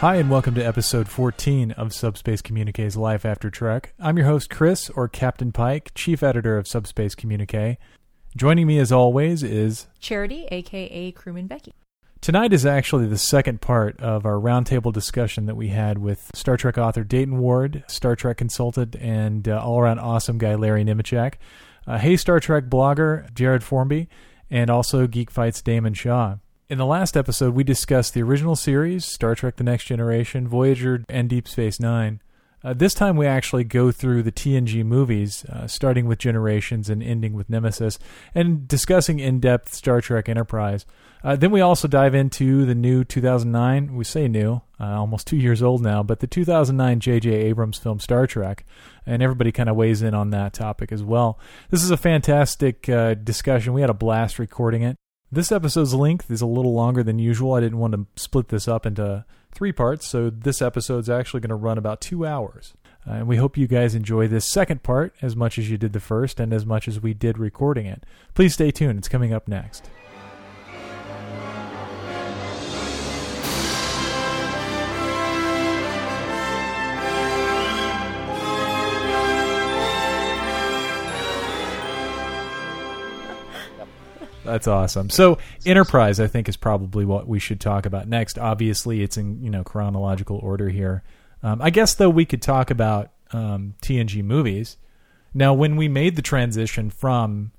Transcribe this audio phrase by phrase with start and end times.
[0.00, 3.94] Hi, and welcome to episode 14 of Subspace Communique's Life After Trek.
[3.98, 7.78] I'm your host, Chris, or Captain Pike, chief editor of Subspace Communique.
[8.36, 11.72] Joining me, as always, is Charity, aka Crewman Becky.
[12.20, 16.58] Tonight is actually the second part of our roundtable discussion that we had with Star
[16.58, 21.36] Trek author Dayton Ward, Star Trek consultant, and uh, all around awesome guy Larry Nemecek,
[21.86, 24.10] uh, Hey Star Trek blogger Jared Formby,
[24.50, 26.36] and also Geek Fights Damon Shaw.
[26.68, 31.04] In the last episode, we discussed the original series, Star Trek The Next Generation, Voyager,
[31.08, 32.20] and Deep Space Nine.
[32.64, 37.04] Uh, this time, we actually go through the TNG movies, uh, starting with Generations and
[37.04, 38.00] ending with Nemesis,
[38.34, 40.86] and discussing in depth Star Trek Enterprise.
[41.22, 45.36] Uh, then we also dive into the new 2009, we say new, uh, almost two
[45.36, 47.30] years old now, but the 2009 J.J.
[47.30, 48.64] Abrams film Star Trek,
[49.06, 51.38] and everybody kind of weighs in on that topic as well.
[51.70, 53.72] This is a fantastic uh, discussion.
[53.72, 54.96] We had a blast recording it.
[55.30, 57.54] This episode's length is a little longer than usual.
[57.54, 61.48] I didn't want to split this up into three parts, so this episode's actually going
[61.48, 62.74] to run about two hours.
[63.06, 65.92] Uh, and we hope you guys enjoy this second part as much as you did
[65.92, 68.04] the first and as much as we did recording it.
[68.34, 69.90] Please stay tuned, it's coming up next.
[84.46, 85.10] That's awesome.
[85.10, 88.38] So Enterprise, I think, is probably what we should talk about next.
[88.38, 91.02] Obviously, it's in you know chronological order here.
[91.42, 94.76] Um, I guess though we could talk about um, TNG movies.
[95.34, 97.52] Now, when we made the transition from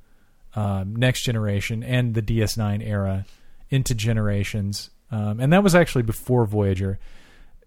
[0.55, 3.25] um, Next Generation and the DS9 era
[3.69, 6.99] into Generations, um, and that was actually before Voyager,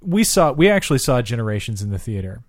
[0.01, 2.43] we saw we actually saw Generations in the theater,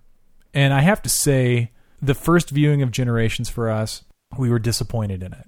[0.52, 4.02] and I have to say, the first viewing of Generations for us,
[4.36, 5.46] we were disappointed in it.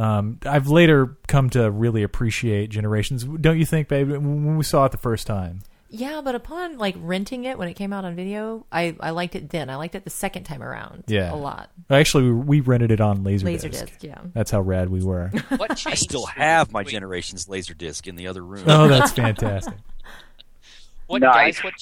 [0.00, 3.24] Um, I've later come to really appreciate Generations.
[3.24, 4.10] Don't you think, babe?
[4.10, 7.74] When we saw it the first time, Yeah, but upon like renting it when it
[7.74, 9.68] came out on video, I, I liked it then.
[9.68, 11.04] I liked it the second time around.
[11.08, 11.32] Yeah.
[11.32, 11.70] a lot.
[11.90, 13.62] actually, we rented it on Laserdisc.
[13.72, 14.20] Laserdisc, yeah.
[14.32, 15.30] That's how rad we were.
[15.56, 15.86] What changed?
[15.88, 18.64] I still have my Generations Laserdisc in the other room.
[18.68, 19.74] oh, that's fantastic.
[21.08, 21.60] What Nice.
[21.60, 21.64] guys?
[21.64, 21.74] What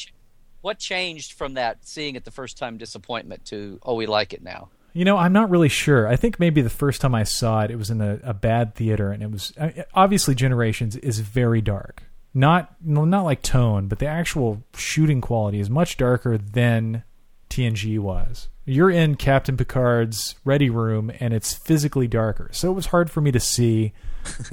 [0.61, 4.43] what changed from that seeing it the first time disappointment to oh we like it
[4.43, 4.71] now?
[4.93, 6.09] You know, I'm not really sure.
[6.09, 8.75] I think maybe the first time I saw it, it was in a, a bad
[8.75, 12.03] theater, and it was I- obviously Generations is very dark.
[12.34, 17.03] Not not like tone, but the actual shooting quality is much darker than
[17.50, 18.49] TNG was.
[18.65, 23.20] You're in Captain Picard's ready room, and it's physically darker, so it was hard for
[23.20, 23.93] me to see.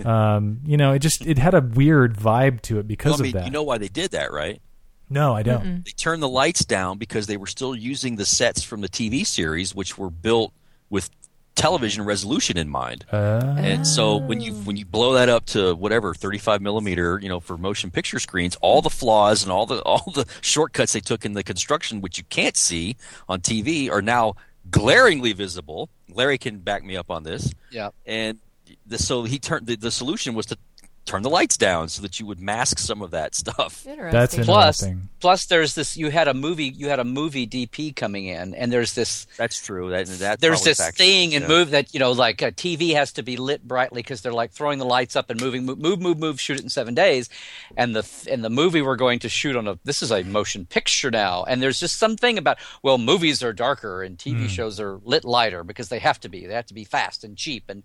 [0.06, 3.24] Um, you know, it just it had a weird vibe to it because Well, I
[3.24, 3.46] mean, of that.
[3.46, 4.62] you know why they did that, right?
[5.10, 5.86] No, I don't.
[5.86, 9.26] They turned the lights down because they were still using the sets from the TV
[9.26, 10.54] series, which were built
[10.90, 11.10] with
[11.56, 13.06] television resolution in mind.
[13.12, 17.30] Uh, And so when you when you blow that up to whatever 35 millimeter, you
[17.30, 21.00] know, for motion picture screens, all the flaws and all the all the shortcuts they
[21.00, 22.98] took in the construction, which you can't see
[23.30, 24.36] on TV, are now
[24.70, 25.90] glaringly visible.
[26.10, 27.54] Larry can back me up on this.
[27.72, 27.90] Yeah.
[28.06, 28.40] And
[28.86, 30.58] the, so he turned the, the solution was to
[31.06, 33.86] turn the lights down so that you would mask some of that stuff.
[33.88, 34.12] Interesting.
[34.12, 35.10] That's Plus, Interesting.
[35.20, 35.96] plus there's this.
[35.96, 36.66] You had a movie.
[36.66, 39.28] You had a movie DP coming in, and there's this.
[39.38, 39.92] That's true.
[39.92, 41.48] That, that There's this factors thing in yeah.
[41.48, 44.34] move that you know, like uh, a TV has to be lit brightly because they're
[44.34, 46.94] like throwing the lights up and moving, move, move, move, move, shoot it in seven
[46.94, 47.30] days,
[47.78, 49.80] and the and the movie we're going to shoot on a.
[49.84, 54.04] This is a motion picture now, and there's just something about well, movies are darker
[54.04, 54.48] and TV hmm.
[54.48, 56.46] shows are lit lighter because they have to be.
[56.46, 57.84] They have to be fast and cheap and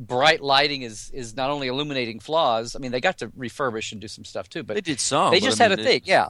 [0.00, 2.74] bright lighting is is not only illuminating flaws.
[2.74, 5.30] I mean, they got to refurbish and do some stuff too, but They did some.
[5.30, 6.28] they just I had a mean, thing, yeah.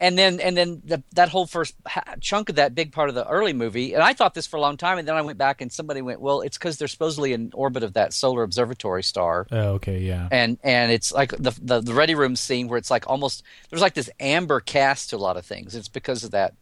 [0.00, 3.14] And then and then the, that whole first ha- chunk of that big part of
[3.14, 5.38] the early movie, and I thought this for a long time, and then I went
[5.38, 9.04] back and somebody went, well, it's because they're supposedly in orbit of that solar observatory
[9.04, 10.26] star, oh, okay, yeah.
[10.32, 13.80] and and it's like the, the the ready room scene where it's like almost there's
[13.82, 15.76] like this amber cast to a lot of things.
[15.76, 16.54] It's because of that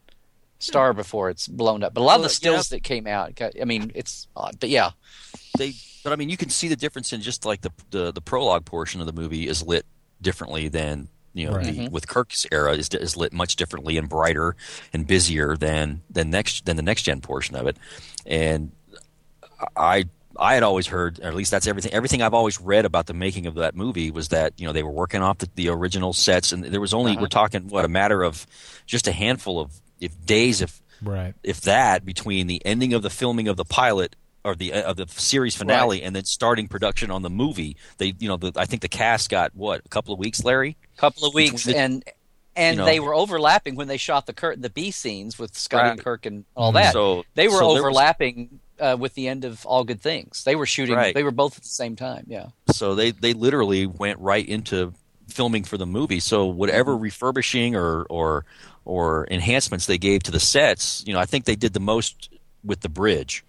[0.58, 1.94] star before it's blown up.
[1.94, 4.90] But a lot of the stills that came out, I mean, it's odd, but yeah,
[5.56, 5.72] they
[6.04, 8.64] but I mean you can see the difference in just like the the, the prologue
[8.64, 9.84] portion of the movie is lit
[10.22, 11.74] differently than you know Right.
[11.74, 14.56] the, with Kirk's era is, is lit much differently and brighter
[14.92, 17.76] and busier than than next than the next gen portion of it
[18.26, 18.72] and
[19.76, 20.04] I
[20.38, 23.14] I had always heard or at least that's everything everything I've always read about the
[23.14, 26.12] making of that movie was that you know they were working off the, the original
[26.12, 27.22] sets and there was only Uh-huh.
[27.22, 28.46] we're talking what a matter of
[28.86, 31.32] just a handful of if days if Right.
[31.42, 34.96] if that between the ending of the filming of the pilot or the uh, of
[34.96, 38.64] the series finale and then starting production on the movie they you know the, i
[38.64, 42.04] think the cast got what a couple of weeks larry couple of weeks the- and
[42.56, 42.86] and you know.
[42.86, 46.26] they were overlapping when they shot the Kirk, the B scenes with Scotty and Kirk
[46.26, 46.82] and all mm-hmm.
[46.82, 46.92] that.
[46.92, 50.44] So- they were so there was- overlapping uh, with the end of All Good Things.
[50.44, 50.96] They were shooting.
[50.96, 51.14] Right.
[51.14, 52.24] They were both at the same time.
[52.26, 52.48] Yeah.
[52.72, 54.92] so they they literally went right into
[55.28, 56.20] filming for the movie.
[56.20, 57.04] So whatever mm-hmm.
[57.04, 58.44] refurbishing or or
[58.84, 62.30] or enhancements they gave to the sets, you know, I think they did the most
[62.64, 63.44] with the bridge.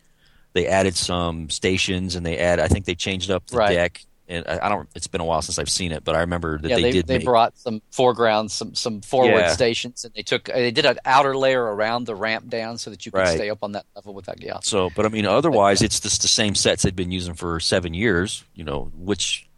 [0.54, 2.60] They added some stations and they add.
[2.60, 3.74] I think they changed up the Right.
[3.74, 4.06] deck.
[4.28, 4.88] And I I don't.
[4.96, 6.92] It's been a while since I've seen it, but I remember that yeah, they, they,
[6.92, 7.08] did.
[7.08, 9.52] they make, brought some foreground, some some forward Yeah.
[9.54, 13.06] stations, and they took they did an outer layer around the ramp down so that
[13.06, 13.36] you could Right.
[13.36, 14.42] stay up on that level with that.
[14.42, 17.60] Yeah, So, but I mean, otherwise, it's just the same sets they'd been using for
[17.60, 18.46] seven years.
[18.56, 19.50] You know, which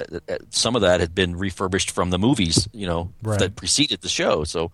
[0.00, 2.68] uh, uh, some of that had been refurbished from the movies.
[2.72, 3.38] You know, Right.
[3.40, 4.44] that preceded the show.
[4.44, 4.70] So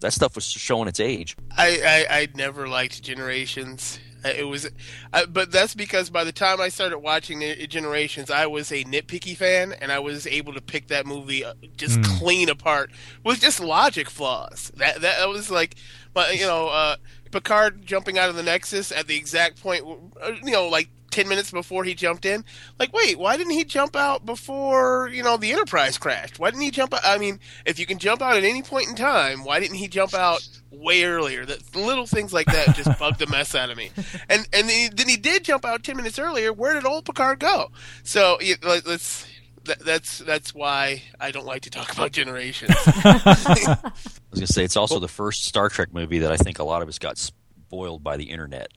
[0.00, 1.34] that stuff was showing its age.
[1.56, 3.98] I, I I never liked Generations.
[4.24, 4.68] Uh, It was,
[5.12, 9.36] I, but that's because by the time I started watching Generations, I was a nitpicky
[9.36, 12.18] fan, and I was able to pick that movie uh, just Mm.
[12.18, 12.90] clean apart
[13.24, 14.70] with just logic flaws.
[14.76, 15.74] That that, was like,
[16.14, 16.96] but you know, uh,
[17.30, 19.84] Picard jumping out of the Nexus at the exact point,
[20.22, 20.88] uh, you know, like.
[21.12, 22.42] 10 minutes before he jumped in
[22.78, 26.62] like wait why didn't he jump out before you know the enterprise crashed why didn't
[26.62, 29.44] he jump out i mean if you can jump out at any point in time
[29.44, 30.40] why didn't he jump out
[30.72, 33.90] way earlier that little things like that just bugged the mess out of me
[34.28, 37.04] and and then he, then he did jump out 10 minutes earlier where did old
[37.04, 37.70] picard go
[38.02, 39.26] so yeah, let, let's
[39.64, 42.74] that, that's that's why i don't like to talk about generations
[44.32, 46.58] I was going to say it's also the first Star Trek movie that I think
[46.58, 48.68] a lot of us got spoiled by the internet.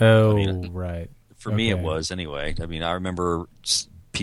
[0.00, 1.10] Oh, mean, right.
[1.36, 2.54] For me, it was anyway.
[2.60, 3.46] I mean, I remember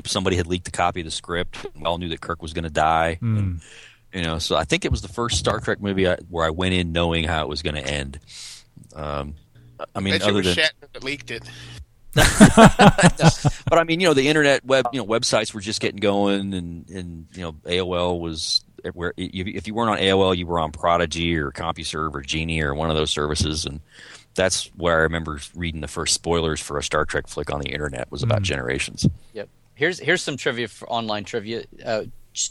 [0.06, 1.63] somebody had leaked a copy of the script.
[1.66, 3.16] and We all knew that Kirk was going to die.
[3.16, 3.38] Hmm.
[3.38, 3.62] And,
[4.15, 6.50] you know, so I think it was the first Star Trek movie I, where I
[6.50, 8.19] went in knowing how it was going to end.
[8.95, 9.35] Um,
[9.94, 11.44] I mean, that shit other was than Shatner that leaked it
[12.15, 16.53] but I mean, you know, the internet web, you know, websites were just getting going,
[16.53, 18.63] and and you know, AOL was
[18.94, 22.73] where if you weren't on AOL, you were on Prodigy or CompuServe or Genie or
[22.73, 23.81] one of those services, and
[24.33, 27.69] that's where I remember reading the first spoilers for a Star Trek flick on the
[27.69, 29.06] internet was about Generations.
[29.33, 29.50] Yep.
[29.73, 31.65] Here's here's some trivia for online trivia.
[31.85, 32.03] Uh,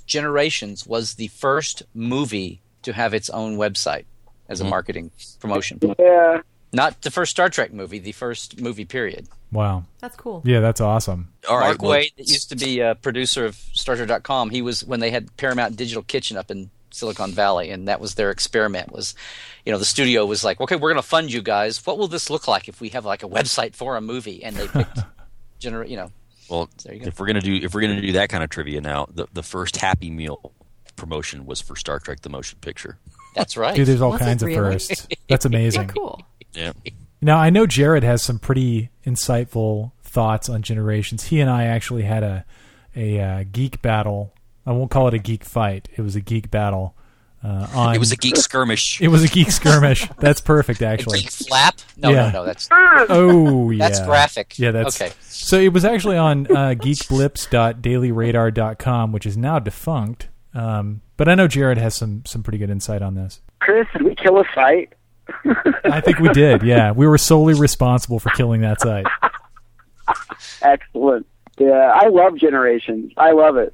[0.07, 4.05] Generations was the first movie to have its own website
[4.49, 4.71] as a mm-hmm.
[4.71, 5.11] marketing
[5.41, 5.81] promotion.
[5.99, 6.43] Yeah.
[6.73, 9.29] Not the first Star Trek movie, the first movie period.
[9.53, 9.85] Wow.
[10.01, 10.43] That's cool.
[10.45, 11.29] Yeah, that's awesome.
[11.49, 14.85] All right, Mark well, Wade, that used to be a producer of StarTrek.com, he was
[14.85, 18.93] when they had Paramount Digital Kitchen up in Silicon Valley, and that was their experiment.
[18.93, 19.15] Was,
[19.65, 21.85] you know, the studio was like, okay, we're going to fund you guys.
[21.87, 24.43] What will this look like if we have like a website for a movie?
[24.43, 24.99] And they picked,
[25.61, 26.11] gener- you know,
[26.49, 27.07] well, There you go.
[27.09, 29.43] if we're gonna do if we're gonna do that kind of trivia now, the the
[29.43, 30.53] first Happy Meal
[30.97, 32.99] promotion was for Star Trek: The Motion Picture.
[33.35, 33.75] that's right.
[33.75, 34.59] Dude, there's all Was it kinds of really?
[34.75, 35.07] firsts.
[35.29, 35.89] That's Yeah, amazing.
[35.97, 36.23] cool.
[36.53, 36.73] Yeah.
[37.21, 41.25] Now I know Jared has some pretty insightful thoughts on generations.
[41.25, 42.45] He and I actually had a
[42.97, 44.33] a uh, geek battle.
[44.67, 45.89] I won't call it a geek fight.
[45.97, 46.95] It was a geek battle.
[47.45, 49.03] Uh, on It was a geek skirmish.
[49.03, 50.09] it was a geek skirmish.
[50.19, 51.21] That's perfect, actually.
[51.21, 51.75] Geek flap?
[51.99, 52.31] No, Yeah.
[52.31, 52.45] no, no.
[52.47, 54.59] That's Oh yeah, That's graphic.
[54.59, 55.13] Yeah, that's Okay.
[55.21, 60.29] So it was actually on uh, geekblips.dailyradar.com, which is now defunct.
[60.55, 63.41] Um, but I know Jared has some some pretty good insight on this.
[63.61, 64.93] Chris, did we kill a site?
[65.85, 66.63] I think we did.
[66.63, 69.07] Yeah, we were solely responsible for killing that site.
[70.63, 71.27] Excellent.
[71.59, 73.13] Yeah, I love Generations.
[73.17, 73.73] I love it.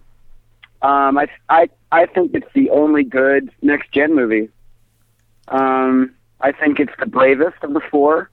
[0.83, 4.49] Um, I I I think it's the only good next gen movie.
[5.49, 8.31] Um, I think it's the bravest of the four,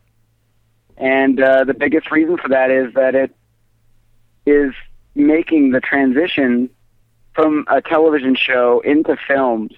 [0.98, 3.36] and uh, the biggest reason for that is that it
[4.46, 4.74] is
[5.16, 6.70] making the transition
[7.34, 9.72] from a television show into films.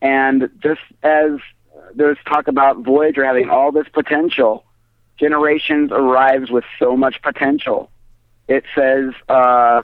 [0.00, 1.32] And just as
[1.94, 4.64] there's talk about Voyager having all this potential,
[5.16, 7.90] Generations arrives with so much potential.
[8.48, 9.82] It says, uh,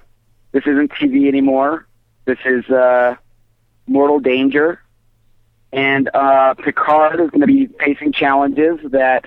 [0.51, 1.87] this isn't TV anymore.
[2.25, 3.17] This is uh,
[3.87, 4.81] mortal danger.
[5.73, 9.27] And uh, Picard is going to be facing challenges that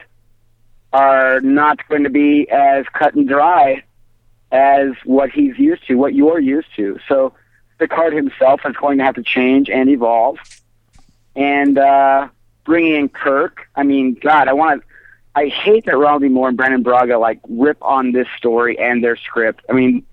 [0.92, 3.84] are not going to be as cut and dry
[4.52, 7.00] as what he's used to, what you're used to.
[7.08, 7.34] So
[7.80, 10.38] Picard himself is going to have to change and evolve.
[11.36, 12.28] And uh,
[12.64, 14.84] bringing in Kirk, I mean, God, I want.
[15.36, 16.28] I hate that Ronald D.
[16.28, 19.66] Moore and Brannon Braga like rip on this story and their script.
[19.68, 20.06] I mean,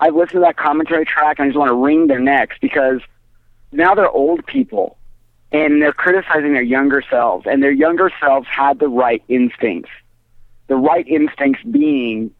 [0.00, 3.00] I've listened to that commentary track and I just want to wring their necks because
[3.72, 4.98] now they're old people
[5.52, 9.90] and they're criticizing their younger selves, and their younger selves had the right instincts.
[10.66, 12.32] The right instincts being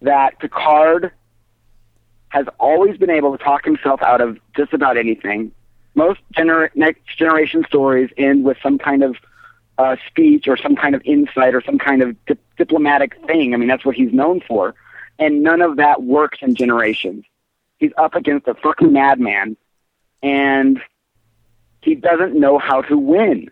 [0.00, 1.12] that Picard
[2.28, 5.52] has always been able to talk himself out of just about anything.
[5.94, 9.16] Most gener- next generation stories end with some kind of
[9.78, 13.52] uh, speech or some kind of insight or some kind of di- diplomatic thing.
[13.52, 14.74] I mean, that's what he's known for.
[15.18, 17.24] And none of that works in generations.
[17.78, 19.56] He's up against a fucking madman,
[20.22, 20.80] and
[21.82, 23.50] he doesn't know how to win.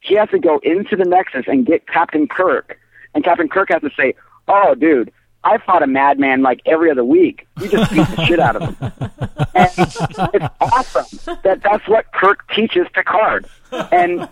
[0.00, 2.78] He has to go into the Nexus and get Captain Kirk,
[3.14, 4.14] and Captain Kirk has to say,
[4.46, 5.12] "Oh, dude,
[5.44, 7.46] I fought a madman like every other week.
[7.60, 8.92] You just beat the shit out of him.
[9.54, 9.70] And
[10.34, 13.46] it's awesome that that's what Kirk teaches Picard.
[13.90, 14.28] And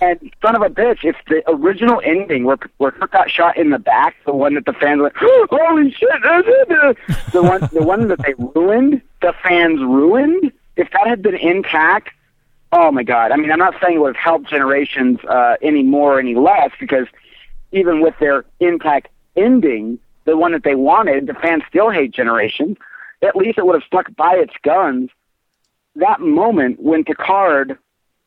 [0.00, 3.70] and son of a bitch, if the original ending where where Kirk got shot in
[3.70, 6.08] the back, the one that the fans went, holy shit,
[7.32, 10.52] the one the one that they ruined, the fans ruined.
[10.76, 12.10] If that had been intact,
[12.72, 13.32] oh my god!
[13.32, 16.34] I mean, I'm not saying it would have helped generations uh, any more or any
[16.34, 17.06] less because
[17.72, 22.76] even with their intact ending, the one that they wanted, the fans still hate generations.
[23.22, 25.10] At least it would have stuck by its guns.
[25.94, 27.78] That moment when Picard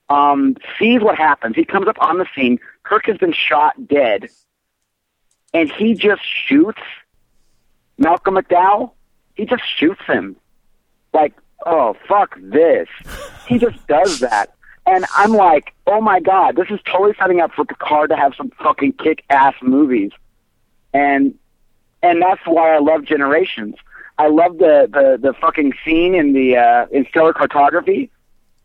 [0.10, 1.56] um, sees what happens.
[1.56, 2.60] He comes up on the scene.
[2.84, 4.30] Kirk has been shot dead,
[5.54, 6.82] and he just shoots
[7.98, 8.92] Malcolm McDowell.
[9.36, 10.36] He just shoots him.
[11.14, 11.34] Like,
[11.66, 12.88] oh, fuck this.
[13.48, 14.54] He just does that.
[14.86, 18.34] And I'm like, oh my god, this is totally setting up for Picard to have
[18.36, 20.12] some fucking kick ass movies.
[20.94, 21.36] And
[22.02, 23.76] and that's why I love Generations.
[24.18, 28.10] I love the, the, the fucking scene in the uh, in stellar cartography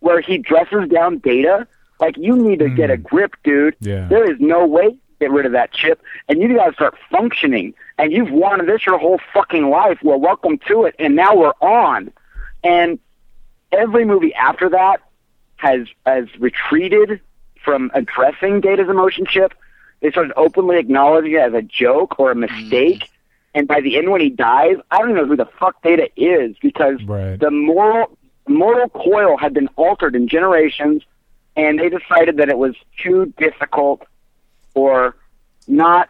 [0.04, 1.66] where he dresses down Data.
[1.98, 3.02] Like you need to get a hmm.
[3.02, 3.74] grip, dude.
[3.80, 4.06] Yeah.
[4.06, 6.94] There is no way to get rid of that chip, and you got to start
[7.10, 7.74] functioning.
[7.96, 9.98] And you've wanted this your whole fucking life.
[10.02, 10.94] Well, welcome to it.
[10.98, 12.12] And now we're on.
[12.62, 12.98] And
[13.72, 15.00] every movie after that
[15.56, 17.20] has has retreated
[17.64, 19.54] from addressing Data's emotion chip.
[20.00, 23.04] They started openly acknowledging it as a joke or a mistake.
[23.04, 23.08] Mm.
[23.54, 26.56] And by the end, when he dies, I don't know who the fuck Data is
[26.60, 27.38] because Right.
[27.38, 31.02] the moral moral coil had been altered in generations,
[31.56, 34.02] and they decided that it was too difficult
[34.74, 35.16] or
[35.66, 36.08] not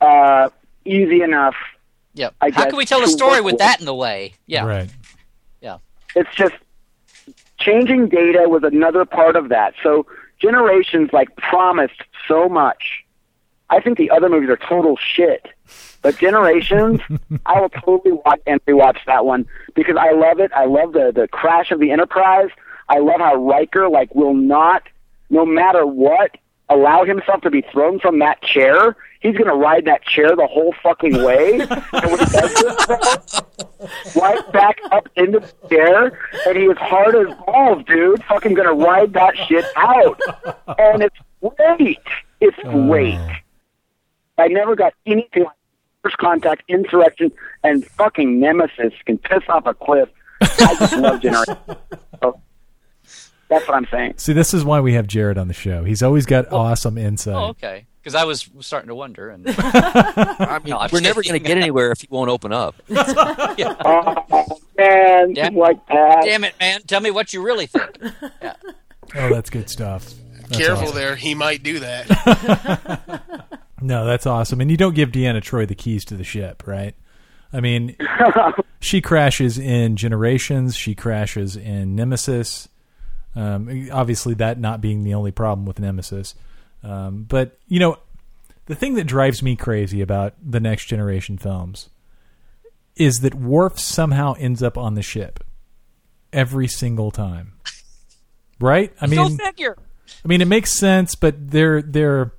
[0.00, 0.48] uh,
[0.84, 1.54] easy enough.
[2.14, 2.34] Yep.
[2.40, 4.34] I How guess can we tell a story with with- that in the way?
[4.46, 4.64] Yeah.
[4.64, 4.90] Right.
[5.60, 5.78] Yeah.
[6.14, 6.54] It's just
[7.58, 9.74] changing data was another part of that.
[9.82, 10.06] So
[10.40, 13.04] generations like promised so much.
[13.68, 15.46] I think the other movies are total shit.
[16.02, 17.00] But Generations,
[17.46, 20.52] I will totally watch and rewatch that one because I love it.
[20.52, 22.50] I love the the crash of the Enterprise.
[22.88, 24.84] I love how Riker like will not,
[25.30, 26.36] no matter what,
[26.68, 28.96] allow himself to be thrown from that chair.
[29.20, 31.60] He's gonna ride that chair the whole fucking way.
[31.60, 33.40] and when he does this,
[34.14, 38.22] right back up into the chair, and he was hard as balls, dude.
[38.24, 40.20] Fucking gonna ride that shit out,
[40.78, 41.98] and it's great.
[42.40, 42.70] It's uh.
[42.70, 43.18] great.
[44.38, 45.52] I never got anything like
[46.02, 47.32] First Contact, Insurrection,
[47.64, 50.08] and fucking Nemesis can piss off a cliff.
[50.40, 51.56] I just love Generation.
[52.22, 52.40] So,
[53.50, 54.14] that's what I'm saying.
[54.16, 55.84] See, this is why we have Jared on the show.
[55.84, 56.56] He's always got oh.
[56.56, 57.34] awesome insight.
[57.34, 57.84] Oh, okay.
[58.02, 61.58] Because I was starting to wonder, and I mean, No, we're never going to get
[61.58, 62.74] anywhere if you won't open up.
[62.88, 65.50] Oh man, Yeah.
[65.52, 66.22] like that.
[66.24, 67.98] damn it, man, tell me what you really think.
[69.14, 70.14] Oh, that's good stuff.
[70.40, 70.96] That's Careful awesome.
[70.96, 73.60] there, he might do that.
[73.80, 74.60] No, that's awesome.
[74.60, 76.94] And you don't give Deanna Troi the keys to the ship, right?
[77.52, 77.96] I mean,
[78.80, 80.76] she crashes in Generations.
[80.76, 82.68] She crashes in Nemesis.
[83.34, 86.34] Um, obviously, that not being the only problem with Nemesis.
[86.82, 87.98] Um, but, you know,
[88.66, 91.90] the thing that drives me crazy about the next generation films
[92.96, 95.44] is that Worf somehow ends up on the ship
[96.32, 97.52] every single time.
[98.58, 98.92] Right?
[99.00, 99.76] I Go mean, figure.
[100.24, 102.32] I mean, it makes sense, but they're they're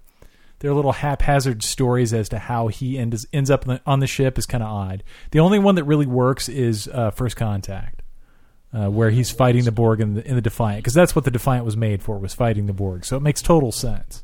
[0.59, 4.45] they're little haphazard stories as to how he ends ends up on the, ship is
[4.45, 5.03] kind of odd.
[5.31, 8.01] The only one that really works is uh, First Contact,
[8.73, 11.31] uh, where he's fighting the Borg in the, in the Defiant, because that's what the
[11.31, 13.05] Defiant was made for, was fighting the Borg.
[13.05, 14.23] So it makes total sense.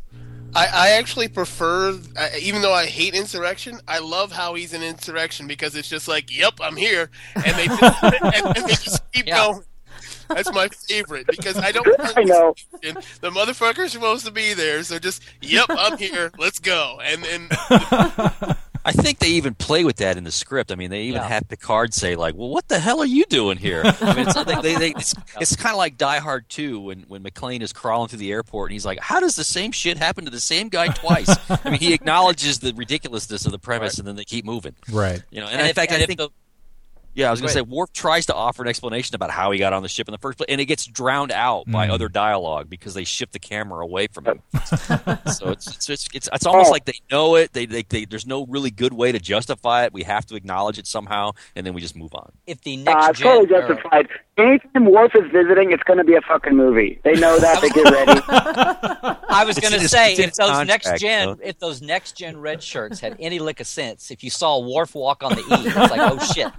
[0.56, 4.84] I, I actually prefer, uh, even though I hate insurrection, I love how he's in
[4.84, 9.12] insurrection because it's just like, yep, I'm here, and they just, and, and they just
[9.12, 9.48] keep Yeah.
[9.48, 9.64] going.
[10.30, 11.88] That's my favorite because I don't.
[12.18, 12.56] I know.
[12.82, 16.32] The motherfucker's supposed to be there, so just, yep, I'm here.
[16.38, 17.00] Let's go.
[17.04, 17.48] And and
[18.86, 20.70] I think they even play with that in the script.
[20.70, 21.28] I mean, they even Yeah.
[21.30, 24.34] have Picard say like, "Well, what the hell are you doing here?" I mean, it's,
[24.44, 27.72] they, they, they, it's, it's kind of like Die Hard 2 when when McClane is
[27.72, 30.40] crawling through the airport and he's like, "How does the same shit happen to the
[30.42, 34.26] same guy twice?" I mean, he acknowledges the ridiculousness of the premise and then they
[34.26, 34.76] keep moving.
[34.92, 35.22] Right.
[35.32, 36.20] You know, and, And in fact, and I think.
[36.20, 36.30] the-
[37.16, 37.70] yeah, I was going to say, ahead.
[37.70, 40.18] Worf tries to offer an explanation about how he got on the ship in the
[40.18, 43.84] first place, and it gets drowned out by other dialogue because they shift the camera
[43.84, 44.42] away from him.
[45.32, 46.72] so it's it's, it's it's it's almost Oh.
[46.72, 47.54] like they know it.
[47.54, 49.94] They, they they there's no really good way to justify it.
[49.94, 52.32] We have to acknowledge it somehow, and then we just move on.
[52.48, 54.08] If the Uh, next it's totally gen, or- justified.
[54.36, 57.00] Anytime Worf is visiting, it's going to be a fucking movie.
[57.04, 57.62] They know that.
[57.62, 58.20] They get ready.
[59.30, 61.38] I was going to say it's if those contract, next gen, though.
[61.44, 64.96] if those next gen red shirts had any lick of sense, if you saw Worf
[64.96, 66.52] walk on the E, it's like, oh shit.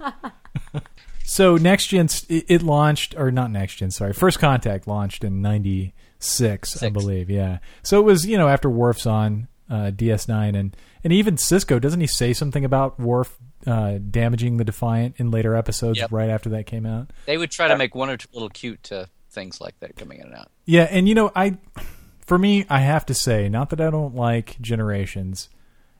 [1.25, 3.91] So next gen, it it launched or not next gen.
[3.91, 7.29] Sorry, First Contact launched in '96, I believe.
[7.29, 7.59] Yeah.
[7.83, 12.01] So it was you know after Worf's on uh, DS9, and and even Sisko doesn't
[12.01, 16.11] he say something about Worf uh, damaging the Defiant in later episodes Yep.
[16.11, 17.11] right after that came out?
[17.25, 20.19] They would try to make one or two little cute uh, things like that coming
[20.19, 20.51] in and out.
[20.65, 21.57] Yeah, and you know, I
[22.25, 25.49] for me, I have to say, not that I don't like Generations,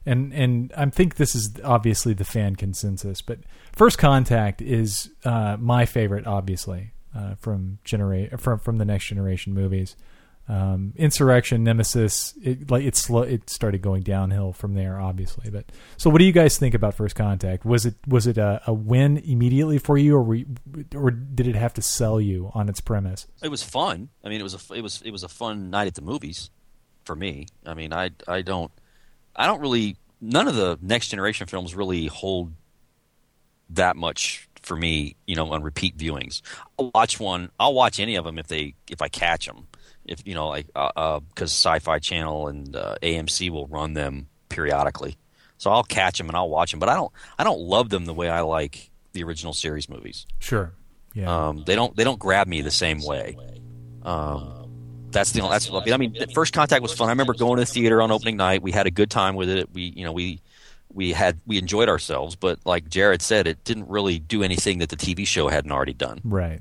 [0.06, 3.40] and and I think this is obviously the fan consensus, but
[3.72, 9.52] First Contact is uh, my favorite, obviously, uh, from genera- from from the Next Generation
[9.52, 9.96] movies.
[10.48, 15.50] Um, Insurrection, Nemesis, it like it slow, it started going downhill from there, obviously.
[15.50, 15.64] But
[15.96, 17.64] so, what do you guys think about First Contact?
[17.64, 20.38] Was it was it a, a win immediately for you, or were
[20.94, 23.26] or did it have to sell you on its premise?
[23.42, 24.10] It was fun.
[24.22, 26.50] I mean, it was a it was it was a fun night at the movies
[27.04, 27.46] for me.
[27.64, 28.70] I mean, I I don't
[29.36, 32.52] I don't really none of the next generation films really hold
[33.70, 35.16] that much for me.
[35.26, 36.42] You know, on repeat viewings.
[36.78, 37.50] I'll watch one.
[37.58, 39.68] I'll watch any of them if they if I catch them.
[40.04, 44.28] If you know, like because uh, because Sci-Fi Channel and uh, AMC will run them
[44.48, 45.16] periodically,
[45.58, 46.80] so I'll catch them and I'll watch them.
[46.80, 50.26] But I don't I don't love them the way I like the original series movies.
[50.38, 50.72] Sure,
[51.12, 51.48] yeah.
[51.48, 53.36] Um, they don't they don't grab me the same way.
[54.02, 54.65] Um,
[55.16, 56.14] that's the that's what I mean.
[56.34, 57.08] First Contact was fun.
[57.08, 58.62] I remember going to the theater on opening night.
[58.62, 59.72] We had a good time with it.
[59.72, 60.40] We you know we
[60.92, 62.36] we had we enjoyed ourselves.
[62.36, 65.94] But like Jared said, it didn't really do anything that the TV show hadn't already
[65.94, 66.20] done.
[66.24, 66.60] right.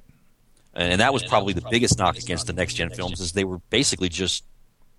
[0.77, 3.59] And that was probably the biggest knock against the next gen films is they were
[3.69, 4.43] basically just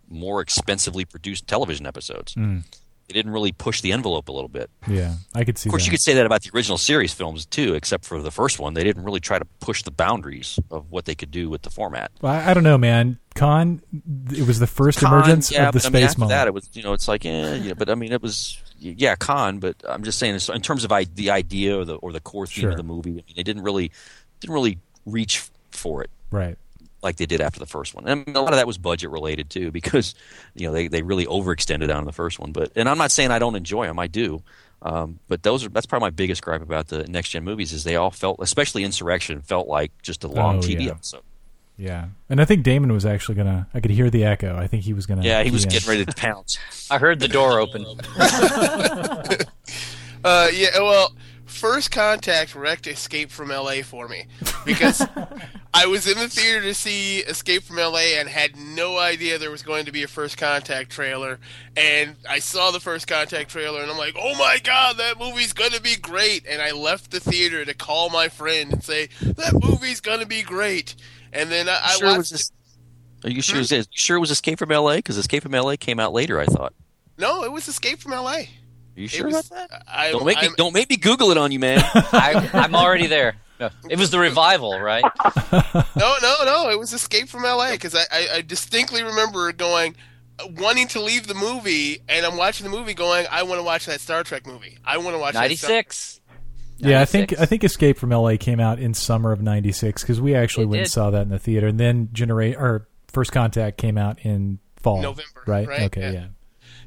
[0.08, 2.34] more expensively produced television episodes.
[2.34, 2.62] Mm.
[3.08, 4.68] They didn't really push the envelope a little bit.
[4.88, 5.68] Yeah, I could see.
[5.68, 5.86] Of course, that.
[5.86, 8.74] you could say that about the original series films too, except for the first one.
[8.74, 11.70] They didn't really try to push the boundaries of what they could do with the
[11.70, 12.10] format.
[12.20, 13.18] Well, I, I don't know, man.
[13.36, 13.82] Con,
[14.32, 16.30] it was the first Con, emergence yeah, of the but I mean, space after moment.
[16.30, 18.60] that, it was you know, it's like, eh, you know, but I mean, it was
[18.78, 19.58] yeah, con.
[19.58, 22.46] But I'm just saying, in terms of I, the idea or the or the core
[22.46, 22.70] theme Sure.
[22.70, 23.92] of the movie, I mean, they didn't really
[24.40, 26.56] didn't really reach for it right.
[27.06, 28.06] Like they did after the first one.
[28.06, 30.14] And a lot of that was budget related too, because
[30.54, 32.52] you know they, they really overextended on the first one.
[32.52, 34.42] But and I'm not saying I don't enjoy them, I do.
[34.82, 37.82] Um, but those are that's probably my biggest gripe about the next gen movies is
[37.84, 40.90] they all felt, especially Insurrection, felt like just a long Oh, TV yeah.
[40.90, 41.22] episode.
[41.78, 43.68] Yeah, and I think Damon was actually gonna.
[43.74, 44.56] I could hear the echo.
[44.56, 45.22] I think he was gonna.
[45.22, 45.72] Yeah, he was key in.
[45.72, 46.58] getting ready to pounce.
[46.90, 47.84] I heard the door open.
[50.24, 51.12] Uh, yeah, well,
[51.46, 54.26] First Contact wrecked Escape from LA for me
[54.64, 55.06] because
[55.74, 59.50] I was in the theater to see Escape from LA and had no idea there
[59.50, 61.38] was going to be a First Contact trailer.
[61.76, 65.52] And I saw the First Contact trailer and I'm like, oh my god, that movie's
[65.52, 66.46] going to be great.
[66.48, 70.26] And I left the theater to call my friend and say, that movie's going to
[70.26, 70.94] be great.
[71.32, 72.52] And then I, I sure watched was.
[73.24, 73.54] Are you sure?
[73.56, 73.58] Hmm?
[73.58, 74.96] it was- You sure it was Escape from L.A.?
[74.96, 75.76] Because Escape from L.A.
[75.76, 76.38] came out later.
[76.40, 76.74] I thought.
[77.18, 78.42] No, it was Escape from LA.
[78.96, 79.82] Are you sure was, about that?
[79.86, 81.80] I, Don't make me I'm- don't make me Google it on you, man.
[81.94, 83.36] I, I'm already there.
[83.58, 85.04] No, it was the revival, right?
[85.96, 86.68] No, no, no.
[86.70, 89.96] It was Escape from LA because I, I, I distinctly remember going,
[90.58, 93.86] wanting to leave the movie, and I'm watching the movie going, I want to watch
[93.86, 94.76] that Star Trek movie.
[94.84, 96.20] I want to watch that Ninety Star- six.
[96.78, 98.36] Yeah, I think I think Escape from L.A.
[98.36, 101.30] came out in summer of '96 because we actually It went and saw that in
[101.30, 105.66] the theater, and then Generate or First Contact came out in fall, November, right?
[105.66, 105.80] right?
[105.82, 106.10] Okay, Yeah.
[106.10, 106.26] yeah.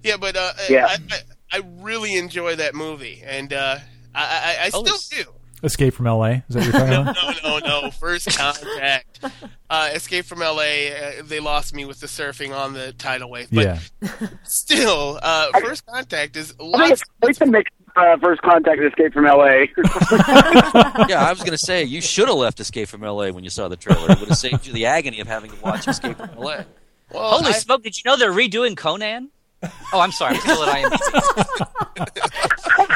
[0.03, 0.85] Yeah, but uh, Yeah.
[0.85, 1.19] I, I,
[1.51, 3.77] I really enjoy that movie, and uh,
[4.15, 4.21] I,
[4.61, 5.23] I, I still Oh, do.
[5.61, 6.45] Escape from L.A.
[6.47, 7.43] Is that what you're talking about?
[7.43, 7.91] No, no, no.
[7.91, 9.19] First Contact.
[9.69, 13.49] Uh, Escape from LA, uh, they lost me with the surfing on the tidal wave.
[13.51, 13.65] But
[14.01, 16.91] yeah, still, uh, First Contact is I think lots.
[16.91, 19.69] it's great to mix uh, First Contact Escape from L.A.
[21.09, 23.31] yeah, I was going to say you should have left Escape from L.A.
[23.31, 24.11] when you saw the trailer.
[24.11, 26.65] It would have saved you the agony of having to watch Escape from L.A.
[27.11, 27.83] Well, Holy I- smoke!
[27.83, 29.29] Did you know they're redoing Conan?
[29.93, 30.35] Oh, I'm sorry.
[30.35, 32.09] I'm still at IMDb.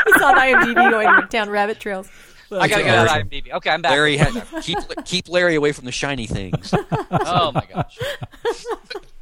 [0.06, 2.10] He's on IMDb going down rabbit trails.
[2.52, 3.52] I gotta get out of IMDb.
[3.52, 3.91] Okay, I'm back.
[3.91, 6.73] Larry, had, keep keep Larry away from the shiny things.
[7.12, 7.97] Oh my gosh.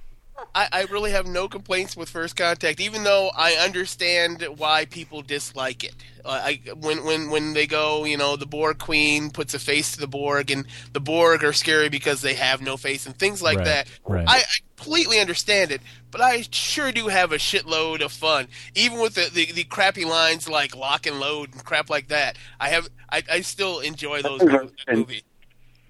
[0.53, 5.21] I, I really have no complaints with First Contact, even though I understand why people
[5.21, 5.95] dislike it.
[6.25, 9.93] Uh, I, when when when they go, you know, the Borg Queen puts a face
[9.93, 13.41] to the Borg, and the Borg are scary because they have no face, and things
[13.41, 13.87] like Right, that.
[14.07, 14.25] right.
[14.27, 14.43] I, I
[14.75, 19.29] completely understand it, but I sure do have a shitload of fun, even with the,
[19.33, 22.37] the, the crappy lines like lock and load and crap like that.
[22.59, 24.85] I have I, I still enjoy those That's that interesting.
[24.89, 25.23] movie.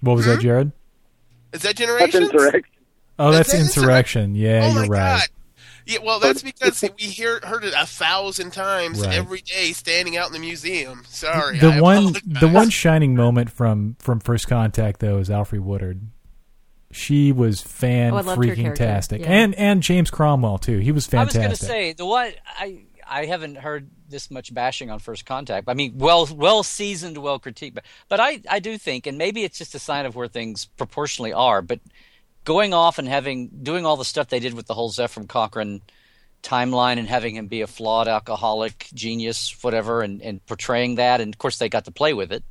[0.00, 0.40] what was that, Hmm?
[0.40, 0.72] Jared?
[1.52, 2.20] Is that Generation?
[2.20, 2.32] That's Generations?
[2.32, 2.71] insurrection.
[3.18, 4.34] Oh, that's That's Insurrection.
[4.34, 5.18] Yeah, oh you're my right.
[5.20, 5.28] god.
[5.84, 9.14] Yeah, well, that's because we hear heard it a thousand times Right.
[9.14, 11.02] every day, standing out in the museum.
[11.08, 12.22] Sorry, The I one, apologize.
[12.40, 16.00] the one shining moment from from First Contact though is Alfre Woodard.
[16.90, 18.84] She was fan Oh, I loved her freaking character.
[18.84, 19.30] tastic, Yeah.
[19.32, 20.78] and and James Cromwell too.
[20.78, 21.42] He was fantastic.
[21.42, 24.98] I was going to say the one I I haven't heard this much bashing on
[24.98, 25.68] First Contact.
[25.68, 29.42] I mean, well well seasoned, well critiqued, but but I I do think, and maybe
[29.42, 31.62] it's just a sign of where things proportionally are.
[31.62, 31.80] But
[32.44, 35.82] going off and having doing all the stuff they did with the whole Zefram Cochrane
[36.42, 41.20] timeline and having him be a flawed alcoholic genius, whatever, and, and portraying that.
[41.20, 42.42] And of course, they got to play with it,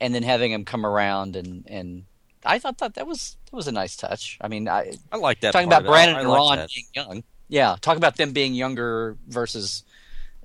[0.00, 2.04] and then having him come around and and
[2.44, 4.38] I thought that that was that was a nice touch.
[4.40, 5.52] I mean, I I like that.
[5.52, 5.90] talking about of it.
[5.90, 6.70] I- Brannon and Ron that.
[6.72, 7.24] being young.
[7.48, 9.84] Yeah, talk about them being younger versus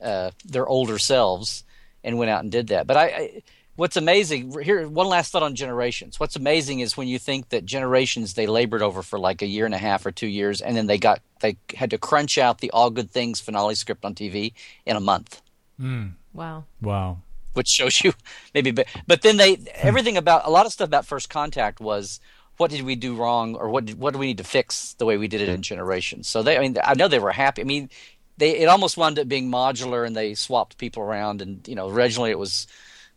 [0.01, 1.63] uh, their older selves,
[2.03, 2.85] and went out and did that.
[2.87, 3.43] But I, I,
[3.75, 6.19] what's amazing here, one last thought on generations.
[6.19, 9.65] What's amazing is when you think that generations they labored over for like a year
[9.65, 12.59] and a half or two years, and then they got they had to crunch out
[12.59, 14.53] the All Good Things finale script on TV
[14.85, 15.41] in a month
[15.81, 16.07] hmm.
[16.33, 16.65] Wow.
[16.81, 17.17] Wow.
[17.53, 18.13] which shows you
[18.53, 19.65] maybe but, but then they hmm.
[19.75, 22.19] everything about a lot of stuff about first contact was
[22.57, 25.05] what did we do wrong or what did, what do we need to fix the
[25.05, 27.61] way we did it in generations so they i mean i know they were happy
[27.61, 27.89] i mean
[28.37, 31.89] they it almost wound up being modular and they swapped people around and you know
[31.89, 32.67] originally it was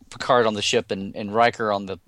[0.09, 1.99] picard on the ship and, and Riker on the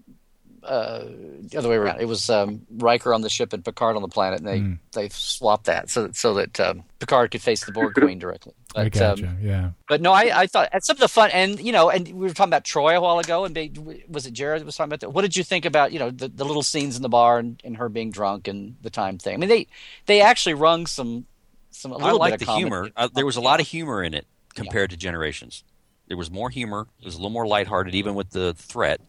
[0.67, 1.05] uh,
[1.49, 2.01] the other way around.
[2.01, 5.09] It was um, Riker on the ship and Picard on the planet, and they they
[5.09, 8.53] swapped that so so that um, Picard could face the Borg Queen directly.
[8.75, 9.27] But, I gotcha.
[9.27, 9.69] um, yeah.
[9.87, 12.27] but no, I, I thought and some of the fun, and you know, and we
[12.27, 13.71] were talking about Troi a while ago, and they,
[14.09, 15.11] was it Jared that was talking about that?
[15.11, 17.61] What did you think about you know the, the little scenes in the bar and,
[17.63, 19.35] and her being drunk and the time thing?
[19.35, 19.67] I mean, they
[20.05, 21.25] they actually rung some
[21.71, 22.61] some a I little like the of comedy.
[22.63, 22.89] humor.
[22.95, 25.63] Uh, there was a lot of humor in it compared to Generations.
[26.07, 26.87] There was more humor.
[26.99, 29.01] It was a little more lighthearted, even with the threat.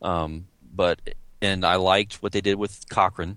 [0.00, 1.00] Um, but
[1.40, 3.36] and I liked what they did with Cochrane,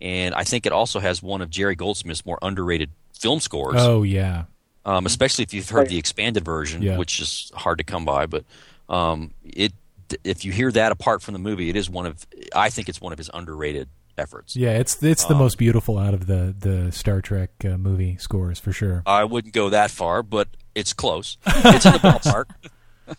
[0.00, 3.76] and I think it also has one of Jerry Goldsmith's more underrated film scores.
[3.78, 4.44] Oh yeah.
[4.84, 6.98] um, especially if you've heard the expanded version, Yeah.
[6.98, 8.26] which is hard to come by.
[8.26, 8.44] But
[8.88, 9.72] um, it,
[10.24, 13.00] if you hear that apart from the movie, it is one of I think it's
[13.00, 13.88] one of his underrated
[14.18, 14.54] efforts.
[14.54, 18.16] Yeah, it's it's Um, the most beautiful out of the the Star Trek uh, movie
[18.18, 19.02] scores for sure.
[19.06, 21.36] I wouldn't go that far, but it's close.
[21.46, 22.46] It's in the ballpark.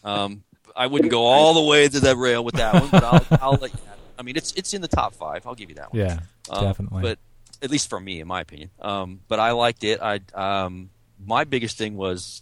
[0.03, 0.43] Um,
[0.75, 3.51] I wouldn't go all the way to that rail with that one, but I'll, I'll
[3.61, 3.99] let you it.
[4.17, 5.45] I mean, it's it's in the top five.
[5.45, 6.01] I'll give you that one.
[6.01, 7.03] Yeah, Um, definitely.
[7.03, 7.19] But
[7.61, 8.71] at least for me, in my opinion.
[8.81, 9.99] Um, but I liked it.
[10.01, 10.89] I um,
[11.23, 12.41] my biggest thing was,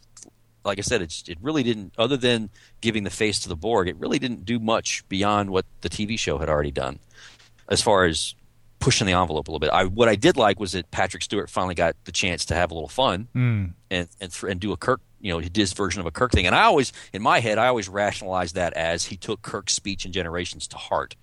[0.63, 1.93] like I said, it's, it really didn't.
[1.97, 2.49] Other than
[2.79, 6.17] giving the face to the Borg, it really didn't do much beyond what the TV
[6.17, 6.99] show had already done,
[7.67, 8.35] as far as
[8.83, 9.69] pushing the envelope a little bit.
[9.71, 12.69] I what I did like was that Patrick Stewart finally got the chance to have
[12.71, 13.73] a little fun Mm.
[13.89, 15.01] and and, th- and do a Kirk.
[15.21, 17.67] You know, his version of a Kirk thing, and I always, in my head, I
[17.67, 21.15] always rationalized that as he took Kirk's speech in Generations to heart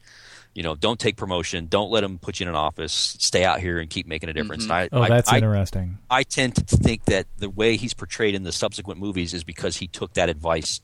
[0.53, 3.61] you know, don't take promotion, don't let them put you in an office, stay out
[3.61, 4.65] here and keep making a difference.
[4.65, 5.99] And I, Oh, I- that's I, interesting.
[6.11, 9.77] I tend to think that the way he's portrayed in the subsequent movies is because
[9.77, 10.81] he took that advice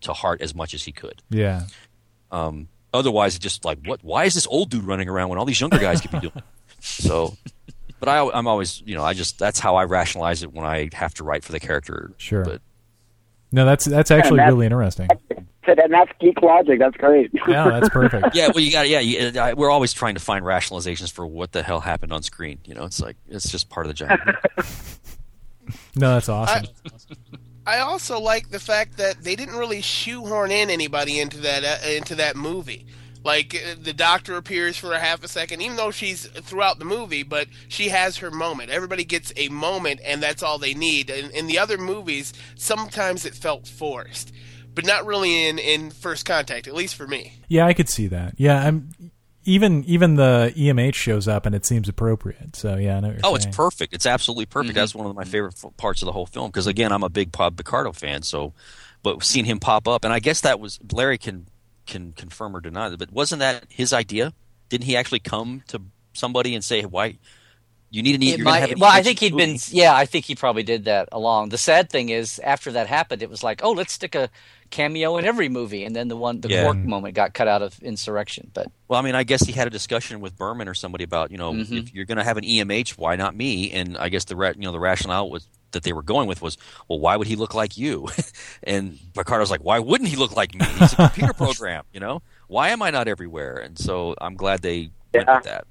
[0.00, 1.20] to heart as much as he could.
[1.28, 1.64] Yeah.
[2.32, 4.02] Um, otherwise, it's just like, what?
[4.02, 6.32] Why is this old dude running around when all these younger guys could be doing?
[6.36, 6.44] it?
[6.82, 7.36] So,
[7.98, 10.88] but I, I'm always, you know, I just that's how I rationalize it when I
[10.94, 12.10] have to write for the character.
[12.16, 12.42] Sure.
[12.42, 12.62] But
[13.52, 15.08] No, that's that's actually that's- really interesting.
[15.66, 16.78] And that's geek logic.
[16.80, 17.30] That's great.
[17.46, 18.34] Yeah, that's perfect.
[18.34, 21.26] yeah, well, you got, yeah, you, uh, I, we're always trying to find rationalizations for
[21.26, 22.58] what the hell happened on screen.
[22.64, 24.18] You know, it's like it's just part of the job.
[25.94, 26.66] No, that's awesome.
[26.86, 26.90] I
[27.66, 32.14] also like the fact that they didn't really shoehorn in anybody into that uh, into
[32.16, 32.86] that movie.
[33.22, 36.84] Like uh, the doctor appears for a half a second, even though she's throughout the
[36.84, 38.70] movie, but she has her moment.
[38.70, 41.10] Everybody gets a moment, and that's all they need.
[41.10, 44.32] In, in the other movies, sometimes it felt forced,
[44.74, 47.40] but not really in in First Contact, at least for me.
[47.48, 48.34] Yeah, I could see that.
[48.38, 48.90] Yeah, I'm
[49.44, 52.56] even even the EMH shows up and it seems appropriate.
[52.56, 53.94] So yeah, I know what you're Oh, it's perfect.
[53.94, 54.70] It's absolutely perfect.
[54.70, 54.78] Mm-hmm.
[54.80, 57.08] That's one of my favorite f- parts of the whole film because again, I'm a
[57.08, 58.22] big Bob Picardo fan.
[58.22, 58.52] So,
[59.02, 61.46] but seeing him pop up, and I guess that was Larry can
[61.86, 62.98] can confirm or deny that.
[62.98, 64.32] But wasn't that his idea?
[64.68, 65.80] Didn't he actually come to
[66.12, 67.16] somebody and say, "Why
[67.90, 68.36] you need an E?
[68.36, 69.56] You're might- have an well, I think he'd been.
[69.68, 71.48] Yeah, I think he probably did that along.
[71.48, 74.30] The sad thing is, after that happened, it was like, oh, let's stick a
[74.70, 76.62] cameo in every movie, and then the one, the Yeah.
[76.62, 78.50] Quark moment, got cut out of Insurrection.
[78.54, 81.30] But Well, I mean, I guess he had a discussion with Berman or somebody about,
[81.30, 81.76] you know, Mm-hmm.
[81.76, 83.72] if you're going to have an EMH, why not me?
[83.72, 86.42] And I guess the ra- you know the rationale was that they were going with
[86.42, 86.56] was,
[86.88, 88.08] well, why would he look like you?
[88.62, 90.64] and Picardo's like, why wouldn't he look like me?
[90.78, 92.22] He's a computer program, you know.
[92.48, 93.56] Why am I not everywhere?
[93.56, 95.64] And so I'm glad they went with that.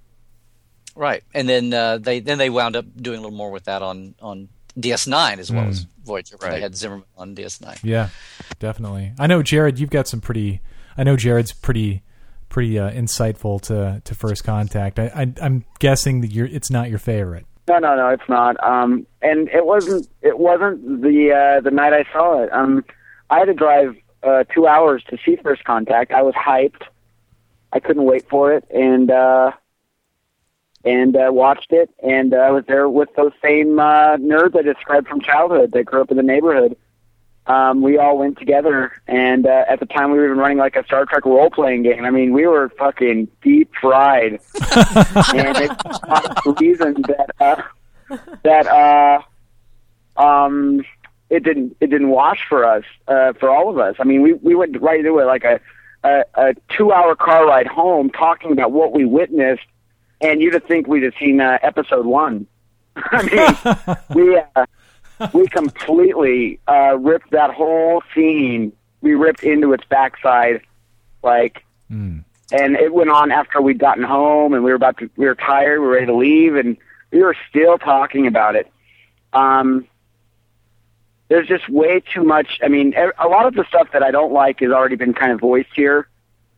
[0.95, 3.81] right, and then uh, they then they wound up doing a little more with that
[3.81, 6.37] on on DS9 as well as Voyager.
[6.37, 7.79] where They had Zimmerman on DS9.
[7.83, 8.09] Yeah,
[8.59, 9.13] definitely.
[9.19, 9.79] I know Jared.
[9.79, 10.61] You've got some pretty.
[10.97, 12.03] I know Jared's pretty
[12.49, 14.99] pretty uh, insightful to to First Contact.
[14.99, 16.47] I, I, I'm guessing that you're.
[16.47, 17.45] It's not your favorite.
[17.67, 18.61] No, no, no, it's not.
[18.63, 20.07] Um, and it wasn't.
[20.21, 22.51] It wasn't the uh, the night I saw it.
[22.51, 22.83] Um,
[23.29, 26.11] I had to drive uh, two hours to see First Contact.
[26.11, 26.81] I was hyped.
[27.71, 29.51] I couldn't wait for it, and uh,
[30.83, 31.89] and uh, watched it.
[32.01, 35.83] And uh, I was there with those same uh, nerds I described from childhood that
[35.85, 36.77] grew up in the neighborhood.
[37.47, 40.75] Um, we all went together, and uh, at the time we were even running like
[40.75, 42.05] a Star Trek role playing game.
[42.05, 44.39] I mean, we were fucking deep fried, and
[45.57, 45.83] it's
[46.43, 47.61] the reason that uh,
[48.43, 50.85] that uh, um,
[51.31, 53.95] it didn't it didn't wash for us uh, for all of us.
[53.99, 55.59] I mean, we we went right into it like a
[56.03, 59.65] a, a two hour car ride home talking about what we witnessed,
[60.21, 62.47] and you'd have think we'd have seen uh, episode one.
[62.95, 64.65] I mean, we uh,
[65.33, 68.73] we completely uh, ripped that whole scene.
[69.01, 70.61] We ripped into its backside,
[71.23, 71.65] like,
[72.51, 75.35] and it went on after we'd gotten home, and we were about to, we were
[75.35, 76.77] tired, we were ready to leave, and
[77.11, 78.71] we were still talking about it.
[79.33, 79.87] Um,
[81.29, 82.59] there's just way too much.
[82.63, 85.31] I mean, a lot of the stuff that I don't like has already been kind
[85.31, 86.07] of voiced here.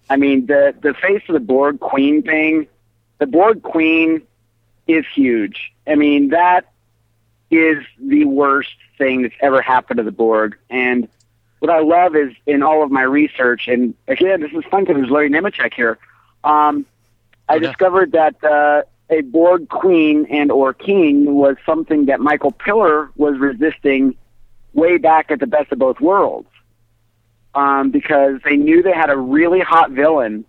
[0.10, 2.67] I mean, the the face of the Borg Queen thing,
[3.21, 4.23] the Borg Queen
[4.88, 5.71] is huge.
[5.86, 6.71] I mean, that
[7.51, 10.57] is the worst thing that's ever happened to the Borg.
[10.71, 11.07] And
[11.60, 14.95] what I love is in all of my research, and again, this is fun because
[14.95, 15.99] there's Larry Nemecek here.
[16.43, 16.88] Um,
[17.47, 18.81] I discovered that uh,
[19.12, 24.15] a Borg queen and or king was something that Michael Piller was resisting
[24.73, 26.49] way back at the Best of Both Worlds,
[27.53, 30.43] um, because they knew they had a really hot villain,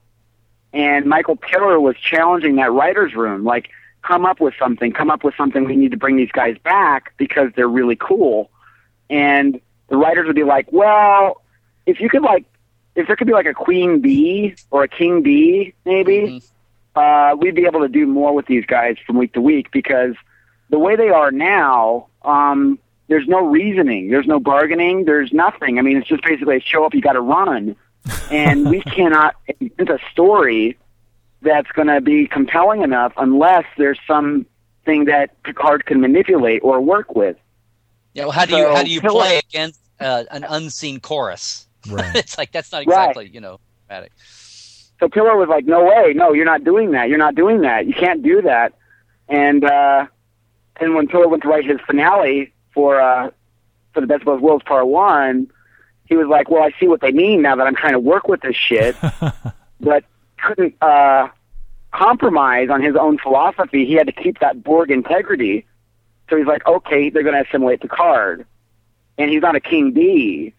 [0.72, 3.70] and Michael Piller was challenging that writers' room, like,
[4.02, 5.64] come up with something, come up with something.
[5.64, 8.50] We need to bring these guys back because they're really cool,
[9.10, 11.42] and the writers would be like, well,
[11.86, 12.44] if you could like,
[12.94, 16.42] if there could be like a queen bee or a king bee, maybe
[16.94, 20.14] uh, we'd be able to do more with these guys from week to week because
[20.70, 25.78] the way they are now, um, there's no reasoning, there's no bargaining, there's nothing.
[25.78, 27.76] I mean, it's just basically show up, you got to run,
[28.30, 30.78] and we cannot invent a story
[31.42, 37.14] that's going to be compelling enough unless there's something that Picard can manipulate or work
[37.14, 37.36] with.
[38.14, 41.66] Yeah, well, how do you how do you Piller- play against uh, an unseen chorus?
[41.90, 42.14] Right.
[42.14, 43.08] it's like that's not Right.
[43.10, 44.12] exactly you know dramatic.
[45.00, 47.08] So Piller was like, "No way, no, you're not doing that.
[47.08, 47.86] You're not doing that.
[47.88, 48.74] You can't do that."
[49.28, 50.06] And uh,
[50.80, 53.30] and when Piller went to write his finale for uh,
[53.94, 55.50] for the Best of Both Worlds Part One,
[56.12, 58.28] he was like, "Well, I see what they mean now that I'm trying to work
[58.28, 58.94] with this shit,"
[59.80, 60.04] but
[60.36, 61.28] couldn't uh,
[61.92, 63.86] compromise on his own philosophy.
[63.86, 65.66] He had to keep that Borg integrity.
[66.28, 68.46] So he's like, "Okay, they're going to assimilate Picard,"
[69.16, 70.54] and he's not a king bee.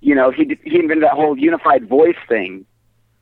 [0.00, 2.64] You know, he he invented that whole unified voice thing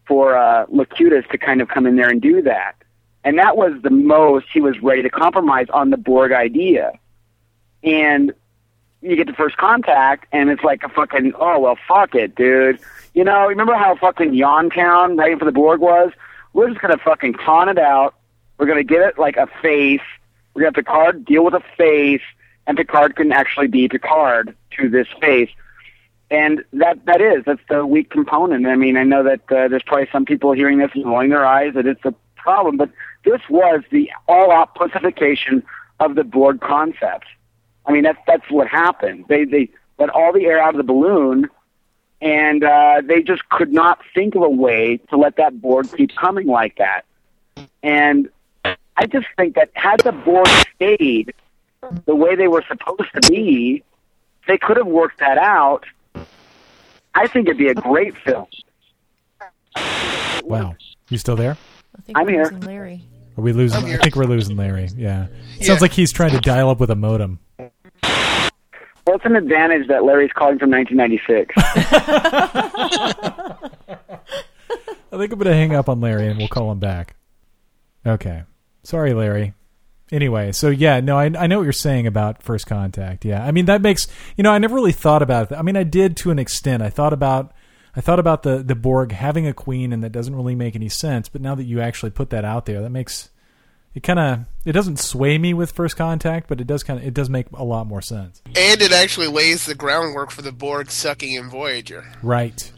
[0.06, 2.76] for uh, Locutus to kind of come in there and do that.
[3.22, 6.92] And that was the most he was ready to compromise on the Borg idea.
[7.82, 8.32] And
[9.02, 12.78] you get the first contact, and it's like a fucking, oh, well, fuck it, dude.
[13.14, 14.34] You know, remember how fucking
[14.70, 16.12] Town writing for the Borg was?
[16.52, 18.14] We're just to fucking con it out.
[18.58, 20.00] We're to get it like a face.
[20.54, 22.22] We're to have Picard deal with a face,
[22.66, 25.50] and Picard can actually be Picard to this face
[26.30, 28.66] and that that is that's the weak component.
[28.66, 31.44] I mean, I know that uh, there's probably some people hearing this and rolling their
[31.44, 32.90] eyes that it's a problem, but
[33.24, 35.62] this was the all-out pussification
[35.98, 37.26] of the Borg concept.
[37.86, 39.24] I mean, that's that's what happened.
[39.28, 41.48] They they let all the air out of the balloon,
[42.20, 46.14] and uh, they just could not think of a way to let that Borg keep
[46.16, 47.04] coming like that.
[47.82, 48.28] And
[48.64, 51.32] I just think that had the Borg stayed
[52.04, 53.82] the way they were supposed to be,
[54.46, 55.84] they could have worked that out.
[57.14, 58.46] I think it'd be a great film.
[60.44, 60.76] Wow.
[61.08, 61.56] You still there?
[61.96, 62.42] I think I'm we're here.
[62.44, 63.04] losing Larry.
[63.36, 63.78] Are we losing?
[63.78, 63.98] I'm I here.
[63.98, 64.88] think we're losing Larry.
[64.96, 65.24] Yeah.
[65.24, 65.66] It Yeah.
[65.66, 67.38] Sounds like he's trying to dial up with a modem.
[69.06, 71.54] Well, it's an advantage that Larry's calling from 1996.
[75.12, 77.16] I think I'm going to hang up on Larry and we'll call him back.
[78.06, 78.44] Okay.
[78.82, 79.54] Sorry, Larry.
[80.12, 83.24] Anyway, so yeah, no, I, I know what you're saying about first contact.
[83.24, 85.56] Yeah, I mean that makes you know I never really thought about it.
[85.56, 86.82] I mean I did to an extent.
[86.82, 87.52] I thought about
[87.94, 90.88] I thought about the the Borg having a queen, and that doesn't really make any
[90.88, 91.28] sense.
[91.28, 93.30] But now that you actually put that out there, that makes
[93.94, 97.06] it kind of it doesn't sway me with first contact, but it does kind of
[97.06, 98.42] it does make a lot more sense.
[98.46, 102.04] And it actually lays the groundwork for the Borg sucking in Voyager.
[102.22, 102.72] Right,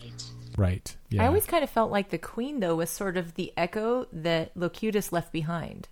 [0.57, 0.97] right.
[1.13, 1.25] Yeah.
[1.25, 4.57] I always kind of felt like the Queen, though, was sort of the echo that
[4.57, 5.89] Locutus left behind.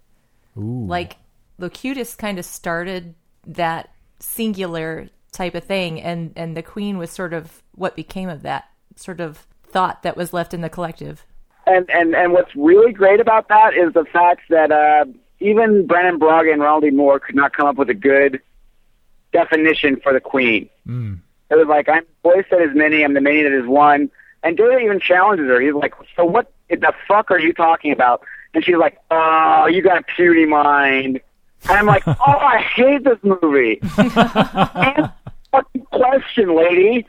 [0.56, 0.86] Ooh.
[0.86, 1.16] Like,
[1.58, 3.14] Locutus kind of started
[3.46, 8.42] that singular type of thing, and, and the Queen was sort of what became of
[8.42, 11.24] that sort of thought that was left in the collective.
[11.70, 15.04] And and and what's really great about that is the fact that uh,
[15.38, 16.90] even Brannon Braga and Ronald D.
[16.90, 18.40] Moore could not come up with a good
[19.32, 20.68] definition for the Queen.
[20.86, 21.20] Mm.
[21.48, 24.10] It was like I'm the voice that is many, I'm the many that is one.
[24.42, 25.60] And Data even challenges her.
[25.60, 29.80] He's like, "So what the fuck are you talking about?" And she's like, "Oh, you
[29.80, 31.20] got a puny mind."
[31.68, 33.80] And I'm like, "Oh, I hate this movie."
[35.52, 37.06] The fucking question, lady.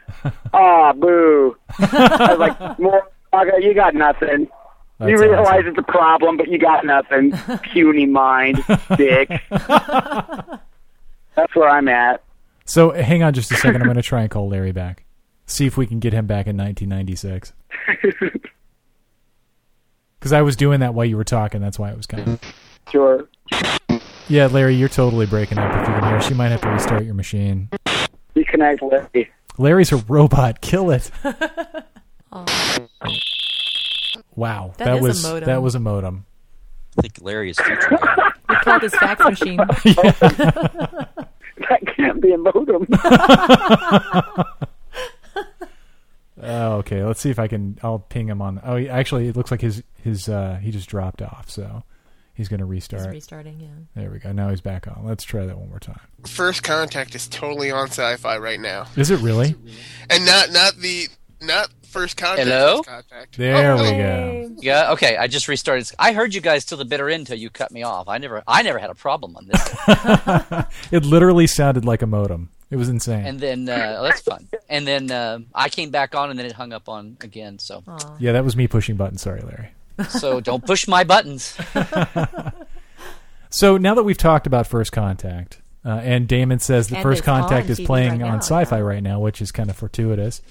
[0.52, 1.56] Ah, boo.
[1.78, 4.50] I was like, "More, Braga, you got nothing."
[5.08, 5.68] you realize awesome.
[5.68, 7.32] it's a problem, but you got nothing.
[7.64, 8.64] Puny mind,
[8.98, 9.30] dick.
[9.50, 12.24] That's where I'm at.
[12.66, 13.82] So hang on just a second.
[13.82, 15.06] I'm going to try and call Larry back.
[15.46, 17.54] See if we can get him back in 1996.
[20.20, 21.62] Because I was doing that while you were talking.
[21.62, 22.40] That's why it was kind of.
[22.92, 23.28] Sure.
[24.28, 25.74] Yeah, Larry, you're totally breaking up.
[25.74, 27.70] If you can hear, she might have to restart your machine.
[28.36, 29.32] Reconnect Larry.
[29.58, 30.62] Larry's a robot.
[30.62, 31.12] Kill it.
[34.36, 35.46] Wow, That that, is a was modem.
[35.48, 36.26] that was a modem.
[36.98, 37.98] I think Larry is future.
[38.50, 39.58] We called his fax machine.
[39.58, 41.08] That
[41.96, 42.88] can't be a modem.
[46.44, 47.04] Oh, okay.
[47.04, 47.78] Let's see if I can.
[47.84, 48.60] I'll ping him on.
[48.64, 51.52] Oh, he- actually, it looks like his his uh, he just dropped off.
[51.52, 51.84] So
[52.34, 53.12] he's going to He's restart.
[53.12, 53.68] restarting, yeah.
[54.02, 54.32] there we go.
[54.32, 55.06] Now he's back on.
[55.06, 56.00] Let's try that one more time.
[56.26, 59.54] First Contact is totally on Sci-Fi right now, Is it really?
[60.10, 61.10] and not not the
[61.42, 62.48] not First Contact.
[62.48, 62.78] Hello?
[62.78, 63.38] First Contact.
[63.38, 64.48] There Oh, we hello.
[64.50, 64.56] go.
[64.62, 64.92] Yeah.
[64.94, 65.18] Okay.
[65.18, 65.92] I just restarted.
[66.00, 68.08] I heard you guys till the bitter end till you cut me off.
[68.08, 68.42] I never.
[68.48, 70.66] I never had a problem on this.
[70.92, 72.50] It literally sounded like a modem.
[72.70, 73.26] It was insane.
[73.26, 74.48] and then uh, oh, that's fun.
[74.70, 77.60] And then uh, I came back on, and then it hung up on again.
[77.60, 78.16] So Aw.
[78.20, 79.22] yeah, that was me pushing buttons.
[79.22, 79.72] Sorry, Larry.
[80.10, 81.58] so don't push my buttons.
[83.54, 87.24] So now that we've talked about First Contact, uh, and Damon says that And First
[87.26, 88.82] Contact is playing right on now, Sci-Fi yeah.
[88.82, 90.42] right now, which is kind of fortuitous.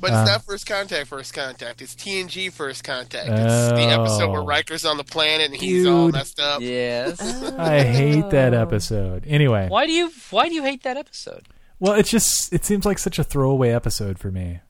[0.00, 1.08] But Uh, it's not First Contact.
[1.08, 1.82] First Contact.
[1.82, 3.28] It's TNG First Contact.
[3.28, 4.46] It's the episode where Oh.
[4.46, 6.60] Riker's on the planet and he's all messed up.
[6.60, 7.20] Yes.
[7.58, 9.24] I hate that episode.
[9.26, 11.48] Anyway, Why do you Why do you hate that episode?
[11.80, 14.60] well, it's just it seems like such a throwaway episode for me,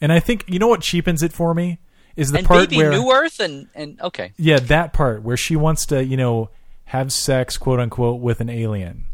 [0.00, 1.78] and I think you know what cheapens it for me
[2.16, 4.32] is the and part Bebe Neuwirth and and okay.
[4.36, 6.50] yeah that part where she wants to you know
[6.86, 9.04] have sex quote unquote with an alien.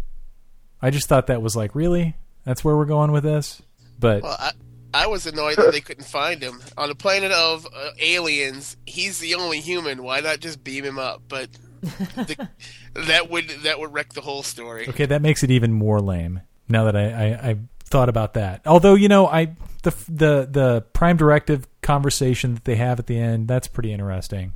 [0.83, 3.63] I just thought that was like really that's where we're going with this,
[3.99, 4.53] but Well, I,
[4.97, 8.79] I was annoyed that they couldn't find him on a planet of uh, aliens.
[8.87, 10.03] He's the only human.
[10.03, 11.21] Why not just beam him up?
[11.29, 11.51] But
[11.83, 12.49] the,
[12.95, 14.89] that would that would wreck the whole story.
[14.89, 16.41] Okay, that makes it even more lame.
[16.67, 20.85] Now that I, I, I thought about that, although you know, I the the the
[20.95, 24.55] Prime Directive conversation that they have at the end that's pretty interesting.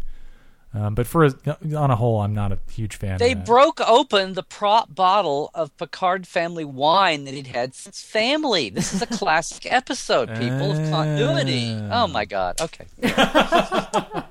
[0.72, 1.34] Um, but for a,
[1.76, 3.18] on a whole, I'm not a huge fan.
[3.18, 3.46] They of that.
[3.46, 8.70] broke open the prop bottle of Picard family wine that he'd had since family.
[8.70, 11.76] This is a classic episode, people, of continuity.
[11.90, 12.04] Ah.
[12.04, 12.60] Oh my god.
[12.60, 12.86] Okay.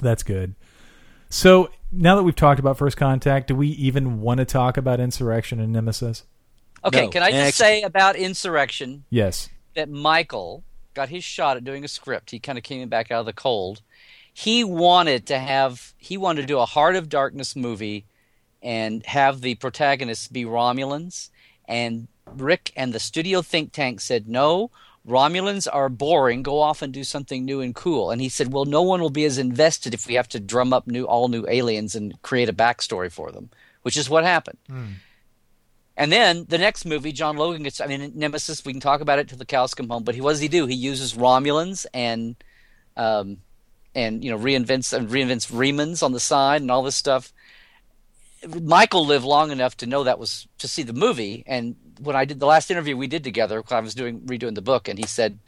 [0.00, 0.54] That's good.
[1.28, 5.00] So now that we've talked about First Contact, do we even want to talk about
[5.00, 6.24] Insurrection and Nemesis?
[6.84, 7.10] Okay, No.
[7.10, 7.56] can I just Next.
[7.56, 9.48] say about Insurrection Yes.
[9.74, 12.30] that Michael got his shot at doing a script.
[12.30, 13.80] He kind of came back out of the cold.
[14.36, 18.04] He wanted to have he wanted to do a Heart of Darkness movie
[18.62, 21.30] and have the protagonists be Romulans
[21.66, 24.70] and Rick and the studio think tank said no
[25.06, 28.64] Romulans are boring go off and do something new and cool and he said well
[28.64, 31.46] no one will be as invested if we have to drum up new all new
[31.48, 33.50] aliens and create a backstory for them
[33.82, 34.58] which is what happened
[35.96, 37.80] and then the next movie, John Logan gets.
[37.80, 38.64] I mean, Nemesis.
[38.64, 40.02] We can talk about it till the cows come home.
[40.02, 40.66] But he, what does he do?
[40.66, 42.34] He uses Romulans and,
[42.96, 43.38] um,
[43.94, 47.32] and you know, reinvents and reinvents Remans on the side and all this stuff.
[48.62, 51.44] Michael lived long enough to know that was to see the movie.
[51.46, 54.62] And when I did the last interview we did together, I was doing redoing the
[54.62, 55.38] book, and he said,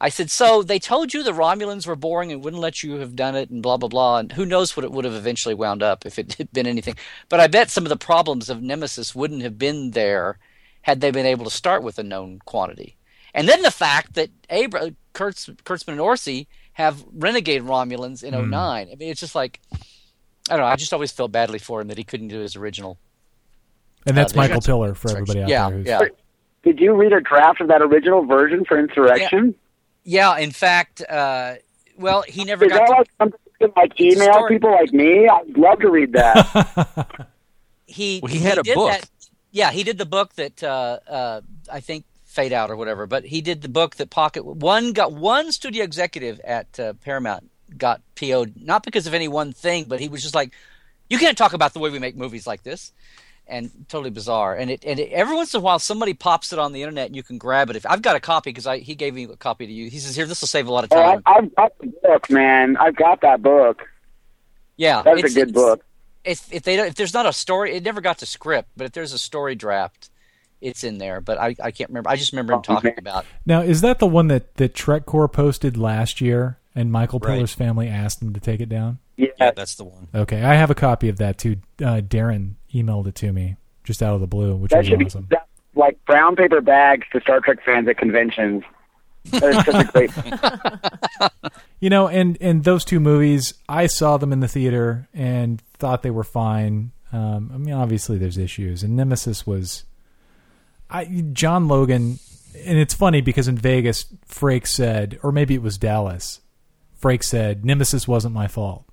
[0.00, 3.14] I said, so they told you the Romulans were boring and wouldn't let you have
[3.14, 4.18] done it and blah, blah, blah.
[4.18, 6.96] And who knows what it would have eventually wound up if it had been anything.
[7.28, 10.38] But I bet some of the problems of Nemesis wouldn't have been there
[10.82, 12.96] had they been able to start with a known quantity.
[13.32, 18.88] And then the fact that Abra- Kurtz, Kurtzman and Orsi have renegade Romulans in 09.
[18.90, 19.60] I mean, it's just like,
[20.50, 20.66] I don't know.
[20.66, 22.98] I just always felt badly for him that he couldn't do his original.
[24.06, 25.78] And that's Uh, Michael that's- Piller for everybody out yeah, there.
[25.78, 26.00] Who's, yeah.
[26.64, 29.54] Did you read a draft of that original version for Insurrection?
[30.04, 31.54] Yeah, in fact, uh,
[31.98, 34.54] well, he never Is got that to like something like email story.
[34.54, 35.28] people like me?
[35.28, 37.28] I'd love to read that.
[37.86, 38.90] he Well, he had a book.
[38.90, 39.08] That,
[39.50, 43.06] yeah, he did the book that uh, uh, I think Fade Out or whatever.
[43.06, 47.50] But he did the book that Pocket one got one studio executive at uh, Paramount
[47.76, 50.52] got PO'd not because of any one thing, but he was just like,
[51.08, 52.92] you can't talk about the way we make movies like this.
[53.46, 56.60] And totally bizarre, and it and it, every once in a while somebody pops it
[56.60, 57.76] on the internet and you can grab it.
[57.76, 59.90] If I've got a copy because I he gave me a copy to you.
[59.90, 61.22] He says here this will save a lot of oh, I, time.
[61.26, 62.76] I've got the book, man.
[62.76, 63.82] I've got that book.
[64.76, 65.84] yeah, That's a good book.
[66.24, 68.86] if if they don't, if there's not a story, it never got to script, but
[68.86, 70.08] if there's a story draft,
[70.62, 71.20] it's in there.
[71.20, 72.08] But I, I can't remember.
[72.08, 72.98] I just remember him Oh, talking man.
[72.98, 73.26] about.
[73.44, 77.34] Now, is that the one that that TrekCore posted last year, and Michael Right.
[77.34, 78.98] Piller's family asked him to take it down?
[79.16, 79.28] Yeah.
[79.38, 80.08] Yeah, that's the one.
[80.14, 81.56] Okay, I have a copy of that too.
[81.80, 85.02] Uh, Darren emailed it to me just out of the blue, which that was should
[85.04, 85.22] awesome.
[85.22, 88.62] be that, like brown paper bags to Star Trek fans at conventions.
[89.26, 90.10] That is such a great.
[91.80, 96.02] You know, and and those two movies, I saw them in the theater and thought
[96.02, 96.92] they were fine.
[97.12, 99.84] Um, I mean, obviously there's issues, and Nemesis was.
[100.92, 102.18] I, John Logan,
[102.64, 106.40] and it's funny because in Vegas, Frake said, or maybe it was Dallas,
[107.00, 108.84] Frake said, Nemesis wasn't my fault.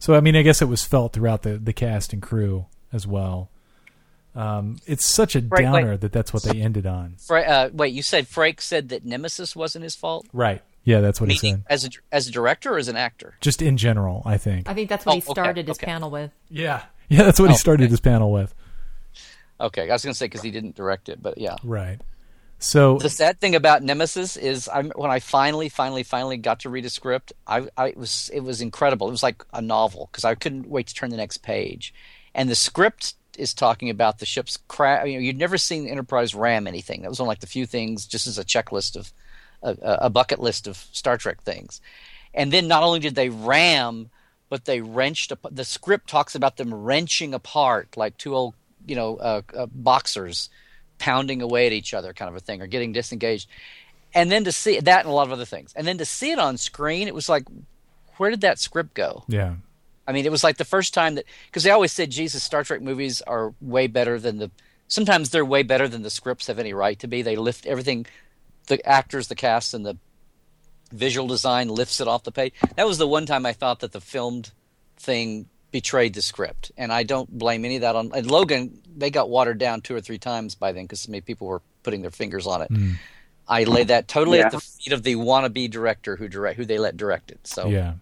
[0.00, 3.06] So, I mean, I guess it was felt throughout the, the cast and crew as
[3.06, 3.50] well.
[4.34, 6.00] Um, it's such a Right, downer wait.
[6.00, 7.16] that that's what they ended on.
[7.18, 10.26] Fra- uh, wait, you said Frake said that Nemesis wasn't his fault?
[10.32, 10.62] Right.
[10.84, 11.62] Yeah, that's what he said.
[11.68, 13.34] as a as a director or as an actor?
[13.42, 14.68] Just in general, I think.
[14.68, 15.86] I think that's what Oh, he okay, started his okay.
[15.86, 16.30] panel with.
[16.48, 16.82] Yeah.
[17.08, 17.90] Yeah, that's what he Oh, started okay.
[17.90, 18.54] his panel with.
[19.60, 21.56] Okay, I was going to say because he didn't direct it, but yeah.
[21.62, 22.00] Right.
[22.58, 26.70] So, The sad thing about Nemesis is, I'm, when I finally, finally, finally got to
[26.70, 29.08] read a script, I, I it was it was incredible.
[29.08, 31.92] It was like a novel because I couldn't wait to turn the next page,
[32.34, 35.06] and the script is talking about the ship's crash.
[35.06, 37.02] You know, you'd never seen the Enterprise ram anything.
[37.02, 39.12] That was one like the few things, just as a checklist of
[39.62, 41.80] a, a bucket list of Star Trek things.
[42.34, 44.10] And then not only did they ram,
[44.48, 45.32] but they wrenched.
[45.50, 48.54] The script talks about them wrenching apart like two old,
[48.86, 50.50] you know, uh, uh, boxers
[50.98, 53.48] pounding away at each other, kind of a thing, or getting disengaged.
[54.14, 56.30] And then to see that and a lot of other things, and then to see
[56.30, 57.44] it on screen, it was like,
[58.16, 59.24] where did that script go?
[59.28, 59.54] yeah.
[60.06, 62.64] I mean, it was like the first time that because they always said, Jesus, Star
[62.64, 64.50] Trek movies are way better than the.
[64.88, 67.22] Sometimes they're way better than the scripts have any right to be.
[67.22, 68.06] They lift everything,
[68.66, 69.96] the actors, the cast, and the
[70.90, 72.52] visual design lifts it off the page.
[72.76, 74.50] That was the one time I thought that the filmed
[74.96, 78.12] thing betrayed the script, and I don't blame any of that on.
[78.14, 81.22] And Logan, they got watered down two or three times by then because so many
[81.22, 82.68] people were putting their fingers on it.
[82.68, 82.92] Hmm.
[83.48, 84.46] I lay that totally Yeah.
[84.46, 87.40] at the feet of the wannabe director who direct who they let direct it.
[87.46, 87.94] So Yeah.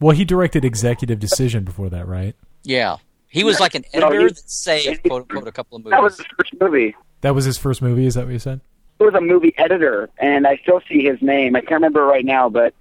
[0.00, 2.34] Well, he directed Executive Decision before that, right?
[2.62, 2.96] Yeah.
[3.28, 5.96] He was like an No, editor he- that saved, quote unquote, a couple of movies.
[5.96, 6.26] That was movies.
[6.26, 6.96] his first movie.
[7.20, 8.06] That was his first movie.
[8.06, 8.60] Is that what you said?
[8.98, 11.54] He was a movie editor, and I still see his name.
[11.56, 12.72] I can't remember right now, but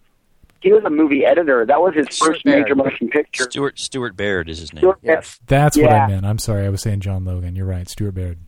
[0.66, 1.63] he was a movie editor.
[1.63, 3.43] That was his Stuart first major motion picture.
[3.43, 4.82] Stuart Stuart Baird is his name.
[4.82, 5.39] Stuart- Yes.
[5.45, 6.26] That's what I meant.
[6.26, 6.66] I'm sorry.
[6.66, 7.55] I was saying John Logan.
[7.55, 7.88] You're right.
[7.88, 8.39] Stuart Baird.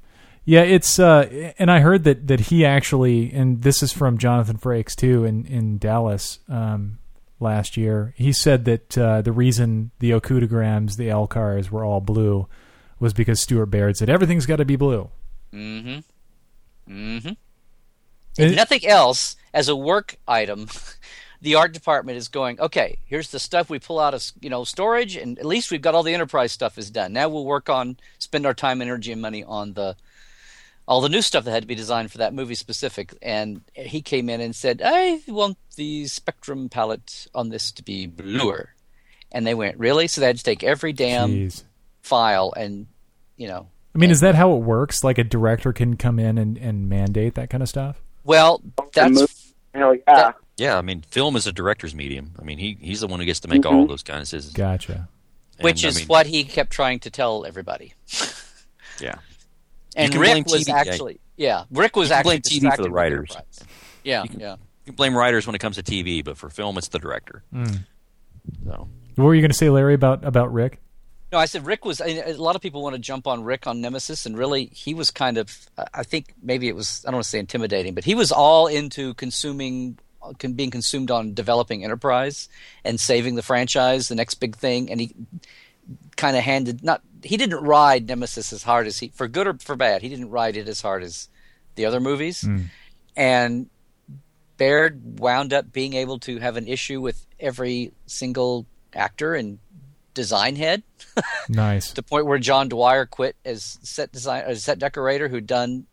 [0.43, 4.57] Yeah, it's uh, and I heard that that he actually, and this is from Jonathan
[4.57, 6.97] Frakes too, in in Dallas um,
[7.39, 8.13] last year.
[8.17, 12.47] He said that uh, the reason the Okudograms, the LCARS, were all blue
[12.99, 15.09] was because Stuart Baird said everything's got to be blue.
[15.53, 15.99] Mm-hmm.
[16.91, 17.33] Mm-hmm.
[18.37, 20.67] If nothing else, as a work item,
[21.41, 24.63] the art department is going, okay, here's the stuff we pull out of you know
[24.63, 27.13] storage, and at least we've got all the enterprise stuff is done.
[27.13, 29.95] Now we'll work on spend our time, energy, and money on the
[30.87, 33.13] all the new stuff that had to be designed for that movie specific.
[33.21, 38.07] And he came in and said, I want the spectrum palette on this to be
[38.07, 38.73] bluer.
[39.29, 40.07] And they went, really?
[40.07, 41.63] So they had to take every damn Jeez.
[42.01, 42.87] file and,
[43.35, 45.03] you know, I mean, is that how it works?
[45.03, 48.01] Like a director can come in and, and mandate that kind of stuff?
[48.23, 48.61] well,
[48.93, 50.01] that's Hell yeah.
[50.07, 52.31] that- Yeah, I mean, film is a director's medium.
[52.39, 53.75] I mean, he he's the one who gets to make mm-hmm.
[53.75, 54.53] all those kind of decisions.
[54.53, 55.07] Gotcha.
[55.61, 57.93] which And, I is mean, what he kept trying to tell everybody.
[58.99, 59.15] Yeah.
[59.95, 62.59] And Rick was TV, actually, yeah, Rick was You can actually blame TV for the
[62.59, 63.31] distracted with writers.
[63.31, 63.59] Enterprise.
[64.03, 64.51] Yeah, yeah.
[64.53, 67.43] You can blame writers when it comes to TV, but for film, it's the director.
[67.51, 67.65] Hmm.
[68.65, 70.79] So What were you going to say, Larry, about about Rick?
[71.31, 71.99] No, I said Rick was.
[71.99, 75.11] A lot of people want to jump on Rick on Nemesis, and really, he was
[75.11, 75.67] kind of.
[75.93, 77.03] I think maybe it was.
[77.05, 79.97] I don't want to say intimidating, but he was all into consuming, con-
[80.55, 82.49] being consumed on developing Enterprise
[82.83, 85.13] and saving the franchise, the next big thing, and he
[86.15, 87.01] kind of handed not.
[87.23, 90.29] He didn't ride Nemesis as hard as he, for good or for bad, he didn't
[90.29, 91.29] ride it as hard as
[91.75, 92.65] the other movies, mm.
[93.15, 93.69] and
[94.57, 99.59] Baird wound up being able to have an issue with every single actor and
[100.13, 100.81] design head
[101.49, 101.91] Nice.
[101.91, 105.85] the point where John Dwyer quit as set design as set decorator who'd done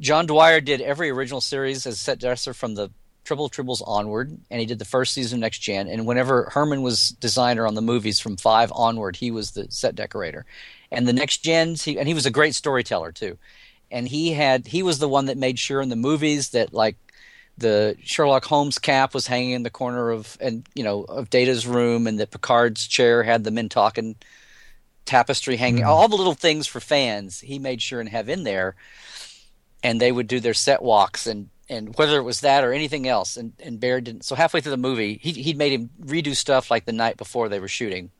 [0.00, 2.90] John Dwyer did every original series as set dresser from the
[3.28, 5.86] Triple Tribbles onward, and he did the first season of Next Gen.
[5.86, 9.94] And whenever Herman was designer on the movies from five onward, he was the set
[9.94, 10.46] decorator.
[10.90, 13.36] And the Next Gens, he, and he was a great storyteller too.
[13.90, 16.96] And he had he was the one that made sure in the movies that like
[17.58, 21.66] the Sherlock Holmes cap was hanging in the corner of and you know of Data's
[21.66, 24.14] room, and that Picard's chair had the Mintakan
[25.04, 25.82] tapestry hanging.
[25.82, 25.90] Mm-hmm.
[25.90, 28.74] All the little things for fans, he made sure and have in there.
[29.82, 33.06] And they would do their set walks and and whether it was that or anything
[33.06, 33.36] else.
[33.36, 34.24] And and Baird didn't.
[34.24, 37.48] So halfway through the movie, he he'd made him redo stuff like the night before
[37.48, 38.10] they were shooting.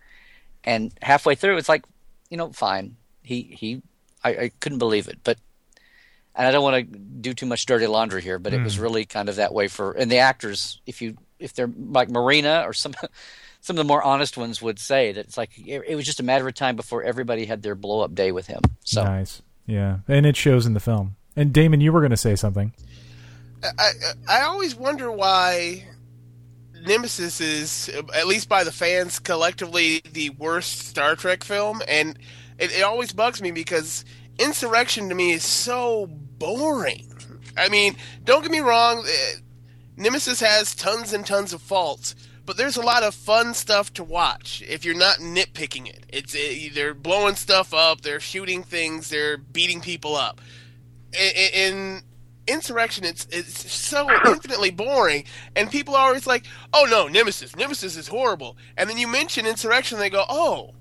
[0.64, 1.84] And halfway through, it's like,
[2.30, 2.96] you know, fine.
[3.22, 3.82] He he,
[4.24, 5.38] I, I couldn't believe it, but
[6.34, 8.82] and I don't want to do too much dirty laundry here, but it was hmm.
[8.82, 10.80] really kind of that way for and the actors.
[10.86, 12.94] If you if they're like Marina or some
[13.60, 16.20] some of the more honest ones would say that it's like it, it was just
[16.20, 18.60] a matter of time before everybody had their blow up day with him.
[18.84, 19.42] So Nice.
[19.66, 21.16] Yeah, and it shows in the film.
[21.36, 22.72] And Damon, you were going to say something.
[23.62, 23.90] I,
[24.28, 25.84] I always wonder why
[26.86, 32.18] Nemesis is, at least by the fans collectively, the worst Star Trek film, and
[32.58, 34.04] it, it always bugs me because
[34.38, 37.12] Insurrection to me is so boring.
[37.56, 39.38] I mean, don't get me wrong, eh,
[39.96, 42.14] Nemesis has tons and tons of faults,
[42.46, 46.04] but there's a lot of fun stuff to watch if you're not nitpicking it.
[46.08, 50.40] It's it, they're blowing stuff up, they're shooting things, they're beating people up.
[51.12, 52.02] In
[52.48, 55.24] Insurrection, it's it's so infinitely boring,
[55.54, 59.46] and people are always like, "Oh no, Nemesis, Nemesis is horrible," and then you mention
[59.46, 60.74] Insurrection, they go, "Oh."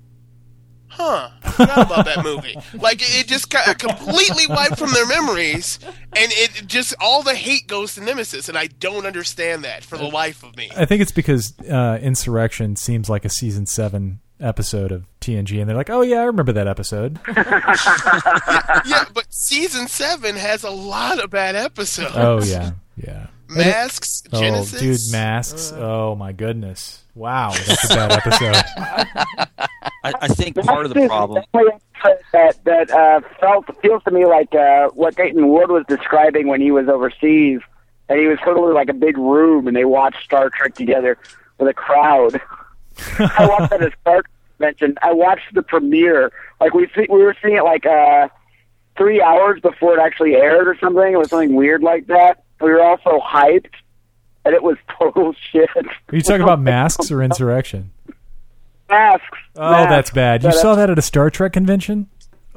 [0.90, 1.28] Huh?
[1.42, 2.56] I forgot about that movie.
[2.72, 7.66] Like it, just of completely wiped from their memories, and it just all the hate
[7.66, 10.70] goes to Nemesis, and I don't understand that for the life of me.
[10.76, 15.68] I think it's because uh, Insurrection seems like a season seven episode of TNG, and
[15.68, 21.22] they're like, "Oh yeah, I remember that episode." yeah, but season seven has a lot
[21.22, 22.14] of bad episodes.
[22.14, 23.26] Oh yeah, yeah.
[23.48, 24.74] Masks, Genesis.
[24.74, 25.72] Oh, dude, masks.
[25.74, 27.02] oh my goodness.
[27.14, 28.54] Wow, that's a bad episode.
[30.04, 31.42] I, I think part of the problem.
[32.32, 36.60] that that uh, felt feels to me like uh, what Dayton Ward was describing when
[36.60, 37.60] he was overseas,
[38.08, 41.18] and he was totally like a big room, and they watched Star Trek together
[41.58, 42.40] with a crowd.
[43.18, 44.24] I watched that at Star Trek
[44.58, 44.94] convention.
[45.02, 46.32] I watched the premiere.
[46.60, 48.28] Like we see, we were seeing it like uh,
[48.96, 51.12] three hours before it actually aired or something.
[51.12, 52.42] It was something weird like that.
[52.60, 53.70] We were all so hyped,
[54.44, 55.68] and it was total shit.
[55.76, 55.84] Are
[56.16, 57.92] you talking about masks or insurrection?
[58.88, 59.24] Masks.
[59.56, 59.90] Oh, masks.
[59.90, 60.42] that's bad.
[60.42, 62.08] You Yeah, saw that at a Star Trek convention?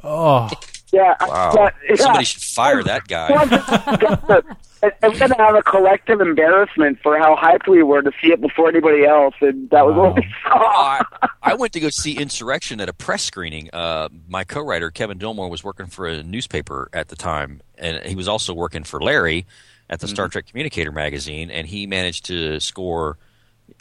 [0.02, 0.48] Oh,
[0.92, 1.14] Yeah.
[1.20, 1.52] Wow.
[1.54, 1.96] but- yeah.
[1.96, 4.40] Somebody should fire that guy.
[4.82, 8.40] And we're gonna have a collective embarrassment for how hyped we were to see it
[8.40, 10.50] before anybody else, and that was what we saw.
[10.50, 11.04] I,
[11.42, 13.70] I went to go see Insurrection at a press screening.
[13.72, 18.16] Uh, my co-writer Kevin Dilmore was working for a newspaper at the time, and he
[18.16, 19.46] was also working for Larry
[19.88, 23.18] at the Star Trek Communicator magazine, and he managed to score,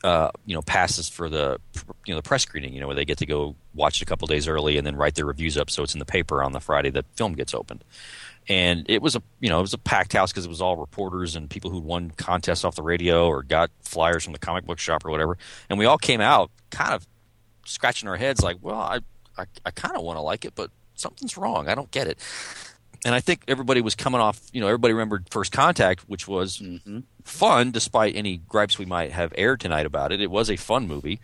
[0.04, 1.60] uh, you know, passes for the
[2.06, 2.74] you know the press screening.
[2.74, 4.96] You know, where they get to go watch it a couple days early and then
[4.96, 7.56] write their reviews up, so it's in the paper on the Friday the film gets
[7.56, 7.84] opened.
[8.50, 10.78] And it was a you know it was a packed house because it was all
[10.78, 14.66] reporters and people who'd won contests off the radio or got flyers from the comic
[14.66, 15.38] book shop or whatever.
[15.70, 17.08] And we all came out kind of
[17.66, 19.00] scratching our heads like, well, I
[19.38, 21.68] I, I kind of want to like it, but something's wrong.
[21.68, 22.20] I don't get it.
[23.04, 24.40] And I think everybody was coming off.
[24.54, 27.00] You know, everybody remembered First Contact, which was mm-hmm.
[27.24, 30.22] fun, despite any gripes we might have aired tonight about it.
[30.22, 31.20] It was a fun movie,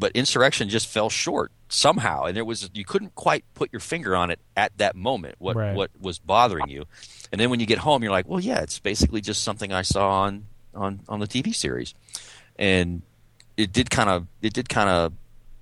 [0.00, 4.16] but Insurrection just fell short somehow, and there was you couldn't quite put your finger
[4.16, 5.36] on it at that moment.
[5.38, 5.74] What Right.
[5.76, 6.86] what was bothering you?
[7.30, 9.82] And then when you get home, you're like, well, yeah, it's basically just something I
[9.82, 11.94] saw on on on the TV series,
[12.58, 13.02] and
[13.56, 15.12] it did kind of it did kind of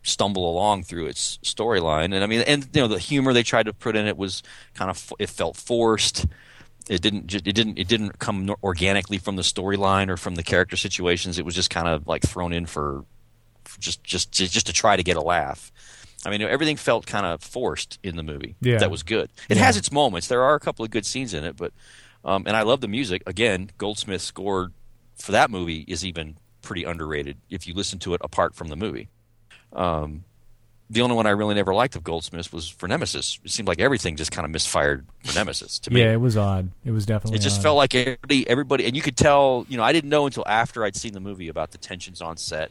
[0.04, 3.64] stumble along through its storyline and i mean and you know the humor they tried
[3.64, 6.24] to put in it was kind of it felt forced
[6.88, 10.76] it didn't it didn't it didn't come organically from the storyline or from the character
[10.76, 13.04] situations it was just kind of like thrown in for
[13.78, 15.70] just just just to try to get a laugh
[16.24, 18.78] i mean everything felt kind of forced in the movie Yeah.
[18.78, 21.44] that was good it has its moments there are a couple of good scenes in
[21.44, 21.72] it but
[22.24, 24.72] um, and i love the music again goldsmith scored
[25.16, 28.76] for that movie is even pretty underrated if you listen to it apart from the
[28.76, 29.08] movie
[29.72, 30.24] um,
[30.90, 33.38] the only one I really never liked of Goldsmiths was for Nemesis.
[33.44, 36.00] It seemed like everything just kind of misfired for Nemesis to me.
[36.00, 36.70] yeah, it was odd.
[36.82, 37.36] It was definitely.
[37.36, 37.62] It just odd.
[37.64, 39.66] felt like everybody, everybody, and you could tell.
[39.68, 42.38] You know, I didn't know until after I'd seen the movie about the tensions on
[42.38, 42.70] set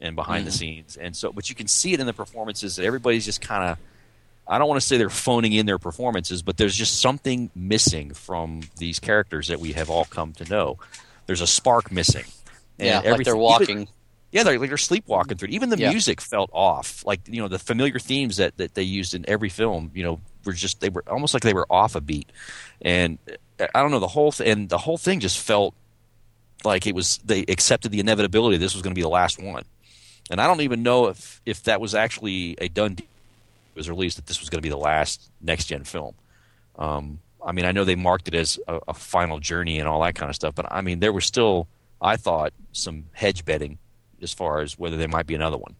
[0.00, 1.32] and behind the scenes, and so.
[1.32, 3.78] But you can see it in the performances that everybody's just kind of.
[4.46, 8.12] I don't want to say they're phoning in their performances, but there's just something missing
[8.12, 10.78] from these characters that we have all come to know.
[11.26, 12.24] There's a spark missing.
[12.78, 13.88] And yeah, like they're even- walking.
[14.32, 15.52] yeah, they're like they're sleepwalking through it.
[15.54, 15.90] Even the Yeah.
[15.90, 17.02] music felt off.
[17.06, 20.20] Like you know, the familiar themes that, that they used in every film, you know,
[20.44, 22.30] were just they were almost like they were off a beat.
[22.82, 23.16] And
[23.58, 25.72] uh, I don't know the whole th- and the whole thing just felt
[26.64, 29.62] like it was they accepted the inevitability this was going to be the last one.
[30.30, 33.06] And I don't even know if if that was actually a done deal.
[33.74, 36.14] It was released that this was going to be the last next gen film.
[36.78, 40.00] Um, I mean, I know they marked it as a, a final journey and all
[40.02, 41.66] that kind of stuff, but I mean, there was still,
[42.00, 43.78] I thought, some hedge betting
[44.22, 45.74] as far as whether there might be another one.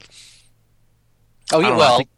[1.53, 2.09] Oh, yeah, don't know, I well, think-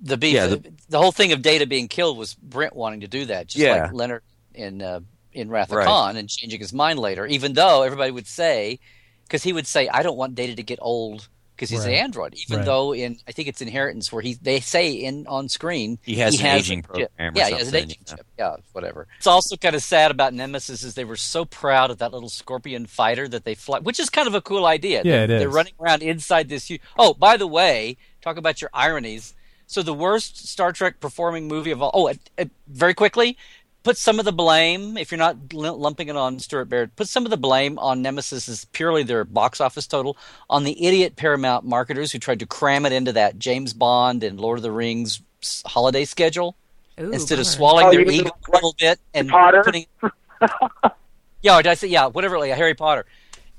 [0.00, 3.08] the beef, Yeah, the, the- whole thing of Data being killed was Brent wanting to
[3.08, 3.82] do that, just Yeah.
[3.84, 4.22] like Leonard
[4.54, 5.00] in uh,
[5.32, 5.86] in Wrath of Right.
[5.86, 7.26] Khan, and changing his mind later.
[7.26, 8.78] Even though everybody would say,
[9.24, 11.88] because he would say, "I don't want Data to get old." Because he's Right.
[11.88, 12.64] an android, even Right.
[12.66, 16.38] though in I think it's Inheritance where he they say in on screen He has
[16.38, 16.86] an a aging chip.
[16.86, 18.14] program or Yeah, he has an aging yeah.
[18.14, 18.26] chip.
[18.38, 19.08] Yeah, whatever.
[19.18, 22.28] It's also kind of sad about Nemesis is they were so proud of that little
[22.28, 25.02] scorpion fighter that they fly, which is kind of a cool idea.
[25.04, 26.68] Yeah, they're, it They're running around inside this.
[26.68, 29.34] hu- Oh, by the way, talk about your ironies.
[29.66, 31.90] So the worst Star Trek performing movie of all.
[31.92, 33.36] Oh, uh, uh, very quickly,
[33.82, 34.96] put some of the blame.
[34.96, 38.02] If you're not l- lumping it on Stuart Baird, put some of the blame on
[38.02, 40.16] Nemesis is purely their box office total
[40.50, 44.38] on the idiot Paramount marketers who tried to cram it into that James Bond and
[44.40, 45.22] Lord of the Rings
[45.66, 46.56] holiday schedule.
[47.00, 49.62] Ooh, instead of swallowing Oh, their you mean ego a little bit and Potter?
[49.64, 49.86] putting.
[51.42, 52.06] yeah, or did I say yeah?
[52.06, 53.06] Whatever, like Harry Potter.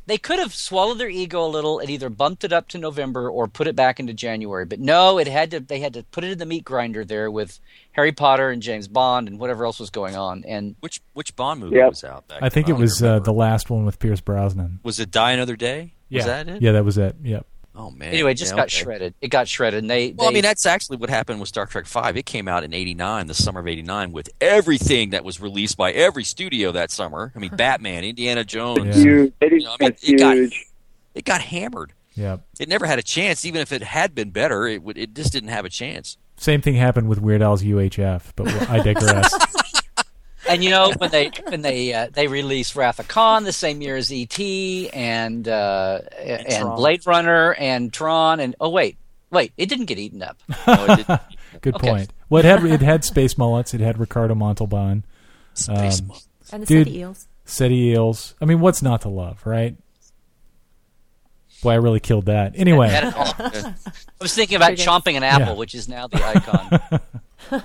[0.09, 3.29] They could have swallowed their ego a little and either bumped it up to November
[3.29, 4.65] or put it back into January.
[4.65, 5.59] But no, it had to.
[5.59, 7.59] They had to put it in the meat grinder there with
[7.93, 10.43] Harry Potter and James Bond and whatever else was going on.
[10.47, 11.89] And Which which Bond movie Yep.
[11.89, 12.39] was out back?
[12.41, 14.79] I think it don't was uh, the last one with Pierce Brosnan.
[14.83, 15.93] Was it Die Another Day?
[16.09, 16.61] Yeah, Was that it?
[16.61, 17.15] yeah, that was it.
[17.23, 17.45] Yep.
[17.81, 18.09] Oh man.
[18.09, 18.83] anyway, it just Yeah, got okay.
[18.83, 19.13] shredded.
[19.21, 20.11] It got shredded, and they.
[20.11, 22.17] Well, I mean, that's actually what happened with Star Trek Five.
[22.17, 25.91] It came out in '89, the summer of '89, with everything that was released by
[25.93, 27.31] every studio that summer.
[27.35, 28.97] I mean, Batman, Indiana Jones.
[28.97, 29.03] Yeah.
[29.03, 29.33] Huge.
[29.39, 30.65] It is You know, I mean, it got- huge.
[31.15, 31.93] It got hammered.
[32.15, 32.37] Yeah.
[32.59, 33.45] It never had a chance.
[33.45, 34.97] Even if it had been better, it would.
[34.97, 36.17] It just didn't have a chance.
[36.37, 39.33] Same thing happened with Weird Al's UHF, but I digress.
[40.49, 43.81] and you know when they when they uh, they released Wrath of Khan the same
[43.81, 44.39] year as ET
[44.93, 46.75] and uh, and, Tron.
[46.75, 48.97] Blade Runner and Tron and oh wait
[49.31, 50.37] wait it didn't get eaten up.
[50.67, 51.21] No, it didn't.
[51.61, 51.89] Good Okay.
[51.89, 52.13] point.
[52.29, 53.73] Well, it had it had Space Mullets.
[53.73, 55.05] It had Ricardo Montalban,
[55.53, 56.15] Space Um, Mo-
[56.51, 56.87] And the Dude.
[56.87, 57.27] Ceti eels.
[57.45, 58.35] Ceti Eels.
[58.41, 59.75] I mean, what's not to love, right?
[61.63, 62.53] Boy, I really killed that.
[62.55, 63.33] Anyway, Had it all.
[63.37, 63.73] I
[64.21, 65.53] was thinking about chomping an apple, Yeah.
[65.53, 67.01] which is now the icon.
[67.51, 67.57] we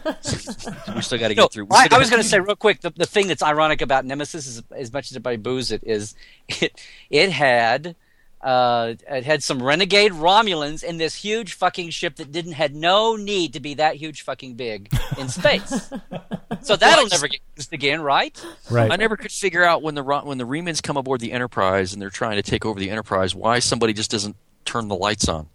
[1.02, 1.64] still got to get No, through.
[1.64, 4.04] we I, I was going to say real quick the, the thing that's ironic about
[4.04, 6.14] Nemesis, is, as much as everybody boos it, is
[6.48, 7.96] it it had
[8.40, 13.16] uh, it had some renegade Romulans in this huge fucking ship that didn't had no
[13.16, 15.90] need to be that huge fucking big in space.
[16.60, 18.38] so that'll never get used again, right?
[18.70, 18.92] right.
[18.92, 21.94] I never could figure out when the Ro- when the Remans come aboard the Enterprise
[21.94, 25.26] and they're trying to take over the Enterprise, why somebody just doesn't turn the lights
[25.26, 25.48] on.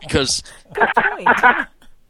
[0.00, 0.42] because
[0.74, 1.28] Point.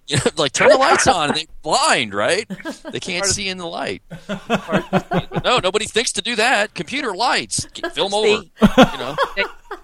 [0.07, 2.47] You know, like turn the lights on and they blind, right?
[2.91, 4.03] They can't see in the light.
[5.45, 6.75] No, nobody thinks to do that.
[6.75, 8.43] Computer lights, Get- film over.
[8.45, 9.17] You know,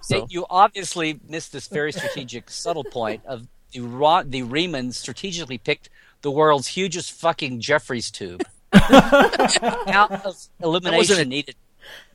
[0.00, 5.58] So- you obviously missed this very strategic, subtle point of the Ro- the Reman strategically
[5.58, 5.90] picked
[6.22, 8.42] the world's hugest fucking Jefferies tube.
[8.72, 11.56] Out of illumination needed.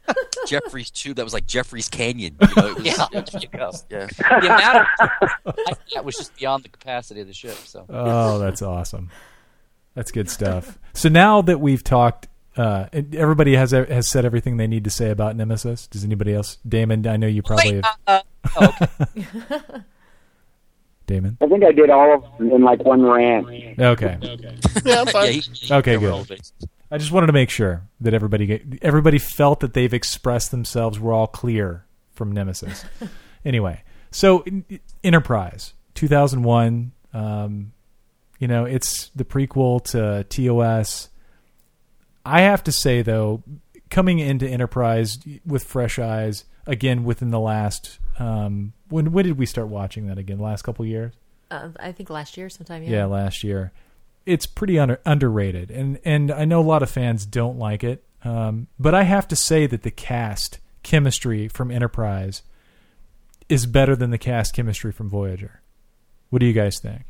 [0.47, 1.15] Jefferies tube.
[1.17, 2.35] That was like Jeffrey's Canyon.
[2.41, 3.71] You know, was, Yeah, it- there you go.
[3.89, 4.07] yeah.
[4.41, 7.55] The amount of I, that was just beyond the capacity of the ship.
[7.55, 9.09] So Oh, that's awesome.
[9.95, 10.77] That's good stuff.
[10.93, 12.27] So now that we've talked,
[12.57, 15.87] uh, everybody has has said everything they need to say about Nemesis.
[15.87, 16.57] Does anybody else?
[16.67, 17.97] Damon, I know you probably Wait, have.
[18.07, 18.21] uh,
[18.57, 19.81] oh, okay.
[21.07, 21.37] Damon.
[21.39, 23.47] I think I did all of them in like one rant.
[23.79, 24.17] Okay.
[24.85, 25.25] Yeah, fine.
[25.25, 26.39] Yeah, he- he Okay, good.
[26.89, 26.95] The.
[26.95, 30.99] I just wanted to make sure that everybody get, everybody felt that they've expressed themselves.
[30.99, 32.85] We're all clear from Nemesis.
[33.45, 34.43] anyway, so
[35.03, 36.91] Enterprise, 2001.
[37.13, 37.71] Um,
[38.39, 41.09] you know, it's the prequel to TOS.
[42.25, 43.43] I have to say though,
[43.89, 49.45] coming into Enterprise with fresh eyes again within the last um, when when did we
[49.45, 50.39] start watching that again?
[50.39, 51.13] Last couple years.
[51.51, 52.83] Uh, I think last year sometime.
[52.83, 53.05] Yeah, Yeah.
[53.05, 53.71] last year.
[54.25, 58.03] It's pretty under, underrated, and and I know a lot of fans don't like it,
[58.23, 62.41] um, but I have to say that the cast chemistry from Enterprise
[63.47, 65.61] is better than the cast chemistry from Voyager.
[66.29, 67.03] What do you guys think?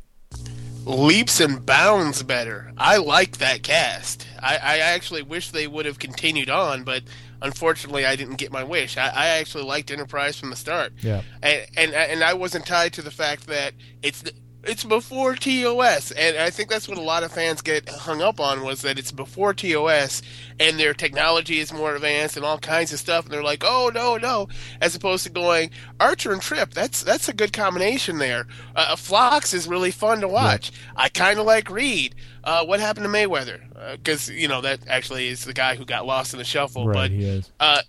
[0.86, 2.72] leaps and bounds better.
[2.78, 4.26] I like that cast.
[4.40, 7.02] I, I actually wish they would have continued on, but
[7.42, 8.96] unfortunately, I didn't get my wish.
[8.96, 12.92] I, I actually liked Enterprise from the start, Yeah, and, and and I wasn't tied
[12.94, 14.22] to the fact that it's
[14.66, 18.40] it's before TOS, and I think that's what a lot of fans get hung up
[18.40, 20.22] on was that it's before TOS,
[20.60, 23.90] and their technology is more advanced and all kinds of stuff, and they're like, oh
[23.94, 24.48] no no,
[24.80, 26.72] as opposed to going Archer and Trip.
[26.74, 28.46] That's that's a good combination there.
[28.74, 30.72] Uh, Phlox is really fun to watch.
[30.96, 32.14] I kind of like Reed.
[32.44, 33.60] Uh, what happened to Mayweather?
[33.92, 36.94] Because you know that actually is the guy who got lost in the shuffle, right.
[36.94, 37.50] but he is.
[37.60, 37.82] uh,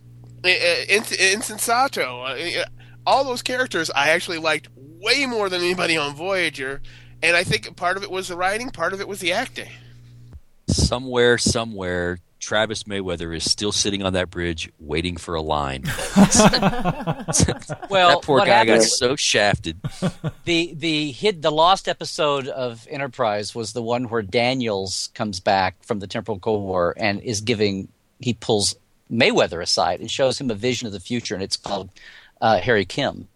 [0.43, 2.65] In- Ensign Sato, uh,
[3.05, 4.67] all those characters I actually liked
[5.01, 6.81] way more than anybody on Voyager,
[7.21, 9.69] and I think part of it was the writing, part of it was the acting.
[10.67, 15.83] Somewhere, somewhere, Travis Mayweather is still sitting on that bridge waiting for a line.
[17.89, 19.79] Well, that poor guy got so shafted.
[20.45, 25.83] the the hit the lost episode of Enterprise was the one where Daniels comes back
[25.83, 27.87] from the temporal Cold War and is giving
[28.19, 28.75] he pulls
[29.11, 31.89] Mayweather aside and shows him a vision of the future, and it's called
[32.41, 33.27] uh, Harry Kim.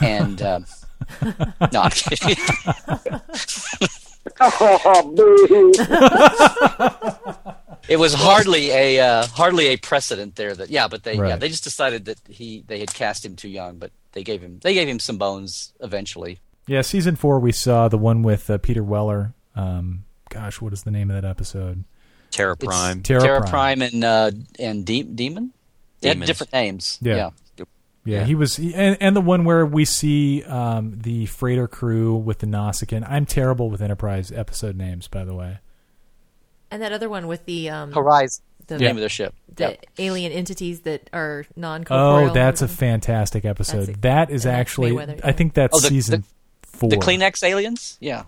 [0.00, 0.66] And um,
[1.72, 2.36] no, I'm kidding.
[4.40, 5.72] Oh, boo.
[7.88, 10.54] it was hardly a uh, hardly a precedent there.
[10.54, 13.48] That yeah, but they yeah they just decided that he they had cast him too
[13.48, 16.38] young, but they gave him they gave him some bones eventually.
[16.66, 19.34] Yeah, season four we saw the one with uh, Peter Weller.
[19.54, 21.84] Um, gosh, what is the name of that episode?
[22.30, 23.02] Terra Prime.
[23.02, 23.50] Terra, Terra Prime.
[23.50, 25.52] Prime and uh, and De- Demon.
[26.00, 26.98] They had different names.
[27.00, 27.16] Yeah.
[27.16, 27.30] yeah.
[28.04, 32.14] Yeah, he was, he- and, and the one where we see um, the freighter crew
[32.16, 33.04] with the Nausicaan.
[33.08, 35.58] I'm terrible with Enterprise episode names, by the way.
[36.70, 39.34] And that other one with the um, Horizon, the, the name of the ship.
[39.54, 39.86] the Yep.
[39.98, 42.30] alien entities that are non-corporeal.
[42.30, 43.86] Oh, that's a fantastic episode.
[43.86, 46.90] That's a- that is actually, Mayweather, I think that's Oh, the- season the- four.
[46.90, 47.96] The Kleenex aliens?
[48.00, 48.24] Yeah.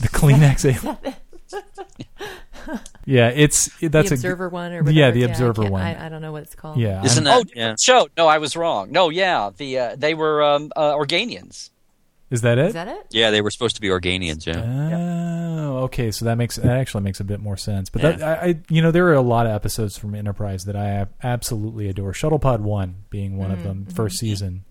[0.00, 0.64] The Kleenex.
[1.04, 1.14] alien.
[3.04, 5.82] yeah, it's that's the a observer one or yeah, the I Observer can't- one.
[5.82, 6.78] I, I don't know what it's called.
[6.78, 7.04] yeah.
[7.04, 7.46] Isn't I'm- that?
[7.48, 7.74] Oh, yeah.
[7.80, 8.08] show.
[8.16, 8.90] No, I was wrong.
[8.90, 11.70] No, yeah, the uh, they were um, uh, Organians.
[12.30, 12.66] is that it?
[12.66, 13.06] Is that it?
[13.10, 14.46] Yeah, they were supposed to be Organians.
[14.46, 14.62] Yeah.
[15.58, 16.10] Oh, okay.
[16.10, 17.88] So that makes that actually makes a bit more sense.
[17.90, 20.76] But that, I, I, you know, there are a lot of episodes from Enterprise that
[20.76, 22.12] I absolutely adore.
[22.12, 24.64] Shuttlepod One being one of them, first season.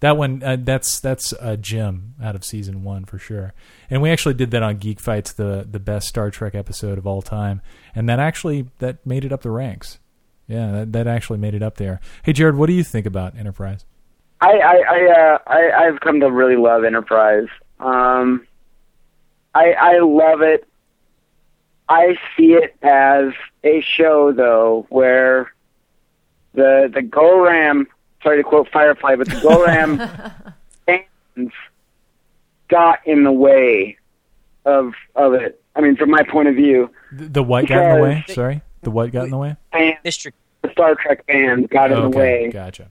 [0.00, 3.54] That one, uh, that's that's a gem out of season one for sure.
[3.88, 7.06] And we actually did that on Geek Fights, the the best Star Trek episode of
[7.06, 7.62] all time,
[7.94, 9.98] and that actually that made it up the ranks.
[10.46, 12.00] Yeah, that, that actually made it up there.
[12.22, 13.84] Hey, Jared, what do you think about Enterprise?
[14.40, 17.48] I I I, uh, I I've come to really love Enterprise.
[17.80, 18.46] Um,
[19.54, 20.68] I I love it.
[21.88, 23.32] I see it as
[23.64, 25.52] a show though where
[26.52, 27.86] the the Gorram
[28.22, 30.54] sorry to quote Firefly, but the Gorram
[30.86, 31.52] fans
[32.68, 33.96] got in the way
[34.64, 35.60] of of it.
[35.74, 38.24] I mean, from my point of view, The, the white got in the way.
[38.28, 39.56] Sorry, the white got in the way.
[39.72, 39.98] fans,
[40.62, 42.50] the Star Trek fans got in the way.
[42.50, 42.88] gotcha.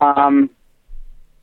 [0.00, 0.48] um,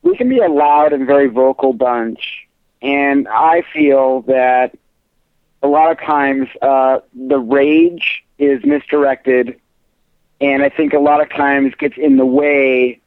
[0.02, 2.46] we can be a loud and very vocal bunch,
[2.80, 4.76] and I feel that
[5.62, 9.60] a lot of times uh, the rage is misdirected,
[10.40, 13.00] and I think a lot of times gets in the way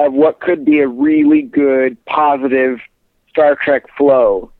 [0.00, 2.80] of what could be a really good, positive
[3.28, 4.50] Star Trek flow.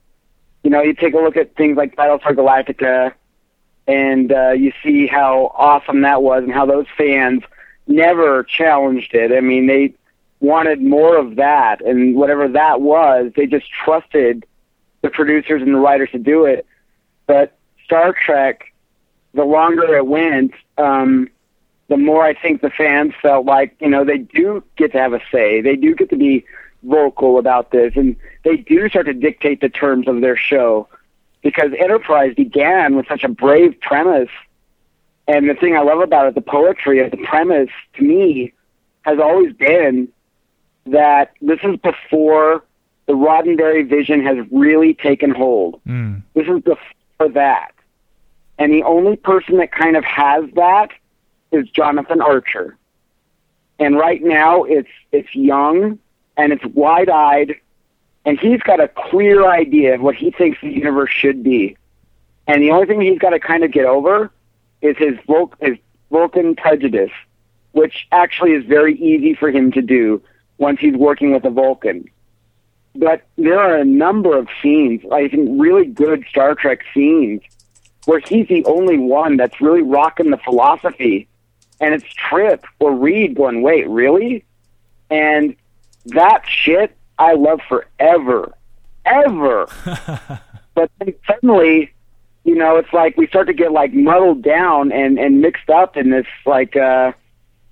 [0.63, 3.15] You know, you take a look at things like Battlestar Galactica,
[3.87, 7.43] and uh, you see how awesome that was, and how those fans
[7.87, 9.33] never challenged it.
[9.33, 9.95] I mean, they
[10.41, 14.45] wanted more of that, and whatever that was, they just trusted
[15.01, 16.67] the producers and the writers to do it.
[17.27, 18.75] But Star Trek,
[19.33, 21.31] the longer it went, um,
[21.91, 25.13] the more I think the fans felt like you know they do get to have
[25.13, 25.61] a say.
[25.61, 26.47] They do get to be
[26.85, 30.89] vocal about this, and they do start to dictate the terms of their show.
[31.43, 34.31] Because Enterprise began with such a brave premise,
[35.27, 38.53] and the thing I love about it, the poetry of the premise, to me,
[39.03, 40.09] has always been
[40.87, 42.65] that this is before
[43.07, 45.81] the Roddenberry vision has really taken hold.
[45.89, 46.23] Mm.
[46.35, 47.73] This is before that.
[48.59, 50.91] And the only person that kind of has that
[51.53, 52.77] is Jonathan Archer.
[53.79, 55.99] And right now it's it's young
[56.37, 57.57] and it's wide eyed
[58.25, 61.77] and he's got a clear idea of what he thinks the universe should be.
[62.47, 64.31] And the only thing he's got to kind of get over
[64.83, 65.79] is his Vul- his
[66.11, 67.13] Vulcan prejudice,
[67.73, 70.23] which actually is very easy for him to do
[70.59, 72.09] once he's working with a Vulcan.
[72.95, 77.41] But there are a number of scenes, I think really good Star Trek scenes,
[78.05, 81.29] where he's the only one that's really rocking the philosophy.
[81.81, 84.45] And it's Trip or Reed going, wait, really?
[85.09, 85.57] And
[86.07, 88.55] that shit I love forever.
[89.05, 89.67] Ever.
[90.75, 91.93] but then suddenly,
[92.45, 95.97] you know, it's like we start to get like muddled down and, and mixed up
[95.97, 97.13] in this like uh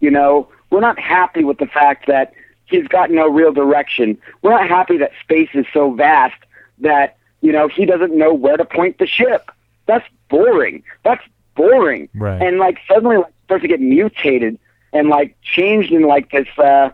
[0.00, 2.32] you know, we're not happy with the fact that
[2.66, 4.18] he's got no real direction.
[4.42, 6.36] We're not happy that space is so vast
[6.78, 9.50] that, you know, he doesn't know where to point the ship.
[9.86, 10.82] That's boring.
[11.04, 11.24] That's
[11.56, 12.08] boring.
[12.14, 12.40] Right.
[12.40, 14.58] And like suddenly like starts to get mutated
[14.92, 16.90] and like changed in like this uh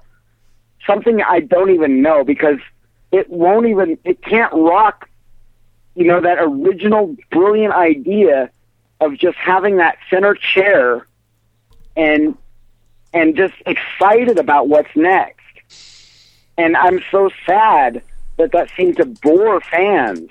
[0.87, 2.59] something I don't even know because
[3.13, 5.09] it won't even it can't rock
[5.95, 8.51] you know that original brilliant idea
[9.01, 11.07] of just having that center chair
[11.97, 12.37] and
[13.13, 15.41] and just excited about what's next.
[16.59, 18.03] And I'm so sad
[18.37, 20.29] that that seemed to bore fans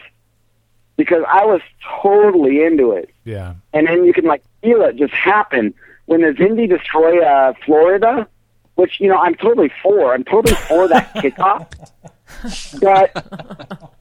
[0.97, 1.61] because I was
[2.01, 3.09] totally into it.
[3.24, 3.55] Yeah.
[3.71, 5.74] And then you can like feel it just happen
[6.06, 8.28] when the Xindi destroy uh, Florida,
[8.76, 10.14] which you know I'm totally for.
[10.14, 11.68] I'm totally for that kickoff.
[12.82, 13.91] But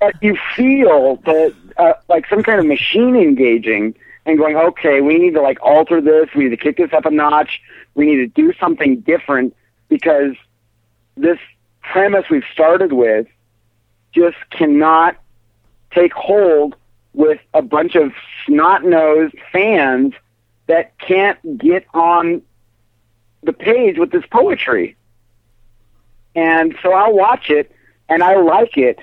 [0.00, 5.18] but you feel that uh, like some kind of machine engaging and going, okay, we
[5.18, 6.28] need to like alter this.
[6.34, 7.60] We need to kick this up a notch.
[7.94, 9.54] We need to do something different
[9.88, 10.34] because
[11.16, 11.38] this
[11.82, 13.26] premise we've started with
[14.14, 15.16] just cannot
[15.92, 16.76] take hold
[17.12, 18.12] with a bunch of
[18.46, 20.14] snot-nosed fans
[20.72, 22.40] that can't get on
[23.42, 24.96] the page with this poetry.
[26.34, 27.70] And so I'll watch it,
[28.08, 28.98] and I like it.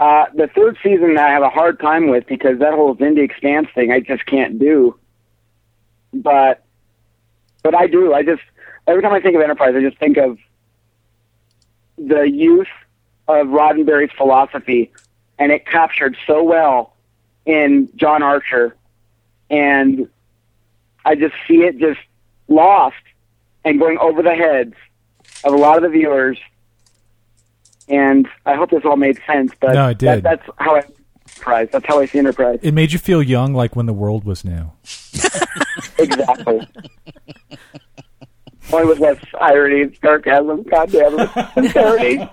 [0.00, 3.68] Uh, the third season I have a hard time with because that whole Xindi Expanse
[3.72, 4.98] thing I just can't do.
[6.12, 6.64] But,
[7.62, 8.12] but I do.
[8.12, 8.42] I just
[8.88, 10.38] every time I think of Enterprise, I just think of
[11.96, 12.66] the youth
[13.28, 14.90] of Roddenberry's philosophy,
[15.38, 16.96] and it captured so well
[17.46, 18.76] in John Archer,
[19.50, 20.08] and
[21.08, 22.00] I just see it just
[22.48, 22.96] lost
[23.64, 24.74] and going over the heads
[25.42, 26.38] of a lot of the viewers.
[27.88, 30.22] And I hope this all made sense, but No, it did.
[30.22, 30.82] That, that's how I
[31.28, 31.68] Enterprise.
[31.72, 32.58] That's how I see Enterprise.
[32.62, 34.72] It made you feel young, like when the world was new.
[36.00, 36.60] Exactly.
[38.72, 42.28] Only with less irony, sarcasm, goddamn it, parody,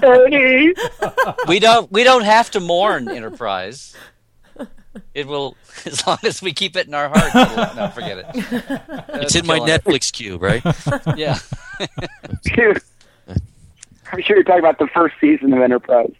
[0.00, 0.72] parody.
[1.48, 3.96] we don't we don't have to mourn Enterprise.
[5.14, 7.34] It will as long as we keep it in our hearts.
[7.34, 8.26] it'll- No, forget it.
[9.22, 10.62] It's in my Netflix queue, right?
[11.16, 11.38] Yeah.
[12.42, 12.80] Dude,
[14.12, 16.12] I'm sure you're talking about the first season of Enterprise.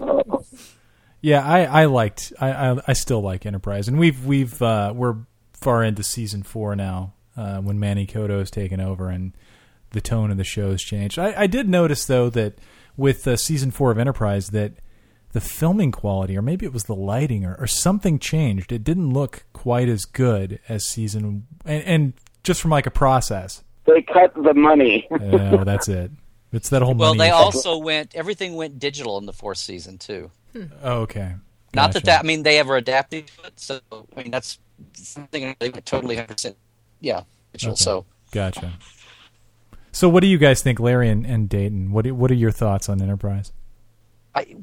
[0.00, 0.44] Oh.
[1.20, 5.16] Yeah, I, I liked I, I I still like Enterprise, and we've we've uh, we're
[5.54, 9.32] far into season four now uh, when Manny Coto has taken over, and
[9.90, 11.18] the tone of the show has changed.
[11.18, 12.58] I, I did notice though that
[12.96, 14.74] with uh, season four of Enterprise that
[15.36, 18.72] the filming quality, or maybe it was the lighting, or, or something changed.
[18.72, 22.12] It didn't look quite as good as season, and, and
[22.42, 23.62] just from like a process.
[23.84, 25.06] They cut the money.
[25.10, 26.10] Oh, that's it.
[26.52, 27.44] It's that whole Well, money they issue.
[27.44, 28.14] also went.
[28.14, 30.30] Everything went digital in the fourth season too.
[30.54, 30.64] Hmm.
[30.82, 31.34] Oh, okay.
[31.74, 31.92] Not Gotcha.
[31.92, 32.20] that that.
[32.20, 33.60] I mean, they ever adapted to it.
[33.60, 34.58] So I mean, that's
[34.94, 36.56] something they went totally hundred percent.
[37.00, 37.74] Yeah, digital.
[37.74, 37.82] Okay.
[37.84, 38.72] So Gotcha.
[39.92, 41.92] So, what do you guys think, Larry and, and Dayton?
[41.92, 43.52] What do, what are your thoughts on Enterprise?
[44.34, 44.54] I,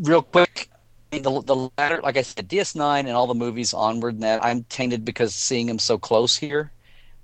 [0.00, 0.70] real quick,
[1.10, 4.64] the the latter, like I said, DS9 and all the movies onward and that I'm
[4.64, 6.72] tainted because seeing them so close here.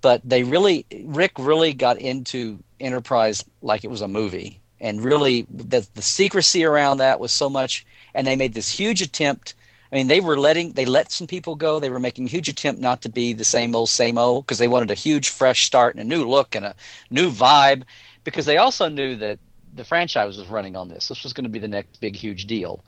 [0.01, 5.47] But they really, Rick really got into Enterprise like it was a movie, and really
[5.51, 7.87] the the secrecy around that was so much.
[8.15, 9.55] And they made this huge attempt.
[9.91, 11.79] I mean, they were letting they let some people go.
[11.81, 14.59] They were making a huge attempt not to be the same old, same old, because
[14.59, 16.75] they wanted a huge, fresh start and a new look and a
[17.11, 17.85] new vibe.
[18.25, 19.39] Because they also knew that
[19.75, 21.09] the franchise was running on this.
[21.09, 22.85] This was going to be the next big, huge deal.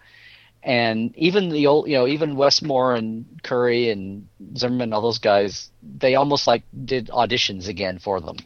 [0.62, 4.26] And even the old, you know, even Westmore and Curry and
[4.56, 8.36] Zimmerman, all those guys, they almost like did auditions again for them,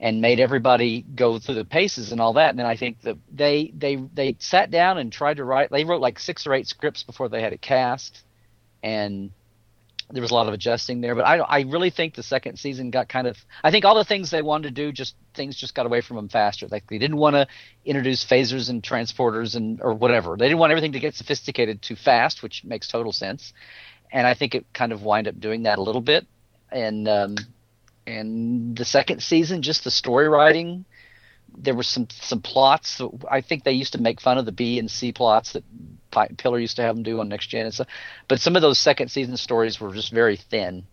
[0.00, 2.50] and made everybody go through the paces and all that.
[2.50, 5.70] And then I think that they they they sat down and tried to write.
[5.70, 8.24] They wrote like six or eight scripts before they had it cast,
[8.82, 9.30] and
[10.10, 11.14] there was a lot of adjusting there.
[11.14, 13.36] But I I really think the second season got kind of.
[13.62, 16.16] I think all the things they wanted to do, just things just got away from
[16.16, 16.66] them faster.
[16.68, 17.46] Like they didn't want to
[17.84, 20.36] introduce phasers and transporters and or whatever.
[20.36, 23.52] They didn't want everything to get sophisticated too fast, which makes total sense.
[24.12, 26.26] And I think it kind of wind up doing that a little bit.
[26.70, 27.36] And um,
[28.06, 30.84] and the second season, just the story writing.
[31.56, 33.00] There were some some plots.
[33.30, 35.64] I think they used to make fun of the B and C plots that
[36.38, 37.88] Piller used to have them do on Next Gen and stuff.
[38.28, 40.84] But some of those second season stories were just very thin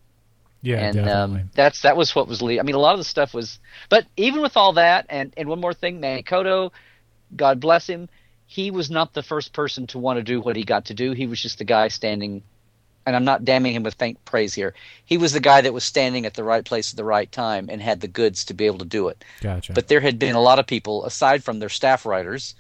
[0.62, 1.42] Yeah, and definitely.
[1.42, 3.60] um, that's that was what was le- I mean, a lot of the stuff was.
[3.90, 6.72] But even with all that, and and one more thing, Manny Coto,
[7.36, 8.10] God bless him,
[8.46, 11.14] he was not the first person to want to do what he got to do.
[11.14, 12.44] He was just the guy standing.
[13.04, 14.76] And I'm not damning him with faint praise here.
[15.06, 17.68] He was the guy that was standing at the right place at the right time
[17.72, 19.26] and had the goods to be able to do it.
[19.42, 19.74] gotcha.
[19.74, 22.54] But there had been a lot of people, aside from their staff writers,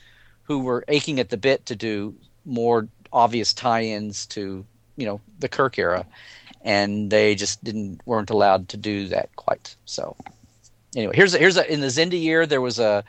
[0.45, 2.15] who were aching at the bit to do
[2.45, 4.65] more obvious tie-ins to
[4.97, 6.05] you know the Kirk era,
[6.61, 9.75] and they just didn't weren't allowed to do that quite.
[9.85, 10.15] So
[10.95, 13.03] anyway, here's a, here's a, in the Xindi year there was a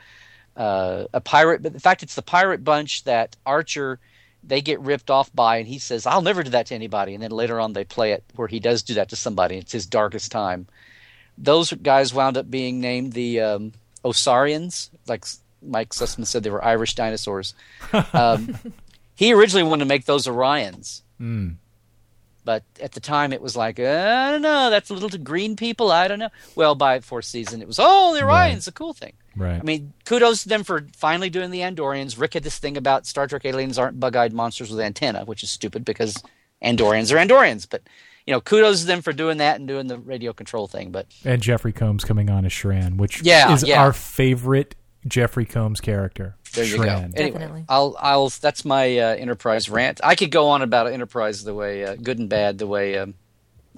[0.55, 3.99] uh, a pirate, but in fact it's the pirate bunch that Archer
[4.45, 7.23] they get ripped off by, and he says I'll never do that to anybody, and
[7.23, 9.57] then later on they play it where he does do that to somebody.
[9.57, 10.67] It's his darkest time.
[11.37, 13.73] Those guys wound up being named the um,
[14.05, 15.25] Osaarians, like
[15.65, 17.53] Mike Sussman said, they were Irish dinosaurs.
[18.13, 18.57] Um,
[19.15, 21.55] he originally wanted to make those Orions, Mm.
[22.45, 25.55] but at the time it was like, I don't know, that's a little to green
[25.55, 25.91] people.
[25.91, 26.29] I don't know.
[26.55, 28.53] Well, by fourth season, it was, oh, the Right.
[28.53, 29.13] Orions, a cool thing.
[29.35, 29.59] Right.
[29.59, 32.19] I mean, kudos to them for finally doing the Andorians.
[32.19, 35.49] Rick had this thing about Star Trek aliens aren't bug-eyed monsters with antenna, which is
[35.49, 36.21] stupid because
[36.63, 37.65] Andorians are Andorians.
[37.69, 37.81] But
[38.27, 40.91] you know, kudos to them for doing that and doing the radio control thing.
[40.91, 43.81] But and Jeffrey Combs coming on as Shran, which Yeah, is yeah.
[43.81, 44.75] our favorite
[45.07, 46.35] Jeffrey Combs character.
[46.53, 46.85] there you Shran.
[46.85, 47.21] go.
[47.21, 47.65] Anyway, Definitely.
[47.69, 49.99] I'll I'll that's my uh, Enterprise rant.
[50.03, 53.15] I could go on about Enterprise the way uh, good and bad, the way um,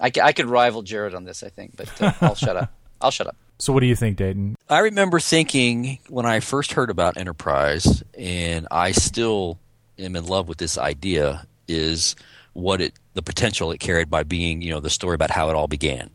[0.00, 1.42] I, c- I could rival Jared on this.
[1.42, 2.72] I think, but uh, I'll shut up.
[3.00, 3.36] I'll shut up.
[3.58, 4.54] So, what do you think, Dayton?
[4.68, 9.58] I remember thinking when I first heard about Enterprise, and I still
[9.98, 12.16] am in love with this idea, is
[12.52, 15.54] what it the potential it carried by being, you know, the story about how it
[15.56, 16.10] all began.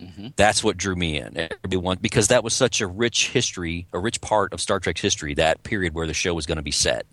[0.00, 0.28] Mm-hmm.
[0.36, 1.48] That's what drew me in.
[2.00, 5.62] Because that was such a rich history, a rich part of Star Trek's history, that
[5.62, 7.06] period where the show was going to be set.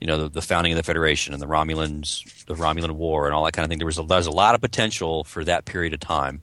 [0.00, 3.34] You know, the, the founding of the Federation and the Romulans, the Romulan War, and
[3.34, 3.78] all that kind of thing.
[3.78, 6.42] There was a, there was a lot of potential for that period of time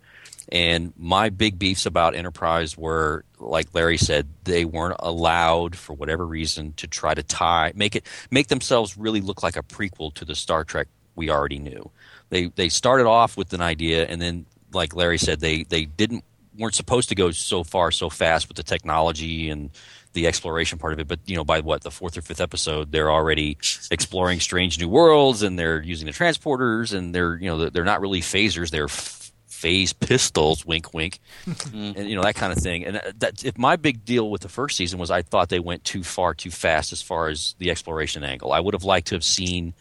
[0.52, 6.26] And my big beefs about Enterprise were, like Larry said, they weren't allowed for whatever
[6.26, 10.26] reason to try to tie make it make themselves really look like a prequel to
[10.26, 11.90] the Star Trek we already knew.
[12.30, 16.24] They they started off with an idea, and then, like Larry said, they they didn't
[16.58, 19.72] weren't supposed to go so far so fast with the technology and
[20.14, 21.08] the exploration part of it.
[21.08, 23.58] But you know, by what the fourth or fifth episode, they're already
[23.92, 28.02] exploring strange new worlds, and they're using the transporters, and they're you know they're not
[28.02, 31.98] really phasers, they're phase pistols, wink, wink, mm-hmm.
[31.98, 32.86] and you know that kind of thing.
[32.86, 35.84] And that if my big deal with the first season was I thought they went
[35.84, 38.52] too far too fast as far as the exploration angle.
[38.52, 39.74] I would have liked to have seen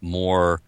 [0.00, 0.60] more.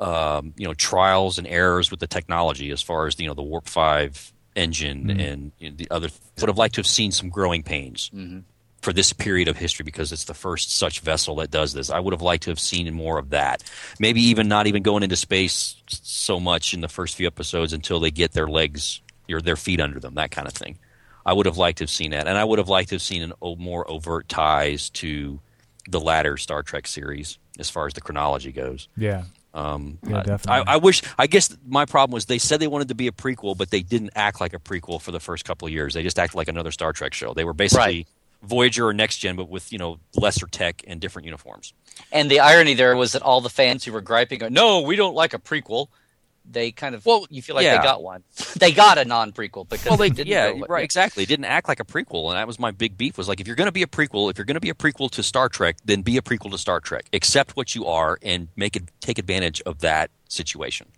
[0.00, 3.42] Um, you know, trials and errors with the technology as far as you know the
[3.42, 5.20] warp five engine mm-hmm.
[5.20, 6.08] and you know, the other.
[6.40, 8.40] Would have liked to have seen some growing pains mm-hmm.
[8.80, 11.90] for this period of history because it's the first such vessel that does this.
[11.90, 13.62] I would have liked to have seen more of that.
[13.98, 18.00] Maybe even not even going into space so much in the first few episodes until
[18.00, 20.78] they get their legs or their feet under them, that kind of thing.
[21.24, 23.02] I would have liked to have seen that, and I would have liked to have
[23.02, 25.40] seen an more overt ties to
[25.88, 28.88] the latter Star Trek series as far as the chronology goes.
[28.96, 29.24] Yeah.
[29.52, 30.64] Um, yeah, definitely.
[30.66, 31.02] I, I, wish.
[31.18, 33.82] I guess my problem was they said they wanted to be a prequel, but they
[33.82, 35.94] didn't act like a prequel for the first couple of years.
[35.94, 37.34] They just acted like another Star Trek show.
[37.34, 38.06] They were basically right.
[38.42, 41.74] Voyager or Next Gen, but with you know lesser tech and different uniforms.
[42.12, 45.14] And the irony there was that all the fans who were griping, "No, we don't
[45.14, 45.88] like a prequel,"
[46.52, 47.78] they kind of well, you feel like yeah.
[47.78, 48.22] they got one.
[48.58, 51.22] they got a non prequel because well, they, yeah, right, exactly.
[51.22, 53.16] It didn't act like a prequel, and that was my big beef.
[53.16, 54.74] Was like if you're going to be a prequel, if you're going to be a
[54.74, 57.06] prequel to Star Trek, then be a prequel to Star Trek.
[57.12, 60.88] Accept what you are and make it take advantage of that situation.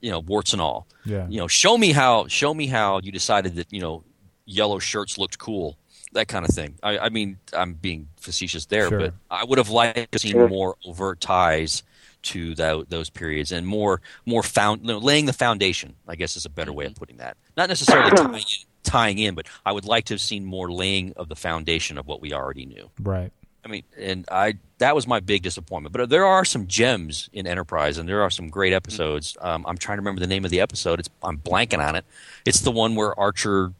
[0.00, 0.86] You know, warts and all.
[1.04, 1.26] Yeah.
[1.28, 4.04] You know, show me how show me how you decided that you know
[4.44, 5.76] yellow shirts looked cool
[6.12, 6.76] that kind of thing.
[6.82, 8.98] I, I, mean, I'm being facetious there, sure.
[8.98, 11.82] but I would have liked to see more overt ties
[12.26, 15.94] to that, those periods and more more found you know, laying the foundation.
[16.08, 16.98] I guess is a better way of mm-hmm.
[16.98, 17.36] putting that.
[17.56, 18.42] Not necessarily tying in,
[18.82, 22.06] tying in, but I would like to have seen more laying of the foundation of
[22.06, 22.90] what we already knew.
[23.00, 23.32] Right.
[23.64, 25.92] I mean, and I that was my big disappointment.
[25.92, 29.36] But there are some gems in Enterprise, and there are some great episodes.
[29.40, 31.00] Um, I'm trying to remember the name of the episode.
[31.00, 32.04] It's I'm blanking on it.
[32.44, 33.72] It's the one where Archer,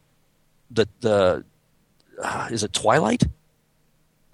[0.70, 1.44] the the
[2.20, 3.22] uh, is it Twilight?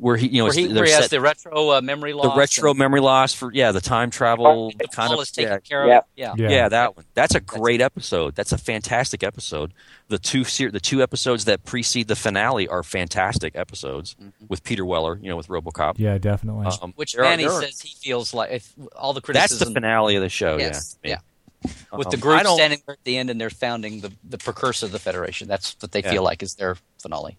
[0.03, 2.39] Where he you know where he, where he has the retro uh, memory loss the
[2.39, 5.99] retro and, memory loss for yeah the time travel oh, kind of yeah, care yeah.
[5.99, 6.35] Of, yeah.
[6.37, 6.51] yeah.
[6.51, 6.69] yeah.
[6.69, 7.05] That one.
[7.15, 8.35] That's a great episode.
[8.35, 9.73] That's a fantastic episode.
[10.09, 14.47] The two the two episodes that precede the finale are fantastic episodes mm-hmm.
[14.49, 15.95] with Peter Weller you know with RoboCop.
[15.99, 16.67] Yeah definitely.
[16.83, 20.17] Um, which Manny are, says he feels like if all the criticism that's the finale
[20.17, 21.19] of the show yes, yeah yeah.
[21.93, 24.87] With the um, group standing there at the end and they're founding the, the precursor
[24.87, 25.47] of the Federation.
[25.47, 27.39] That's what they feel like is their finale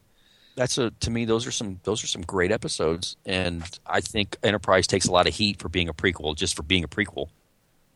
[0.55, 4.37] that's a to me those are some those are some great episodes, and I think
[4.43, 7.27] Enterprise takes a lot of heat for being a prequel, just for being a prequel.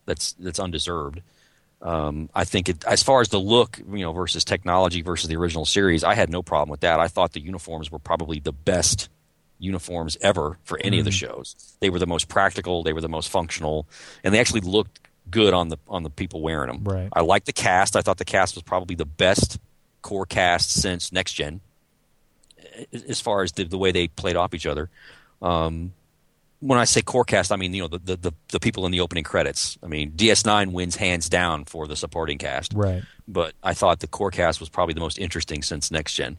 [0.06, 1.22] That's that's undeserved.
[1.82, 5.36] Um, I think it, as far as the look, you know, versus technology versus the
[5.36, 7.00] original series, I had no problem with that.
[7.00, 9.10] I thought the uniforms were probably the best
[9.60, 11.00] uniforms ever for any mm-hmm.
[11.00, 11.36] of the mm-hmm.
[11.36, 11.78] shows.
[11.80, 13.88] They were the most practical, they were the most functional,
[14.24, 15.00] and they actually looked
[15.30, 16.84] good on the on the people wearing them.
[16.84, 17.10] Right.
[17.14, 17.96] I liked the cast.
[17.96, 19.60] I thought the cast was probably the best
[20.02, 21.62] core cast since Next Gen
[23.08, 24.90] as far as the, the way they played off each other.
[25.42, 25.94] Um,
[26.60, 29.02] when I say core cast, I mean you know the, the, the, people in the
[29.02, 29.78] opening credits.
[29.84, 32.74] I mean DS9 wins hands down for the supporting cast.
[32.74, 33.04] Right.
[33.28, 36.38] But I thought the core cast was probably the most interesting since Next Gen.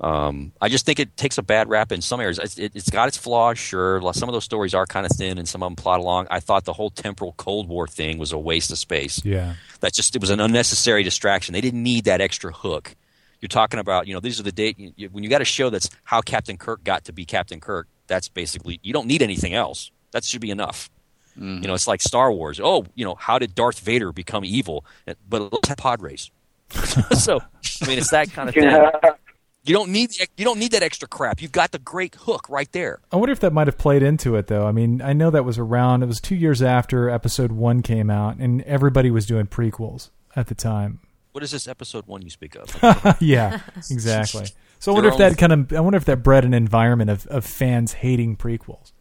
[0.00, 2.38] Um, I just think it takes a bad rap in some areas.
[2.38, 4.00] It's, it, has got its flaws, sure.
[4.14, 6.26] Some of those stories are kind of thin, and some of them plot along.
[6.30, 9.22] I thought the whole temporal Cold War thing was a waste of space.
[9.26, 11.52] Yeah, that just it was an unnecessary distraction.
[11.52, 12.96] They didn't need that extra hook
[13.40, 15.70] you're talking about, you know, these are the date you, when you got a show
[15.70, 17.88] that's how Captain Kirk got to be Captain Kirk.
[18.06, 19.90] That's basically you don't need anything else.
[20.12, 20.90] That should be enough.
[21.36, 21.62] Mm-hmm.
[21.62, 22.60] You know, it's like Star Wars.
[22.62, 24.84] Oh, you know, how did Darth Vader become evil?
[25.28, 26.30] But let's have pod race.
[27.18, 27.40] so,
[27.82, 29.14] I mean, it's that kind of thing.
[29.62, 31.42] You don't need you don't need that extra crap.
[31.42, 33.00] You've got the great hook right there.
[33.12, 34.66] I wonder if that might have played into it, though.
[34.66, 36.02] I mean, I know that was around.
[36.02, 40.46] It was two years after Episode One came out, and everybody was doing prequels at
[40.46, 41.00] the time.
[41.32, 43.16] What is this episode one you speak of?
[43.20, 43.60] yeah,
[43.90, 44.46] exactly.
[44.80, 47.26] So I wonder if that kind of I wonder if that bred an environment of,
[47.28, 48.92] of fans hating prequels.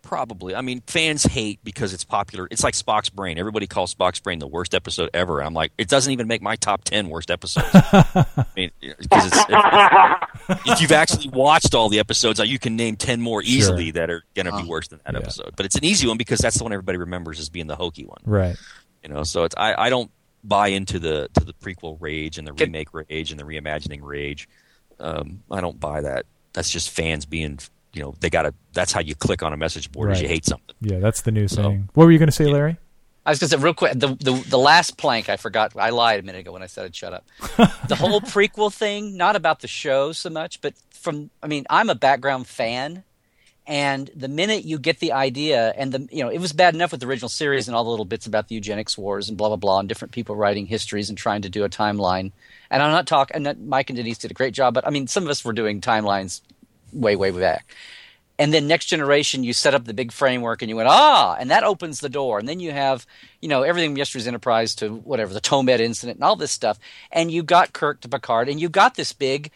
[0.00, 0.54] Probably.
[0.54, 2.48] I mean, fans hate because it's popular.
[2.50, 3.38] It's like Spock's Brain.
[3.38, 5.42] Everybody calls Spock's Brain the worst episode ever.
[5.42, 7.68] I'm like, it doesn't even make my top ten worst episodes.
[7.72, 12.96] I mean, because it's, if, if, you've actually watched all the episodes, you can name
[12.96, 13.92] ten more easily sure.
[13.92, 14.66] that are going to be uh-huh.
[14.68, 15.20] worse than that yeah.
[15.20, 15.54] episode.
[15.56, 18.04] But it's an easy one because that's the one everybody remembers as being the hokey
[18.04, 18.20] one.
[18.24, 18.56] Right.
[19.02, 20.10] You know, so it's I, I don't
[20.44, 24.48] buy into the to the prequel rage and the remake rage and the reimagining rage.
[24.98, 26.26] Um, I don't buy that.
[26.52, 27.58] That's just fans being,
[27.92, 28.54] you know, they got to.
[28.72, 30.16] That's how you click on a message board right.
[30.16, 30.74] is you hate something.
[30.80, 31.88] Yeah, that's the new so, saying.
[31.94, 32.52] What were you going to say, yeah.
[32.52, 32.76] Larry?
[33.24, 35.74] I was going to say real quick the, the the last plank I forgot.
[35.76, 37.24] I lied a minute ago when I said I'd shut up.
[37.88, 41.88] the whole prequel thing, not about the show so much, but from I mean, I'm
[41.88, 43.04] a background fan,
[43.66, 46.92] and the minute you get the idea, and the you know, it was bad enough
[46.92, 49.48] with the original series and all the little bits about the eugenics wars and blah
[49.48, 52.32] blah blah, and different people writing histories and trying to do a timeline.
[52.70, 53.46] And I'm not talking.
[53.46, 55.52] And Mike and Denise did a great job, but I mean, some of us were
[55.52, 56.40] doing timelines
[56.92, 57.74] way way back
[58.38, 61.50] and then next generation you set up the big framework and you went ah and
[61.50, 63.06] that opens the door and then you have
[63.40, 66.78] you know everything from yesterday's enterprise to whatever the tomed incident and all this stuff
[67.10, 69.50] and you got kirk to picard and you got this big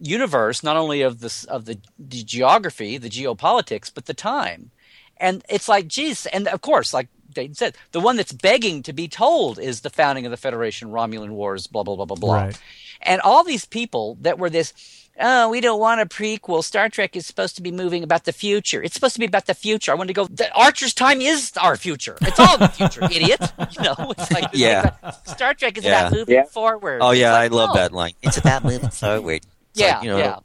[0.00, 4.70] universe not only of this of the, the geography the geopolitics but the time
[5.18, 8.92] and it's like geez and of course like Dayton said, the one that's begging to
[8.92, 12.34] be told is the founding of the Federation, Romulan Wars, blah blah blah blah blah,
[12.44, 12.60] Right.
[13.02, 14.72] and all these people that were this
[15.20, 16.62] oh, we don't want a prequel.
[16.62, 18.82] Star Trek is supposed to be moving about the future.
[18.84, 19.90] It's supposed to be about the future.
[19.90, 20.26] I want to go.
[20.26, 22.16] The Archer's time is our future.
[22.20, 23.40] It's all the future, idiot.
[23.72, 24.94] You know, it's like it's Yeah.
[25.02, 26.00] like, Star Trek is Yeah.
[26.06, 26.44] about moving Yeah.
[26.44, 26.98] forward.
[27.02, 27.74] Oh yeah, like, I love no.
[27.80, 28.12] that line.
[28.22, 29.40] It's about moving forward.
[29.74, 30.38] It's Yeah, like, you know, yeah.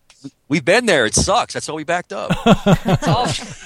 [0.49, 1.05] We've been there.
[1.05, 1.53] It sucks.
[1.53, 2.31] That's why we backed up.
[2.85, 3.27] It's all.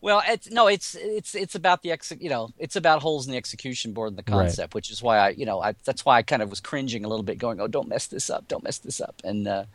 [0.00, 3.30] Well, it's no, it's it's it's about the ex, you know, it's about holes in
[3.30, 4.46] the execution board and the Right.
[4.46, 7.04] concept, which is why I, you know, I that's why I kind of was cringing
[7.04, 9.66] a little bit, going, "Oh, don't mess this up, don't mess this up," and uh,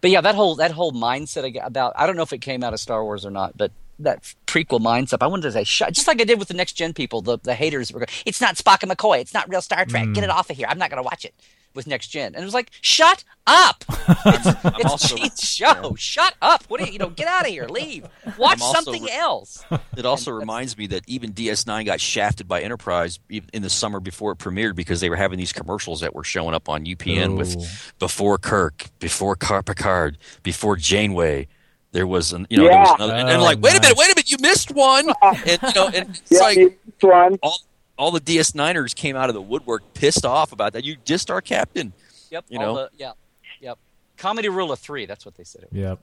[0.00, 2.74] but yeah, that whole that whole mindset about I don't know if it came out
[2.74, 6.20] of Star Wars or not, but that prequel mindset, I wanted to say, just like
[6.20, 8.82] I did with the next gen people, the the haters were going, it's not Spock
[8.82, 11.00] and McCoy, it's not real Star Trek, get it off of here, I'm not going
[11.00, 11.34] to watch it
[11.74, 13.84] with next gen, and it was like, shut up,
[14.26, 14.46] it's,
[14.78, 17.66] it's also- Gene's show, shut up, what do you, you know, get out of here,
[17.66, 18.06] leave,
[18.38, 19.64] watch also something else.
[19.96, 24.32] It also reminds me that even DS9 got shafted by Enterprise in the summer before
[24.32, 27.36] it premiered because they were having these commercials that were showing up on UPN Oh.
[27.36, 31.48] with before Kirk, before Car- Picard, before Janeway.
[31.92, 33.98] There was, an, you know, there was another, and, and Oh, like, wait a minute,
[33.98, 37.38] wait a minute, you missed one, and you know, and it's Yeah, like it's one.
[37.42, 37.58] all
[37.98, 40.84] all the DS9ers came out of the woodwork pissed off about that.
[40.84, 41.92] You dissed our captain.
[42.30, 42.74] Yep, You know?
[42.74, 43.12] the, yeah,
[43.60, 43.78] yep,
[44.16, 45.64] comedy rule of three, that's what they said.
[45.64, 45.80] It was.
[45.80, 45.98] Yep.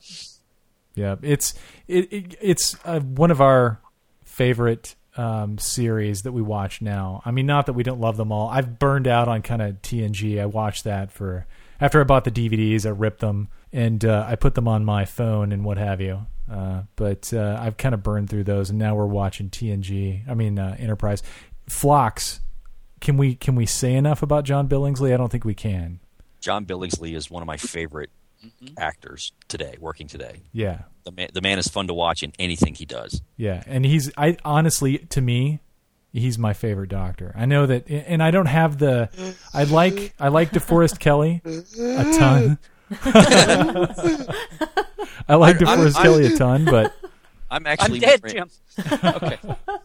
[0.96, 1.20] Yep.
[1.24, 1.54] It's
[1.88, 3.80] it, it it's uh, one of our
[4.24, 7.22] favorite um, series that we watch now.
[7.26, 8.50] I mean, not that we don't love them all.
[8.50, 10.42] I've burned out on kind of TNG.
[10.42, 11.46] I watched that for
[11.80, 12.86] after I bought the DVDs.
[12.86, 16.26] I ripped them and uh, I put them on my phone and what have you.
[16.52, 20.28] Uh, but uh, I've kind of burned through those, and now we're watching TNG.
[20.28, 21.22] I mean, uh, Enterprise.
[21.70, 22.42] Phlox.
[23.00, 25.14] Can we can we say enough about John Billingsley?
[25.14, 26.00] I don't think we can.
[26.42, 28.10] John Billingsley is one of my favorite
[28.46, 28.74] mm-hmm.
[28.78, 30.42] actors today, working today.
[30.52, 30.84] Yeah.
[31.04, 33.22] The man, the man is fun to watch in anything he does.
[33.38, 35.60] Yeah, and he's I honestly to me,
[36.12, 37.34] he's my favorite doctor.
[37.36, 39.10] I know that, and I don't have the.
[39.54, 42.60] I like I like DeForest Kelley a ton.
[45.28, 46.94] I like DeForest I'm- Kelley a ton, but
[47.52, 48.50] I'm actually I'm actually dead, more- Jim.
[49.16, 49.38] okay.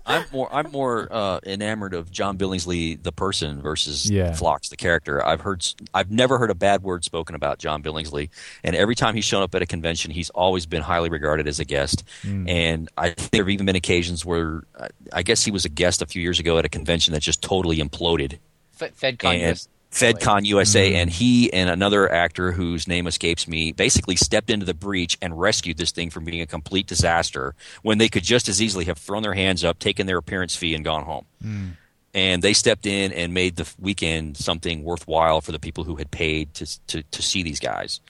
[0.06, 4.32] I'm more I'm more uh, enamored of John Billingsley the person versus Yeah.
[4.34, 5.24] Phlox the character.
[5.24, 8.28] I've heard s- I've never heard a bad word spoken about John Billingsley,
[8.62, 11.58] and every time he's shown up at a convention, he's always been highly regarded as
[11.58, 12.04] a guest.
[12.22, 15.68] And I think there have even been occasions where uh, I guess he was a
[15.70, 18.38] guest a few years ago at a convention that just totally imploded.
[18.72, 19.24] Fe- FedCon.
[19.32, 19.68] and yes.
[19.94, 21.12] FedCon USA, and mm.
[21.12, 25.76] he and another actor whose name escapes me basically stepped into the breach and rescued
[25.76, 29.22] this thing from being a complete disaster when they could just as easily have thrown
[29.22, 31.24] their hands up, taken their appearance fee, and gone home.
[31.42, 31.76] Mm.
[32.12, 36.10] And they stepped in and made the weekend something worthwhile for the people who had
[36.10, 38.00] paid to to, to see these guys.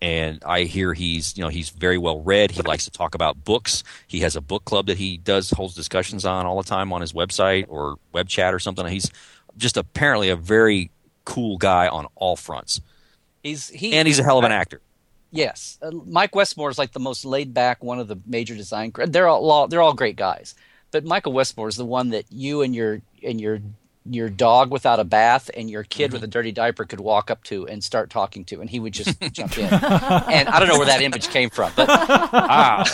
[0.00, 2.50] And I hear he's you know he's very well read.
[2.50, 3.84] He likes to talk about books.
[4.06, 7.02] He has a book club that he does holds discussions on all the time on
[7.02, 8.86] his website or web chat or something.
[8.86, 9.10] He's
[9.58, 10.90] just apparently a very
[11.26, 12.80] cool guy on all fronts,
[13.42, 14.80] He's he and he's a hell of an actor.
[15.30, 18.92] Yes, uh, Mike Westmore is like the most laid back one of the major design.
[19.06, 20.54] They're all they're all great guys,
[20.90, 23.60] but Michael Westmore is the one that you and your and your
[24.10, 27.42] your dog without a bath and your kid with a dirty diaper could walk up
[27.44, 29.64] to and start talking to, and he would just jump in.
[29.64, 32.84] And I don't know where that image came from, but ah,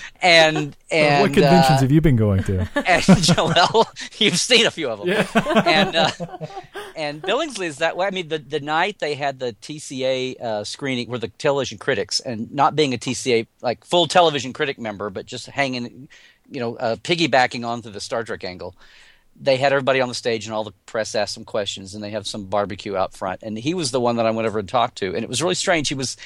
[0.22, 2.68] and and what conventions uh, have you been going to?
[2.86, 3.88] and Joel,
[4.18, 5.26] you've seen a few of them.
[5.66, 6.10] And uh,
[6.96, 8.06] and Billingsley is that way.
[8.06, 12.20] I mean, the the night they had the TCA uh, screening, were the television critics,
[12.20, 16.08] and not being a TCA like full television critic member, but just hanging,
[16.50, 18.74] you know, uh, piggybacking onto the Star Trek angle.
[19.42, 22.10] They had everybody on the stage, and all the press asked some questions, and they
[22.10, 23.42] have some barbecue out front.
[23.42, 25.42] And he was the one that I went over and talked to, and it was
[25.42, 25.88] really strange.
[25.88, 26.16] He was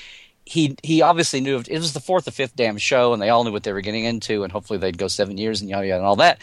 [0.47, 3.45] he he obviously knew it was the fourth or fifth damn show, and they all
[3.45, 5.99] knew what they were getting into, and hopefully they'd go seven years and yada yada
[5.99, 6.41] and all that.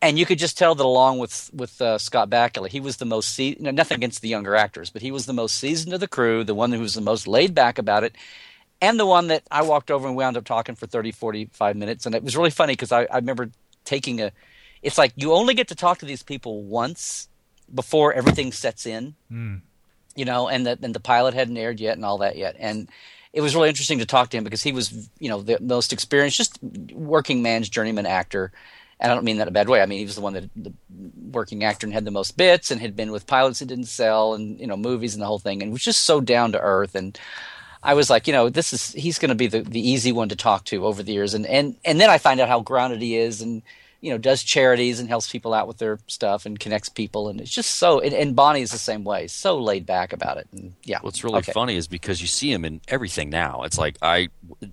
[0.00, 3.04] And you could just tell that along with with uh, Scott Bakula, he was the
[3.04, 5.92] most se- you know, nothing against the younger actors, but he was the most seasoned
[5.92, 8.16] of the crew, the one who was the most laid back about it,
[8.80, 12.06] and the one that I walked over and wound up talking for 30, 45 minutes,
[12.06, 13.50] and it was really funny because I, I remember
[13.84, 14.32] taking a
[14.82, 17.28] it's like you only get to talk to these people once
[17.74, 19.14] before everything sets in.
[19.28, 19.56] Hmm.
[20.14, 22.56] You know, and the and the pilot hadn't aired yet and all that yet.
[22.58, 22.88] And
[23.32, 25.92] it was really interesting to talk to him because he was, you know, the most
[25.92, 26.58] experienced, just
[26.92, 28.50] working man's journeyman actor.
[28.98, 29.80] And I don't mean that in a bad way.
[29.80, 30.72] I mean, he was the one that the
[31.30, 34.34] working actor and had the most bits and had been with pilots that didn't sell
[34.34, 36.96] and, you know, movies and the whole thing and was just so down to earth.
[36.96, 37.16] And
[37.80, 40.30] I was like, you know, this is, he's going to be the, the easy one
[40.30, 41.34] to talk to over the years.
[41.34, 43.62] And, and, and then I find out how grounded he is and,
[44.00, 47.28] you know, does charities and helps people out with their stuff and connects people.
[47.28, 50.36] And it's just so, and, and Bonnie is the same way, so laid back about
[50.36, 50.46] it.
[50.52, 50.98] And yeah.
[51.00, 51.52] What's really Okay.
[51.52, 53.62] funny is because you see him in everything now.
[53.64, 54.28] It's like I,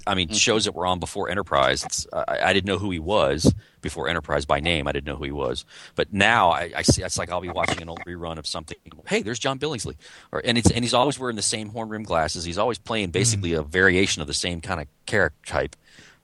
[0.06, 0.35] I mean, mm-hmm.
[0.35, 1.84] shows that were on before Enterprise.
[1.84, 4.88] It's, I, I didn't know who he was before Enterprise by name.
[4.88, 5.65] I didn't know who he was,
[5.95, 7.03] but now I, I see.
[7.03, 8.77] It's like I'll be watching an old rerun of something.
[9.07, 9.95] Hey, there's John Billingsley,
[10.31, 12.43] or and it's and he's always wearing the same horn rim glasses.
[12.43, 13.61] He's always playing basically mm-hmm.
[13.61, 15.76] a variation of the same kind of character type.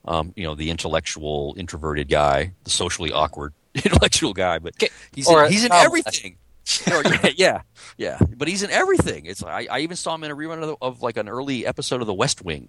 [0.04, 4.74] Um, you know, the intellectual, introverted guy, the socially awkward intellectual guy, but
[5.14, 6.36] he's or in, he's in a- everything.
[6.92, 7.60] Or, yeah, yeah,
[7.98, 8.18] yeah.
[8.36, 9.26] But he's in everything.
[9.26, 11.66] It's I, I even saw him in a rerun of, the, of like an early
[11.66, 12.68] episode of The West Wing,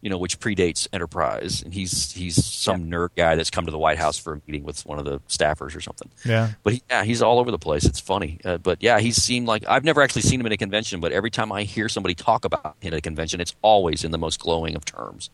[0.00, 3.78] you know, which predates Enterprise, and he's he's some nerd guy that's come to the
[3.78, 6.10] White House for a meeting with one of the staffers or something.
[6.24, 6.52] Yeah.
[6.62, 7.84] But he, yeah, he's all over the place.
[7.84, 10.56] It's funny, uh, but yeah, he's seemed like I've never actually seen him in a
[10.56, 14.04] convention, but every time I hear somebody talk about him at a convention, it's always
[14.04, 15.28] in the most glowing of terms.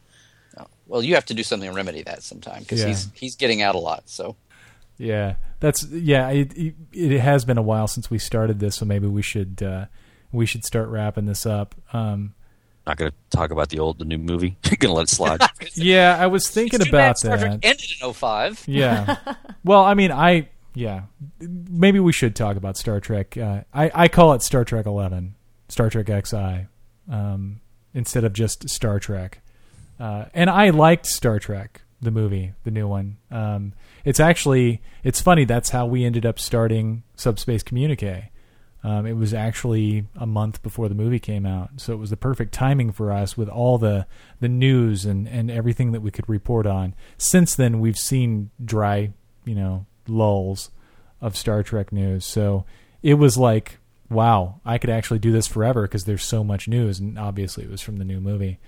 [0.86, 2.88] Well, you have to do something to remedy that sometime because Yeah.
[2.88, 4.08] he's, he's getting out a lot.
[4.08, 4.36] So
[4.98, 6.28] Yeah, that's yeah.
[6.30, 9.62] It, it, it has been a while since we started this, so maybe we should
[9.62, 9.86] uh,
[10.32, 11.74] we should start wrapping this up.
[11.92, 12.34] Um,
[12.86, 14.56] Not going to talk about the old, the new movie.
[14.62, 15.40] going to let it slide.
[15.74, 17.64] yeah, I was thinking It's too bad about Star Trek that.
[17.66, 18.64] ended in 05.
[18.68, 19.16] Yeah.
[19.64, 21.02] well, I mean, I yeah.
[21.40, 23.36] Maybe we should talk about Star Trek.
[23.36, 25.34] Uh, I I call it Star Trek Eleven,
[25.68, 26.66] Star Trek XI,
[27.10, 27.60] um,
[27.94, 29.40] instead of just Star Trek.
[30.00, 33.18] Uh, and I liked Star Trek, the movie, the new one.
[33.30, 33.74] Um,
[34.04, 35.44] it's actually it's funny.
[35.44, 38.30] That's how we ended up starting Subspace Communique.
[38.82, 42.16] Um, it was actually a month before the movie came out, so it was the
[42.16, 44.06] perfect timing for us with all the
[44.40, 46.94] the news and and everything that we could report on.
[47.18, 49.12] Since then, we've seen dry,
[49.44, 50.70] you know, lulls
[51.20, 52.24] of Star Trek news.
[52.24, 52.64] So
[53.02, 53.78] it was like,
[54.08, 57.70] wow, I could actually do this forever because there's so much news, and obviously it
[57.70, 58.58] was from the new movie.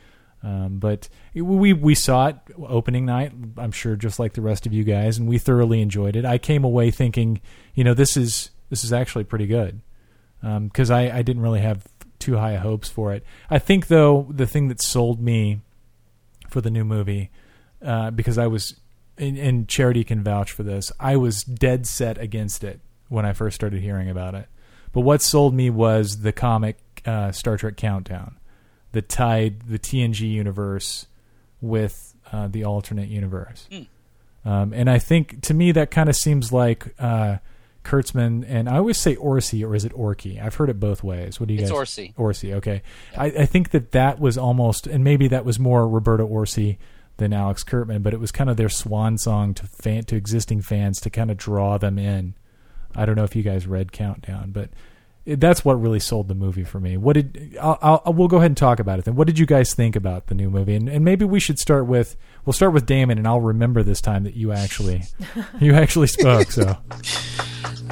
[0.43, 3.33] Um, but we we saw it opening night.
[3.57, 6.25] I'm sure just like the rest of you guys, and we thoroughly enjoyed it.
[6.25, 7.41] I came away thinking,
[7.75, 9.81] you know, this is this is actually pretty good
[10.41, 11.87] because I, I didn't really have
[12.19, 13.25] too high hopes for it.
[13.51, 15.61] I think though the thing that sold me
[16.49, 17.31] for the new movie
[17.85, 18.77] uh, because I was
[19.19, 20.91] and, and Charity can vouch for this.
[20.99, 24.47] I was dead set against it when I first started hearing about it.
[24.93, 28.37] But what sold me was the comic uh, Star Trek Countdown
[28.93, 31.07] that tied the TNG universe
[31.61, 33.69] with uh, the alternate universe.
[34.45, 37.37] Um, and I think to me that kind of seems like uh,
[37.85, 40.43] Kurtzman and I always say Orci or is it Orky?
[40.43, 41.39] I've heard it both ways.
[41.39, 41.79] What do you It's guys?
[41.79, 42.15] Orci.
[42.15, 42.55] Orci.
[42.55, 42.83] Okay.
[43.17, 46.79] I, I think that that was almost, and maybe that was more Roberto Orci
[47.19, 50.63] than Alex Kurtzman, but it was kind of their swan song to fan to existing
[50.63, 52.35] fans to kind of draw them in.
[52.97, 54.71] I don't know if you guys read Countdown, but
[55.25, 56.97] that's what really sold the movie for me.
[56.97, 59.15] What did I'll, I'll we'll go ahead and talk about it then.
[59.15, 60.75] What did you guys think about the new movie?
[60.75, 64.01] And, and maybe we should start with we'll start with Damon, and I'll remember this
[64.01, 65.05] time that you actually
[65.61, 66.51] you actually spoke.
[66.51, 66.79] So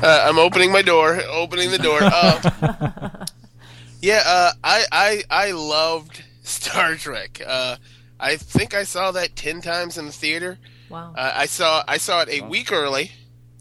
[0.02, 1.20] Uh, I'm opening my door.
[1.28, 1.98] Opening the door.
[2.02, 3.27] Uh,
[4.01, 7.43] yeah, uh, I, I I loved Star Trek.
[7.47, 7.77] Uh,
[8.19, 10.59] I think I saw that ten times in the theater.
[10.89, 11.12] Wow.
[11.16, 13.12] Uh, I saw I saw it a week early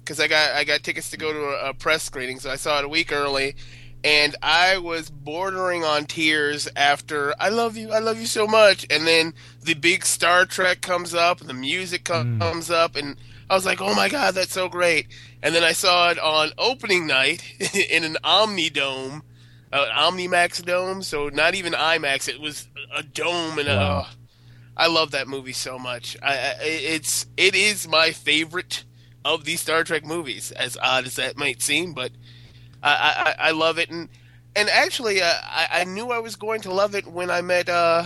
[0.10, 2.56] because I got I got tickets to go to a, a press screening, so I
[2.56, 3.56] saw it a week early,
[4.04, 8.88] and I was bordering on tears after I love you, I love you so much,
[8.90, 13.18] and then the big Star Trek comes up, and the music co- comes up, and
[13.52, 15.10] I was like, oh my god, that's so great,
[15.44, 17.44] and then I saw it on opening night
[17.92, 19.22] in an Omni Dome.
[19.72, 22.28] Uh, Omnimax dome, so not even IMAX.
[22.28, 24.00] It was a dome, and Wow.
[24.00, 24.06] uh,
[24.76, 26.18] I love that movie so much.
[26.24, 28.84] I, I, it's it is my favorite
[29.26, 32.12] of these Star Trek movies, as odd as that might seem, but
[32.82, 34.10] I I, I love it, and
[34.56, 37.70] and actually, uh, I, I knew I was going to love it when I met
[37.70, 38.06] uh,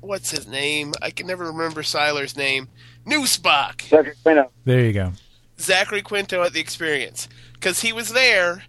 [0.00, 0.94] what's his name?
[1.02, 2.68] I can never remember Sylar's name.
[3.04, 4.50] New Spock, Zachary Quinto.
[4.64, 5.12] there you go.
[5.58, 8.64] Zachary Quinto at the Experience, because he was there.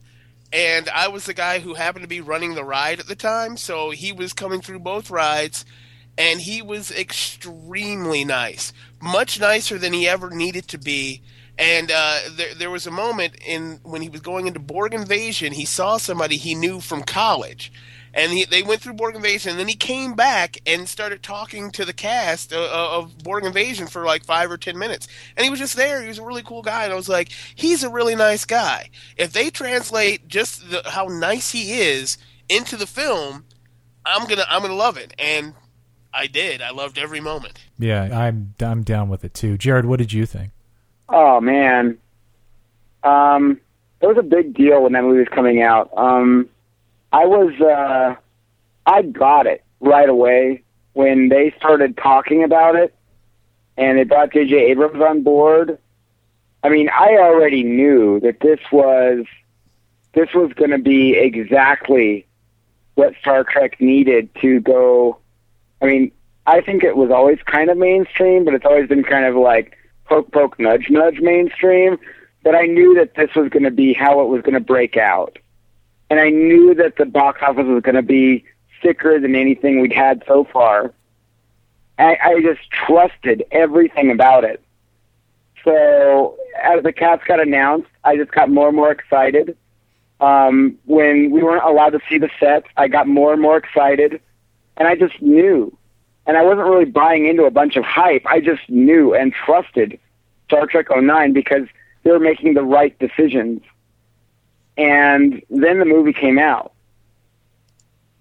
[0.54, 3.58] And I was the guy who happened to be running the ride at the time,
[3.58, 5.66] so he was coming through both rides,
[6.18, 8.72] and he was extremely nice,
[9.02, 11.22] much nicer than he ever needed to be.
[11.58, 15.54] And uh, there, there was a moment in when he was going into Borg Invasion,
[15.54, 17.72] he saw somebody he knew from college,
[18.14, 19.52] and he, they went through Borg Invasion.
[19.52, 23.88] And then he came back and started talking to the cast uh, of Borg Invasion
[23.88, 26.02] for like five or ten minutes, and he was just there.
[26.02, 28.90] He was a really cool guy, and I was like, he's a really nice guy.
[29.18, 32.20] If they translate just the, how nice he is
[32.50, 33.46] into the film,
[34.06, 35.56] I'm gonna I'm gonna love it, and
[36.14, 36.62] I did.
[36.62, 37.60] I loved every moment.
[37.80, 39.58] Yeah, I'm I'm down with it too.
[39.58, 40.52] Jared, what did you think?
[41.10, 41.98] Oh man,
[43.04, 43.60] um,
[44.02, 45.90] it was a big deal when that movie was coming out.
[45.98, 46.50] Um,
[47.12, 48.16] I was, uh,
[48.86, 50.64] I got it right away
[50.94, 52.94] when they started talking about it,
[53.78, 54.56] and they brought J.J.
[54.72, 55.78] Abrams on board.
[56.64, 59.26] I mean, I already knew that this was,
[60.14, 62.26] this was going to be exactly
[62.96, 65.20] what Star Trek needed to go.
[65.82, 66.12] I mean,
[66.46, 69.78] I think it was always kind of mainstream, but it's always been kind of like
[70.08, 71.98] poke, poke, nudge, nudge mainstream.
[72.44, 74.98] But I knew that this was going to be how it was going to break
[74.98, 75.38] out.
[76.10, 78.46] And I knew that the box office was going to be
[78.82, 80.94] thicker than anything we'd had so far.
[82.00, 84.64] I, I just trusted everything about it.
[85.64, 89.58] So as the cast got announced, I just got more and more excited.
[90.20, 94.22] Um, when we weren't allowed to see the sets, I got more and more excited,
[94.78, 95.76] and I just knew.
[96.28, 98.26] And I wasn't really buying into a bunch of hype.
[98.26, 99.98] I just knew and trusted
[100.46, 101.68] Star Trek 09 because
[102.04, 103.62] they were making the right decisions.
[104.78, 106.74] And then the movie came out.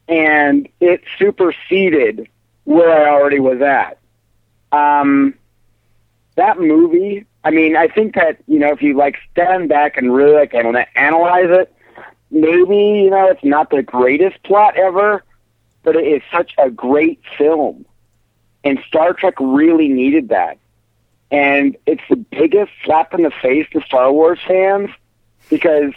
[0.08, 2.28] And it superseded
[2.62, 3.98] where I already was at.
[4.70, 5.34] Um,
[6.36, 10.14] that movie, I mean, I think that, you know, if you like stand back and
[10.14, 11.72] really like analyze it,
[12.30, 15.24] maybe, you know, it's not the greatest plot ever,
[15.82, 17.84] but it is such a great film.
[18.66, 20.58] And Star Trek really needed that.
[21.30, 24.90] And it's the biggest slap in the face to Star Wars fans
[25.50, 25.92] because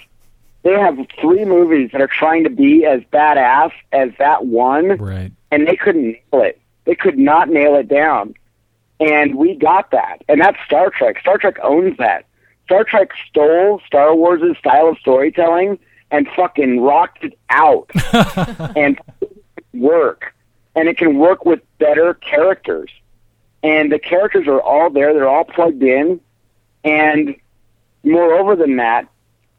[0.63, 5.31] they have three movies that are trying to be as badass as that one, Right.
[5.51, 6.59] and they couldn't nail it.
[6.85, 8.33] They could not nail it down.
[8.99, 10.23] And we got that.
[10.27, 11.19] And that's Star Trek.
[11.21, 12.25] Star Trek owns that.
[12.65, 15.79] Star Trek stole Star Wars' style of storytelling
[16.11, 17.89] and fucking rocked it out
[18.75, 18.99] and
[19.73, 20.35] work.
[20.75, 22.89] And it can work with better characters.
[23.63, 26.21] And the characters are all there, they're all plugged in.
[26.83, 27.35] And
[28.03, 29.07] moreover than that,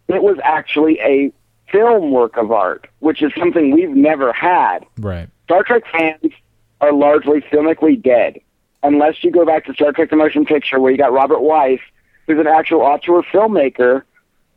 [0.08, 1.32] it was actually a
[1.70, 4.80] film work of art, which is something we've never had.
[4.98, 5.28] Right.
[5.44, 6.32] Star Trek fans
[6.80, 8.40] are largely filmically dead,
[8.82, 11.78] unless you go back to Star Trek: The Motion Picture, where you got Robert Wise,
[12.26, 14.02] who's an actual auteur filmmaker,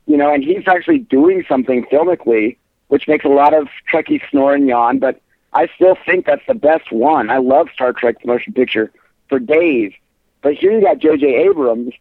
[0.06, 2.58] you know, and he's actually doing something filmically,
[2.88, 5.00] which makes a lot of Trekkies snore and yawn.
[5.00, 5.22] But
[5.54, 7.30] I still think that's the best one.
[7.30, 8.92] I love Star Trek: The Motion Picture
[9.30, 9.94] for days,
[10.42, 11.26] but here you got J.J.
[11.48, 11.94] Abrams,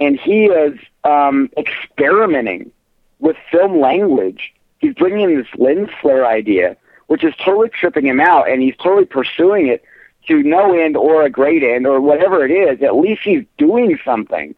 [0.00, 2.70] and he is um, experimenting
[3.18, 4.52] with film language.
[4.78, 6.76] He's bringing in this lens flare idea,
[7.06, 9.82] which is totally tripping him out, and he's totally pursuing it
[10.28, 12.82] to no end or a great end or whatever it is.
[12.82, 14.54] At least he's doing something.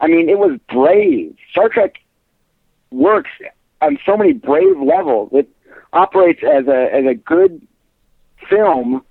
[0.00, 1.36] I mean, it was brave.
[1.50, 2.00] Star Trek
[2.90, 3.30] works
[3.80, 5.30] on so many brave levels.
[5.32, 5.48] It
[5.94, 7.66] operates as a as a good
[8.48, 9.02] film,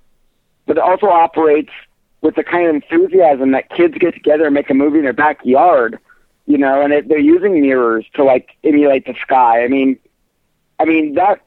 [0.66, 1.72] but it also operates
[2.20, 5.12] with the kind of enthusiasm that kids get together and make a movie in their
[5.12, 5.98] backyard,
[6.46, 9.64] you know, and it, they're using mirrors to like emulate the sky.
[9.64, 9.98] I mean,
[10.78, 11.40] I mean that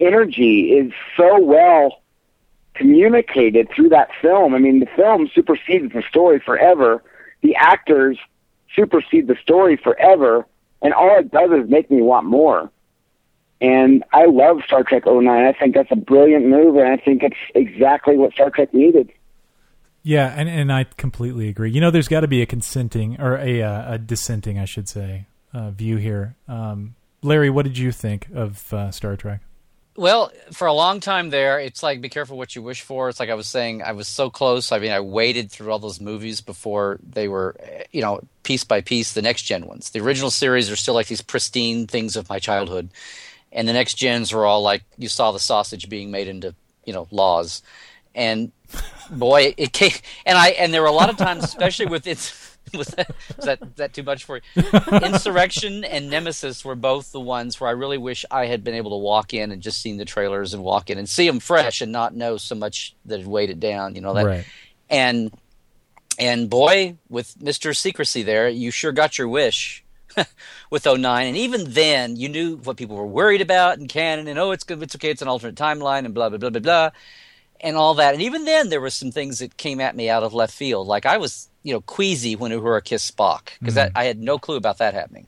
[0.00, 2.02] energy is so well
[2.74, 4.54] communicated through that film.
[4.54, 7.02] I mean, the film supersedes the story forever.
[7.42, 8.18] The actors
[8.74, 10.46] supersede the story forever,
[10.82, 12.70] and all it does is make me want more.
[13.60, 15.28] And I love Star Trek 09.
[15.28, 19.12] I think that's a brilliant move, and I think it's exactly what Star Trek needed.
[20.02, 21.70] Yeah, and, and I completely agree.
[21.70, 24.88] You know, there's got to be a consenting or a uh, a dissenting, I should
[24.88, 26.36] say, uh, view here.
[26.46, 29.42] Um, Larry, what did you think of uh, Star Trek?
[29.98, 33.08] Well, for a long time there, it's like be careful what you wish for.
[33.08, 34.70] It's like I was saying, I was so close.
[34.70, 37.56] I mean, I waited through all those movies before they were,
[37.90, 39.90] you know, piece by piece, the next gen ones.
[39.90, 42.90] The original series are still like these pristine things of my childhood,
[43.52, 46.54] and the next gens were all like you saw the sausage being made into,
[46.84, 47.62] you know, laws,
[48.14, 48.52] and
[49.10, 49.92] boy, it came.
[50.26, 52.44] And I and there were a lot of times, especially with its.
[52.76, 54.62] Was that, was that was that too much for you?
[55.02, 58.90] Insurrection and Nemesis were both the ones where I really wish I had been able
[58.90, 61.80] to walk in and just seen the trailers and walk in and see them fresh
[61.80, 63.94] and not know so much that had weighed it down.
[63.94, 64.44] You know that, Right.
[64.90, 65.32] and
[66.18, 69.82] and boy, with Mister Secrecy there, you sure got your wish
[70.70, 71.26] with 09.
[71.26, 74.64] And even then, you knew what people were worried about in canon, and oh, it's
[74.64, 76.90] good, it's okay, it's an alternate timeline, and blah blah blah blah blah,
[77.60, 78.14] and all that.
[78.14, 80.86] And even then, there were some things that came at me out of left field.
[80.86, 83.98] Like I was, you know, queasy when Uhura kissed Spock because that mm-hmm.
[83.98, 85.26] I had no clue about that happening.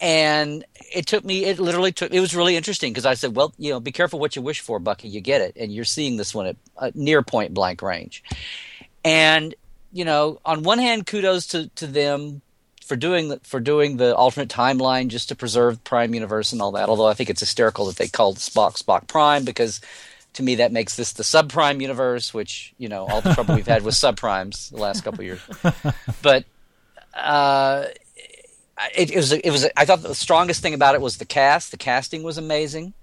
[0.00, 3.52] and it took me it literally took it was really interesting because i said well
[3.58, 6.16] you know be careful what you wish for bucky you get it and you're seeing
[6.16, 8.22] this one at, at near point blank range
[9.04, 9.54] and
[9.92, 12.40] you know on one hand kudos to, to them
[12.88, 16.62] for doing the, for doing the alternate timeline just to preserve the prime universe and
[16.62, 19.80] all that although i think it's hysterical that they called spock spock prime because
[20.32, 23.66] to me that makes this the subprime universe which you know all the trouble we've
[23.66, 25.40] had with subprimes the last couple of years
[26.22, 26.44] but
[27.14, 27.84] uh
[28.94, 31.70] it, it, was it was I thought the strongest thing about it was the cast.
[31.70, 32.94] The casting was amazing.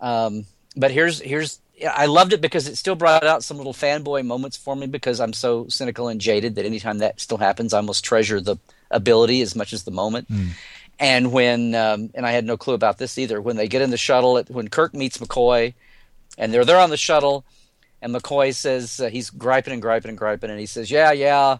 [0.00, 0.46] Um,
[0.76, 4.56] but here's here's I loved it because it still brought out some little fanboy moments
[4.56, 8.04] for me because I'm so cynical and jaded that anytime that still happens, I almost
[8.04, 8.56] treasure the
[8.92, 10.30] ability as much as the moment.
[10.30, 10.50] Mm.
[10.98, 13.40] And when um, and I had no clue about this either.
[13.40, 15.74] When they get in the shuttle, when Kirk meets McCoy,
[16.38, 17.44] and they're there on the shuttle,
[18.00, 21.58] and McCoy says uh, he's griping and griping and griping, and he says, "Yeah, yeah."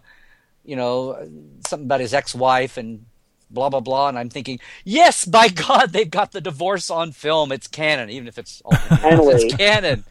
[0.63, 1.29] You know,
[1.67, 3.05] something about his ex-wife, and
[3.53, 7.51] blah blah blah and i'm thinking yes by god they've got the divorce on film
[7.51, 10.03] it's canon even if it's it's canon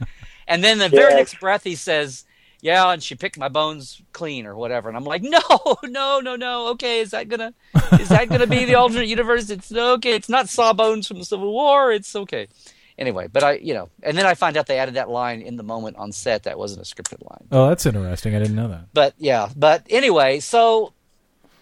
[0.46, 0.92] and then the yes.
[0.92, 2.24] very next breath he says
[2.62, 4.88] yeah and she picked my bones clean or whatever.
[4.88, 5.40] And i'm like no
[5.84, 6.68] no no no.
[6.68, 7.52] Okay is that gonna
[8.00, 9.50] is that gonna be the alternate universe?
[9.50, 10.14] It's okay.
[10.14, 11.92] It's not sawbones from the civil war.
[11.92, 12.48] It's okay.
[12.96, 15.56] Anyway but i you know and then i find out they added that line in
[15.56, 17.46] the moment on set that wasn't a scripted line.
[17.50, 18.34] Oh that's interesting.
[18.34, 18.86] I didn't know that.
[18.94, 20.94] But yeah but anyway so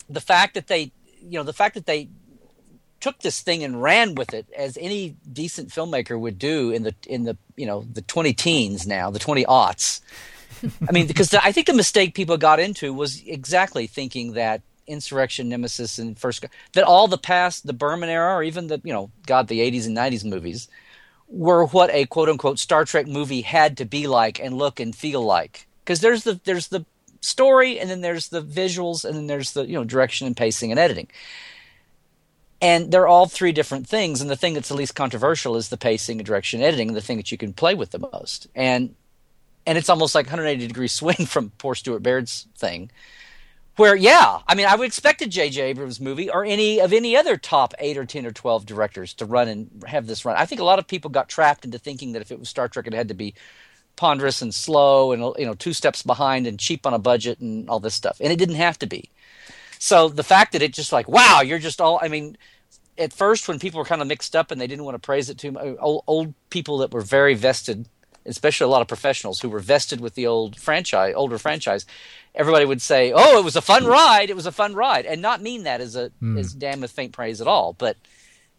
[0.09, 2.09] the fact that they you know the fact that they
[3.01, 6.94] took this thing and ran with it as any decent filmmaker would do in the
[7.06, 10.01] in the you know the 20 teens now the 20 aughts
[10.88, 14.62] i mean because the, i think the mistake people got into was exactly thinking that
[14.86, 18.92] insurrection nemesis and first that all the past the berman era or even the you
[18.92, 20.68] know god the 80s and 90s movies
[21.30, 24.94] were what a quote unquote star trek movie had to be like and look and
[24.94, 25.66] feel like.
[25.84, 26.84] Because there's the there's the
[27.20, 30.70] story and then there's the visuals and then there's the you know direction and pacing
[30.70, 31.08] and editing.
[32.62, 34.20] And they're all three different things.
[34.20, 37.00] And the thing that's the least controversial is the pacing and direction and editing the
[37.00, 38.48] thing that you can play with the most.
[38.54, 38.94] And
[39.66, 42.90] and it's almost like 180 degree swing from poor stuart baird's thing
[43.76, 47.16] where yeah i mean i would expect a jj abrams movie or any of any
[47.16, 50.36] other top 8 or 10 or 12 directors to run and have this run.
[50.36, 52.68] I think a lot of people got trapped into thinking that if it was star
[52.68, 53.34] trek it had to be
[53.96, 57.68] ponderous and slow and you know two steps behind and cheap on a budget and
[57.68, 58.18] all this stuff.
[58.20, 59.10] And it didn't have to be.
[59.78, 62.36] So the fact that it just like wow you're just all i mean
[62.98, 65.30] at first when people were kind of mixed up and they didn't want to praise
[65.30, 67.88] it too much old, old people that were very vested
[68.26, 71.86] especially a lot of professionals who were vested with the old franchise older franchise
[72.34, 75.22] everybody would say oh it was a fun ride it was a fun ride and
[75.22, 76.38] not mean that as a mm.
[76.38, 77.97] as damn with faint praise at all but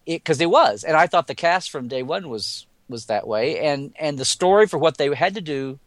[0.06, 3.26] it because it was and i thought the cast from day one was was that
[3.26, 5.80] way, and and the story for what they had to do.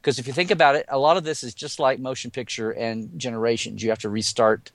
[0.00, 2.70] Because if you think about it, a lot of this is just like motion picture
[2.70, 3.82] and generations.
[3.82, 4.70] You have to restart.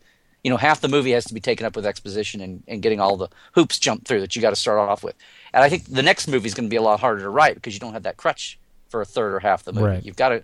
[0.45, 2.99] You know, half the movie has to be taken up with exposition and, and getting
[2.99, 5.15] all the hoops jumped through that you got to start off with.
[5.51, 7.55] And I think the next movie is going to be a lot harder to write
[7.55, 8.59] because you don't have that crutch
[8.89, 9.88] for a third or half the movie.
[9.88, 10.05] Right.
[10.05, 10.43] You've got to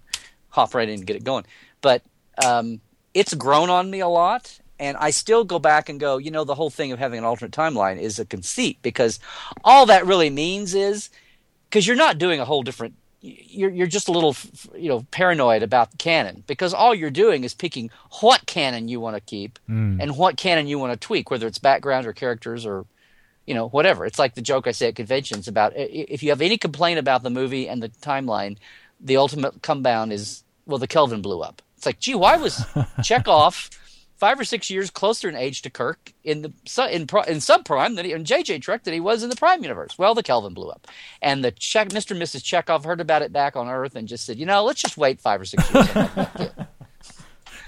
[0.49, 1.45] hop right in and get it going.
[1.81, 2.01] But
[2.43, 2.81] um,
[3.13, 6.45] it's grown on me a lot, and I still go back and go, you know,
[6.45, 9.19] the whole thing of having an alternate timeline is a conceit because
[9.63, 11.09] all that really means is
[11.69, 14.35] because you're not doing a whole different you're you're just a little
[14.76, 17.91] you know paranoid about the canon because all you're doing is picking
[18.22, 20.02] what canon you want to keep mm.
[20.02, 22.85] and what canon you want to tweak whether it's background or characters or
[23.45, 26.41] you know whatever it's like the joke I say at conventions about if you have
[26.41, 28.57] any complaint about the movie and the timeline
[28.99, 32.56] the ultimate come down is well the Kelvin blew up it's like gee why was
[33.02, 33.69] Chekov
[34.22, 36.49] five or six years closer in age to Kirk in the
[36.91, 37.07] in in
[37.39, 39.98] subprime than he, in JJ Trek than he was in the Prime universe.
[39.98, 40.88] Well, the Kelvin blew up,
[41.23, 42.11] and the Czech, Mr.
[42.11, 42.43] and Mrs.
[42.43, 45.19] Chekov heard about it back on Earth and just said, you know, let's just wait
[45.19, 45.89] five or six years.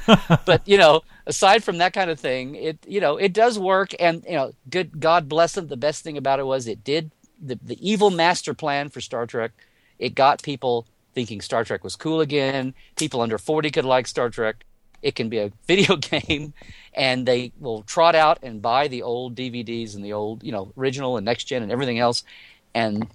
[0.45, 3.95] but you know, aside from that kind of thing, it you know it does work,
[3.99, 5.69] and you know, good God bless them.
[5.69, 7.09] The best thing about it was it did
[7.41, 9.53] the the evil master plan for Star Trek.
[9.97, 10.85] It got people
[11.15, 12.75] thinking Star Trek was cool again.
[12.95, 14.65] People under forty could like Star Trek
[15.03, 16.53] it can be a video game,
[16.93, 20.71] and they will trot out and buy the old DVDs and the old, you know,
[20.77, 22.23] original and next gen and everything else.
[22.73, 23.07] And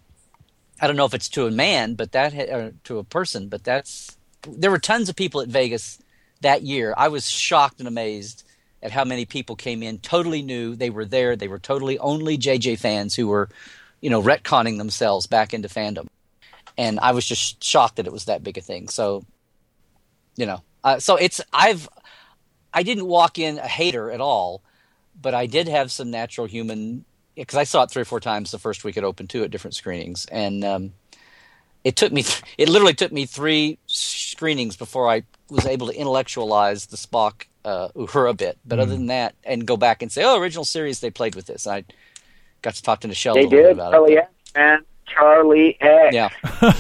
[0.81, 4.17] I don't know if it's to a man, but that to a person, but that's
[4.47, 5.99] there were tons of people at Vegas
[6.43, 6.95] that year.
[6.97, 8.45] I was shocked and amazed
[8.83, 10.77] at how many people came in totally new.
[10.77, 11.35] They were there.
[11.35, 13.49] They were totally only JJ fans who were,
[14.01, 16.07] you know, retconning themselves back into fandom.
[16.77, 18.89] And I was just shocked that it was that big a thing.
[18.89, 19.25] So,
[20.37, 21.89] you know, uh, so it's I've
[22.73, 24.63] I didn't walk in a hater at all,
[25.21, 27.05] but I did have some natural human
[27.35, 29.51] because I saw it three or four times the first week it opened too at
[29.51, 30.93] different screenings, and um,
[31.85, 32.25] it took me
[32.59, 37.89] it literally took me three screenings before I was able to intellectualize the Spock uh,
[37.97, 38.83] Uhura bit, but Hmm.
[38.83, 41.67] other than that, and go back and say, oh, original series they played with this.
[41.67, 41.85] I
[42.63, 43.73] got to talk to Nichelle They a little bit did.
[43.73, 44.19] about Charlie it.
[44.19, 46.15] X and Charlie X.
[46.15, 46.29] Yeah,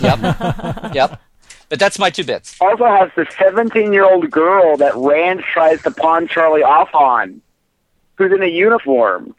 [0.00, 1.20] yep, yep.
[1.68, 2.56] But that's my two bits.
[2.60, 7.42] Also has the 17 year old girl that Rand tries to pawn Charlie off on,
[8.16, 9.34] who's in a uniform.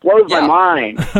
[0.00, 0.40] Blows Yeah.
[0.40, 0.98] my mind.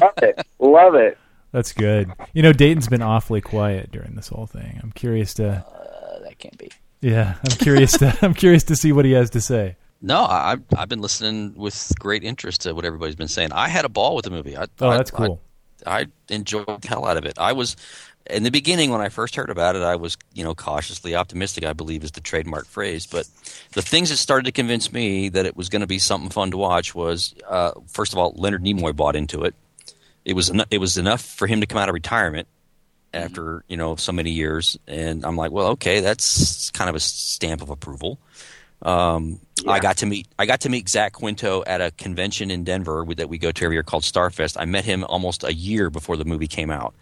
[0.00, 0.46] Love it.
[0.58, 1.18] Love it.
[1.52, 2.10] That's good.
[2.32, 4.78] You know, Dayton's been awfully quiet during this whole thing.
[4.82, 5.48] I'm curious to.
[5.66, 6.70] Uh, that can't be.
[7.00, 8.16] Yeah, I'm curious to.
[8.22, 9.76] I'm curious to see what he has to say.
[10.02, 13.52] No, I, I've been listening with great interest to what everybody's been saying.
[13.52, 14.56] I had a ball with the movie.
[14.56, 15.40] I, Oh, I- that's cool.
[15.86, 17.38] I, I enjoyed the hell out of it.
[17.38, 17.74] I was
[18.32, 19.82] in the beginning when I first heard about it.
[19.82, 21.64] I was, you know, cautiously optimistic.
[21.64, 23.06] I believe is the trademark phrase.
[23.06, 23.28] But
[23.72, 26.50] the things that started to convince me that it was going to be something fun
[26.52, 29.54] to watch was, uh, first of all, Leonard Nimoy bought into it.
[30.24, 32.48] It was en- it was enough for him to come out of retirement
[33.12, 37.00] after you know so many years, and I'm like, well, okay, that's kind of a
[37.00, 38.18] stamp of approval.
[38.82, 42.64] Um, I got to meet I got to meet Zach Quinto at a convention in
[42.64, 44.56] Denver that we go to every year called Starfest.
[44.58, 46.94] I met him almost a year before the movie came out.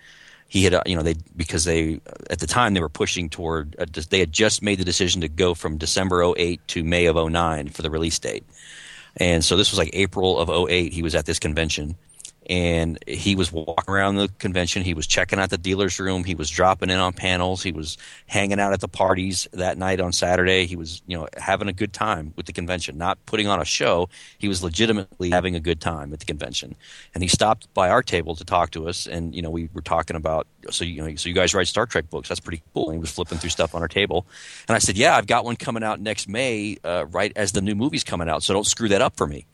[0.48, 2.00] He had, uh, you know, they because they
[2.30, 3.72] at the time they were pushing toward.
[4.10, 7.68] They had just made the decision to go from December 08 to May of 09
[7.68, 8.44] for the release date,
[9.18, 10.92] and so this was like April of 08.
[10.92, 11.96] He was at this convention,
[12.48, 14.82] and he was walking around the convention.
[14.82, 16.24] He was checking out the dealer's room.
[16.24, 17.62] He was dropping in on panels.
[17.62, 20.66] He was hanging out at the parties that night on Saturday.
[20.66, 23.64] He was, you know, having a good time with the convention, not putting on a
[23.66, 24.08] show.
[24.38, 26.74] He was legitimately having a good time at the convention.
[27.14, 29.06] And he stopped by our table to talk to us.
[29.06, 31.86] And you know, we were talking about so you know, so you guys write Star
[31.86, 32.28] Trek books.
[32.28, 32.86] That's pretty cool.
[32.86, 34.26] And he was flipping through stuff on our table,
[34.68, 37.60] and I said, "Yeah, I've got one coming out next May, uh, right as the
[37.60, 38.42] new movie's coming out.
[38.42, 39.46] So don't screw that up for me."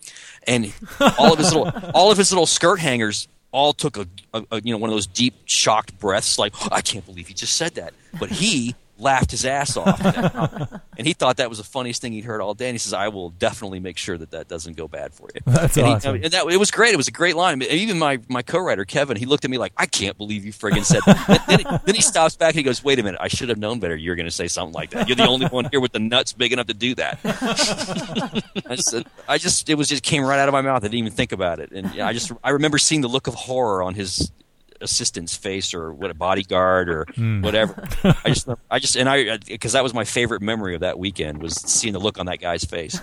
[0.46, 0.72] And
[1.18, 4.60] all of his little all of his little skirt hangers all took a, a, a
[4.62, 7.74] you know one of those deep shocked breaths, like I can't believe he just said
[7.76, 7.94] that.
[8.18, 10.70] But he laughed his ass off, at that comment.
[10.98, 12.68] and he thought that was the funniest thing he'd heard all day.
[12.68, 15.40] And he says, "I will definitely make sure that that doesn't go bad for you."
[15.46, 16.14] That's and he- awesome.
[16.16, 16.94] and that, it was great.
[16.94, 17.62] It was a great line.
[17.62, 20.84] Even my, my co-writer Kevin, he looked at me like, "I can't believe you friggin'
[20.84, 21.44] said." That.
[21.46, 23.20] then, he, then he stops back and he goes, "Wait a minute!
[23.22, 23.94] I should have known better.
[23.94, 25.08] You're going to say something like that.
[25.08, 27.20] You're the only one here with the nuts big enough to do that."
[28.68, 30.82] I said, I just it was just came right out of my mouth.
[30.82, 33.34] I didn't even think about it, and I just I remember seeing the look of
[33.34, 34.32] horror on his
[34.80, 37.42] assistant's face or what a bodyguard or hmm.
[37.42, 37.86] whatever.
[38.04, 40.98] I just I just and I uh, because that was my favorite memory of that
[40.98, 43.00] weekend was seeing the look on that guy's face.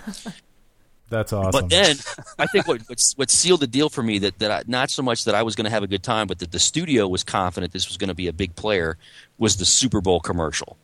[1.12, 1.50] That's awesome.
[1.52, 1.96] But then
[2.38, 5.02] I think what what, what sealed the deal for me that that I, not so
[5.02, 7.22] much that I was going to have a good time, but that the studio was
[7.22, 8.96] confident this was going to be a big player
[9.38, 10.78] was the Super Bowl commercial.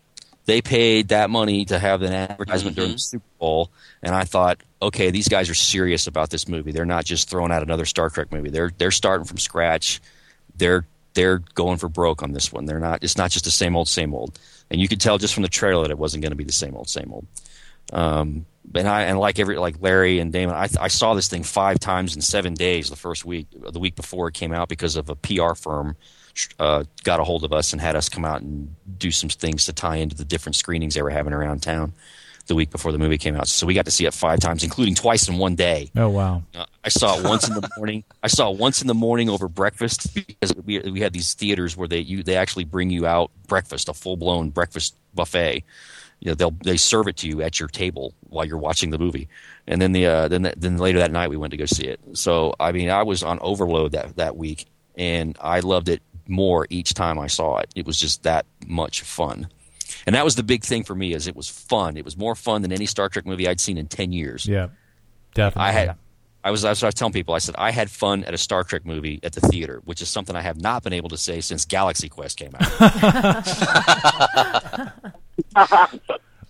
[0.45, 2.97] They paid that money to have an advertisement during mm-hmm.
[2.97, 3.71] the Super Bowl,
[4.03, 6.73] and I thought, okay, these guys are serious about this movie.
[6.73, 8.51] They're not just throwing out another Star Trek movie.
[8.51, 10.01] They're they're starting from scratch.
[10.59, 12.67] They're they're going for broke on this one.
[12.67, 13.03] They're not.
[13.03, 14.39] It's not just the same old, same old.
[14.71, 16.53] And you could tell just from the trailer that it wasn't going to be the
[16.53, 17.27] same old, same old.
[17.93, 21.43] Um, and I and like every like Larry and Damon, I, I saw this thing
[21.43, 24.97] five times in seven days the first week, the week before it came out, because
[24.97, 25.97] of a PR firm
[26.59, 29.65] uh, got a hold of us and had us come out and do some things
[29.65, 31.93] to tie into the different screenings they were having around town
[32.49, 33.47] the week before the movie came out.
[33.47, 35.91] So we got to see it five times, including twice in one day.
[35.97, 36.43] oh wow.
[36.55, 38.05] Uh, I saw it once in the morning.
[38.23, 41.77] I saw it once in the morning over breakfast because we we had these theaters
[41.77, 45.65] where they you they actually bring you out breakfast, a full blown breakfast buffet.
[46.21, 48.99] You know, they'll they serve it to you at your table while you're watching the
[48.99, 49.29] movie,
[49.67, 52.01] and then the uh, then then later that night we went to go see it.
[52.15, 54.67] So I mean, I was on overload that that week,
[54.97, 57.71] and I loved it more each time I saw it.
[57.75, 59.49] It was just that much fun.
[60.07, 61.97] And that was the big thing for me is it was fun.
[61.97, 64.47] It was more fun than any Star Trek movie I'd seen in 10 years.
[64.47, 64.69] Yeah.
[65.35, 65.69] Definitely.
[65.69, 65.97] I had
[66.45, 68.39] I was, I was I was telling people I said I had fun at a
[68.39, 71.19] Star Trek movie at the theater, which is something I have not been able to
[71.19, 72.71] say since Galaxy Quest came out.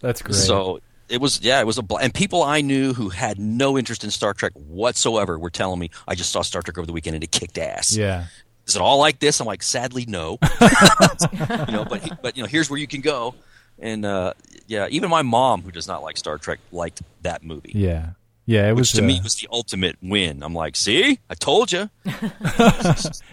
[0.01, 0.35] That's great.
[0.35, 3.79] so it was yeah, it was a bl- and people I knew who had no
[3.79, 6.93] interest in Star Trek whatsoever were telling me I just saw Star Trek over the
[6.93, 7.97] weekend and it kicked ass.
[7.97, 8.27] yeah.
[8.69, 9.41] Is it all like this?
[9.41, 10.39] I'm like, sadly, no.
[10.61, 13.35] you know, but but you know, here's where you can go.
[13.79, 14.35] And uh,
[14.67, 17.73] yeah, even my mom, who does not like Star Trek, liked that movie.
[17.75, 18.11] Yeah.
[18.45, 18.69] Yeah.
[18.69, 20.43] It was to uh, me was the ultimate win.
[20.43, 21.89] I'm like, see, I told you.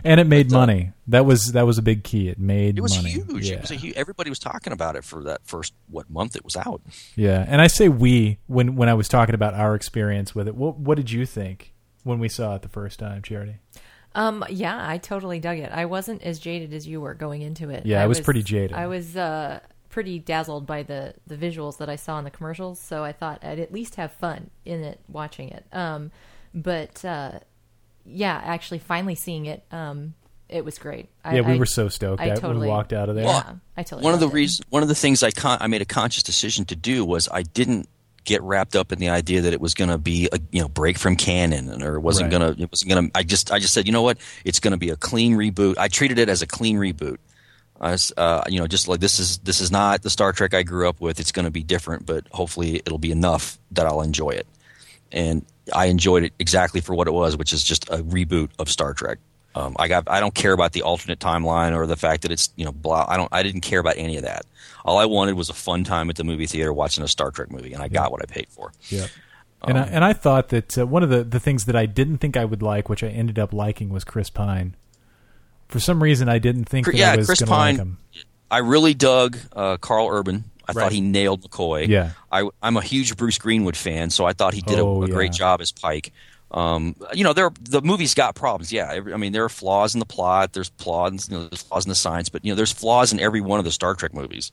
[0.04, 0.92] and it made money.
[1.08, 2.30] That was that was a big key.
[2.30, 3.12] It made It was money.
[3.12, 3.50] huge.
[3.50, 3.56] Yeah.
[3.56, 3.96] It was a huge.
[3.96, 6.82] Everybody was talking about it for that first what month it was out.
[7.16, 10.56] Yeah, and I say we when when I was talking about our experience with it.
[10.56, 13.58] What what did you think when we saw it the first time, Charity?
[14.16, 15.72] Um, yeah, I totally dug it.
[15.72, 17.86] I wasn't as jaded as you were going into it.
[17.86, 18.74] Yeah, I was pretty jaded.
[18.74, 19.60] I was uh,
[19.90, 23.44] pretty dazzled by the the visuals that I saw in the commercials, so I thought
[23.44, 25.66] I'd at least have fun in it watching it.
[25.74, 26.12] Um,
[26.54, 27.40] but uh,
[28.06, 30.14] yeah, actually, finally seeing it, um,
[30.48, 31.10] it was great.
[31.24, 33.26] I, Yeah, we I- were so stoked I that when we walked out of there.
[33.26, 34.04] Yeah, I totally.
[34.06, 36.64] one of the reasons, one of the things I con- I made a conscious decision
[36.66, 37.90] to do was I didn't
[38.26, 40.68] get wrapped up in the idea that it was going to be a you know
[40.68, 42.40] break from canon or it wasn't Right.
[42.40, 43.18] going to it wasn't going to.
[43.18, 45.78] I just I just said you know what it's going to be a clean reboot.
[45.78, 47.18] I treated it as a clean reboot.
[47.80, 50.90] Uh, you know, just like this is this is not the Star Trek I grew
[50.90, 51.20] up with.
[51.20, 54.48] It's going to be different, but hopefully it'll be enough that I'll enjoy it.
[55.12, 58.70] And I enjoyed it exactly for what it was, which is just a reboot of
[58.70, 59.20] Star Trek.
[59.56, 62.50] Um, I got I don't care about the alternate timeline or the fact that it's
[62.58, 63.06] you know blah.
[63.08, 64.46] I don't I didn't care about any of that.
[64.84, 67.50] All I wanted was a fun time at the movie theater watching a Star Trek
[67.52, 68.72] movie, and I got what I paid for.
[68.90, 69.08] Yeah.
[69.64, 71.86] And I, Um, and I thought that uh, one of the, the things that I
[71.88, 74.76] didn't think I would like, which I ended up liking, was Chris Pine.
[75.70, 77.80] For some reason, I didn't think that yeah, I was Chris going to like Pine-
[77.80, 77.98] him.
[78.52, 80.44] I really dug uh, Karl Urban.
[80.68, 80.84] I Right.
[80.84, 81.88] thought he nailed McCoy.
[81.88, 82.12] Yeah.
[82.32, 85.08] I, I'm a huge Bruce Greenwood fan, so I thought he did Oh, a, a
[85.10, 86.12] great job as Pike.
[86.56, 88.72] Um, you know, there the movie's got problems.
[88.72, 90.54] Yeah, I mean, there are flaws in the plot.
[90.54, 93.20] There's flaws, you know, there's flaws in the science, but you know, there's flaws in
[93.20, 94.52] every one of the Star Trek movies.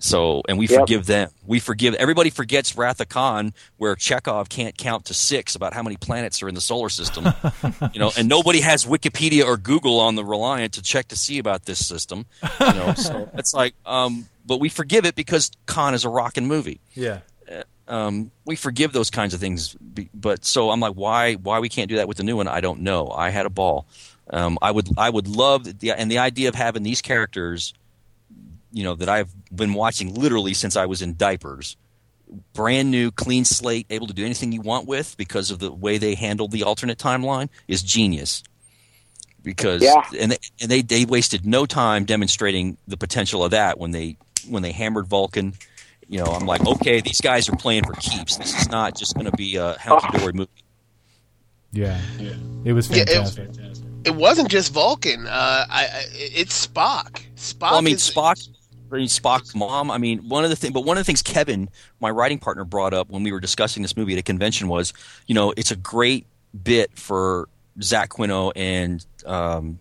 [0.00, 0.80] So, and we Yep.
[0.80, 1.30] forgive them.
[1.46, 2.30] We forgive everybody.
[2.30, 6.48] Forgets Wrath of Khan, where Chekhov can't count to six about how many planets are
[6.48, 7.24] in the solar system.
[7.92, 11.38] you know, and nobody has Wikipedia or Google on the Reliant to check to see
[11.38, 12.26] about this system.
[12.60, 16.46] You know, so it's like, um, but we forgive it because Khan is a rockin'
[16.46, 17.20] movie Yeah.
[17.88, 19.76] Um, we forgive those kinds of things.
[20.14, 22.48] But so I'm like, why why we can't do that with the new one?
[22.48, 23.08] I don't know.
[23.10, 23.86] I had a ball.
[24.30, 27.72] Um, I would I would love the and the idea of having these characters,
[28.72, 31.76] you know, that I've been watching literally since I was in diapers.
[32.52, 35.96] Brand new, clean slate, able to do anything you want with because of the way
[35.96, 38.42] they handled the alternate timeline is genius.
[39.42, 40.02] Because Yeah.
[40.18, 44.18] and they, and they they wasted no time demonstrating the potential of that when they
[44.46, 45.54] when they hammered Vulcan.
[46.08, 48.36] You know, I'm like, okay, these guys are playing for keeps.
[48.36, 50.50] This is not just going to be a hunky dory movie.
[51.72, 52.00] Yeah.
[52.64, 53.84] It was Yeah, it- was fantastic.
[54.04, 55.26] It wasn't just Vulcan.
[55.26, 57.20] Uh, I, I it's Spock.
[57.36, 57.60] Spock.
[57.72, 58.48] Well, I mean, is, Spock,
[58.90, 59.90] I mean, Spock's mom.
[59.90, 61.68] I mean, one of the things, but one of the things Kevin,
[62.00, 64.94] my writing partner, brought up when we were discussing this movie at a convention was,
[65.26, 66.26] you know, it's a great
[66.62, 67.48] bit for
[67.82, 69.78] Zach Quinto and um,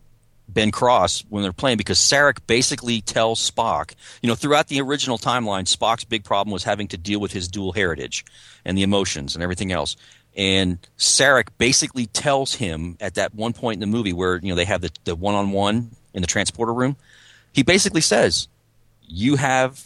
[0.48, 5.18] Ben Cross when they're playing because Sarek basically tells Spock, you know, throughout the original
[5.18, 8.26] timeline, Spock's big problem was having to deal with his dual heritage
[8.64, 9.98] and the emotions and everything else.
[10.36, 14.56] And Sarek basically tells him at that one point in the movie where you know
[14.56, 16.96] they have the the one on one in the transporter room.
[17.54, 18.48] He basically says,
[19.08, 19.84] "You have,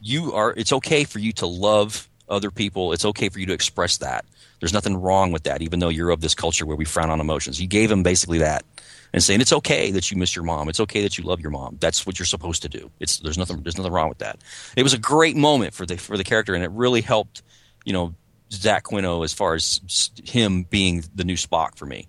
[0.00, 0.54] you are.
[0.56, 2.92] It's okay for you to love other people.
[2.92, 4.24] It's okay for you to express that.
[4.60, 7.20] There's nothing wrong with that, even though you're of this culture where we frown on
[7.20, 8.64] emotions." He gave him basically that,
[9.12, 10.68] and saying it's okay that you miss your mom.
[10.68, 11.76] It's okay that you love your mom.
[11.80, 12.90] That's what you're supposed to do.
[13.00, 14.38] It's there's nothing there's nothing wrong with that.
[14.76, 17.42] It was a great moment for the for the character, and it really helped.
[17.84, 18.14] You know,
[18.52, 19.80] Zach Quinto as far as
[20.24, 22.08] him being the new Spock for me.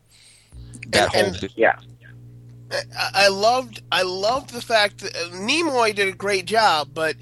[0.89, 1.75] That And- whole Yeah.
[2.71, 7.15] I I loved I loved the fact that uh, Nimoy did a great job, but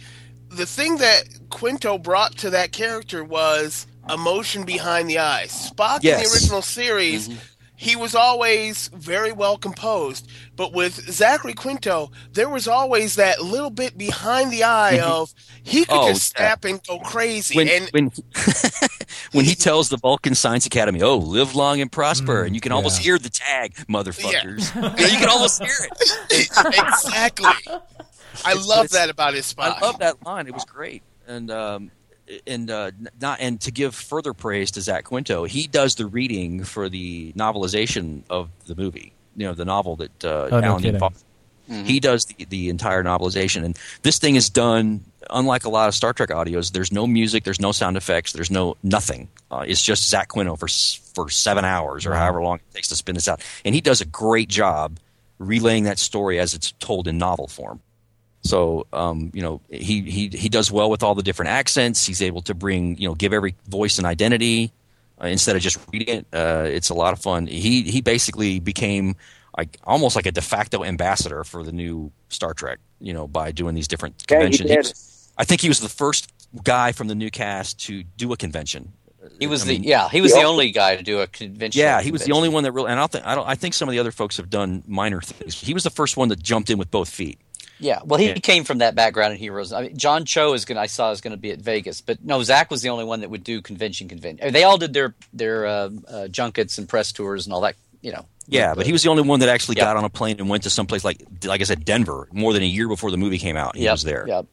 [0.49, 5.71] the thing that Quinto brought to that character was emotion behind the eyes.
[5.71, 7.29] Spock in the original series,
[7.81, 13.69] he was always very well composed, but with Zachary Quinto, there was always that little
[13.69, 15.33] bit behind the eye of
[15.63, 16.39] he could Oh, just yeah.
[16.55, 17.55] snap and go crazy.
[17.55, 18.11] when and when
[19.31, 22.73] when he tells the Vulcan Science Academy, "Oh, live long and prosper," and you can
[22.73, 24.75] almost hear the tag, motherfuckers.
[24.75, 25.71] You, know, you can almost hear
[26.29, 26.49] it.
[26.59, 27.47] exactly.
[28.45, 29.77] I It's- love it's- that about his Spock.
[29.77, 30.47] I love that line.
[30.47, 31.91] It was great, and um,
[32.47, 32.91] and uh,
[33.21, 37.33] not and to give further praise to Zach Quinto, he does the reading for the
[37.33, 39.13] novelization of the movie.
[39.35, 40.99] You know, the novel that uh, Oh, no Alan Dean kidding.
[40.99, 41.25] Foster-
[41.85, 45.03] He does the, the entire novelization, and this thing is done.
[45.29, 48.49] Unlike a lot of Star Trek audios, there's no music, there's no sound effects, there's
[48.49, 49.29] no nothing.
[49.51, 50.67] Uh, it's just Zach Quinto for
[51.13, 54.01] for seven hours or however long it takes to spin this out, and he does
[54.01, 54.97] a great job
[55.37, 57.79] relaying that story as it's told in novel form.
[58.41, 62.05] So um, you know he, he he does well with all the different accents.
[62.05, 64.71] He's able to bring you know give every voice an identity
[65.21, 66.25] uh, instead of just reading it.
[66.33, 67.47] Uh, it's a lot of fun.
[67.47, 69.15] He he basically became
[69.57, 72.79] like almost like a de facto ambassador for the new Star Trek.
[73.01, 74.69] You know by doing these different Yeah, he conventions.
[74.69, 74.77] did.
[74.77, 76.31] was- I think he was the first
[76.63, 78.91] guy from the new cast to do a convention.
[79.39, 81.79] He was I the yeah he was He the only guy to do a convention.
[81.79, 82.89] yeah, he was the only one that really.
[82.89, 83.47] And I don't think I don't.
[83.47, 85.59] I think some of the other folks have done minor things.
[85.59, 87.37] He was the first one that jumped in with both feet.
[87.79, 88.33] Yeah, well, he Yeah.
[88.35, 89.71] came from that background in Heroes.
[89.71, 90.81] I mean, John Cho is gonna.
[90.81, 93.21] I saw is going to be at Vegas, but no, Zach was the only one
[93.21, 94.07] that would do convention.
[94.09, 94.51] Convention.
[94.51, 97.75] They all did their their uh, uh, junkets and press tours and all that.
[98.01, 98.25] You know.
[98.47, 99.83] Yeah, but he was the only one that actually Yeah.
[99.85, 102.27] got on a plane and went to someplace like, like I said, Denver.
[102.31, 104.25] More than a year before the movie came out, he Yep, was there.
[104.27, 104.45] Yep.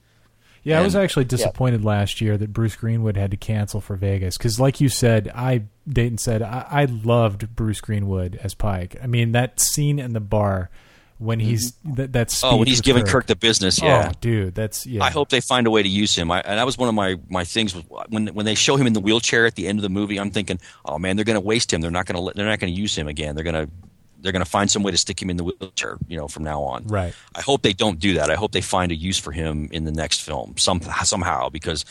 [0.65, 4.37] Yeah, I was actually disappointed last year that Bruce Greenwood had to cancel for Vegas
[4.37, 8.97] because, like you said, I Dayton said I, I loved Bruce Greenwood as Pike.
[9.03, 10.69] I mean, that scene in the bar
[11.19, 11.95] when he's mm-hmm.
[11.95, 13.27] that that's Oh, when he's giving Kirk.
[13.27, 14.11] the business, yeah.
[14.11, 15.03] Oh, dude, that's yeah.
[15.03, 16.31] I hope they find a way to use him.
[16.31, 18.87] I, and that was one of my, my things was when when they show him
[18.87, 20.19] in the wheelchair at the end of the movie.
[20.19, 21.81] I'm thinking, oh man, they're going to waste him.
[21.81, 23.35] They're not going to they're not going to use him again.
[23.35, 23.73] They're going to
[24.21, 26.43] they're going to find some way to stick him in the wheelchair, you know, from
[26.43, 26.85] now on.
[26.87, 27.15] Right.
[27.35, 28.31] I hope they don't do that.
[28.31, 31.85] I hope they find a use for him in the next film some somehow because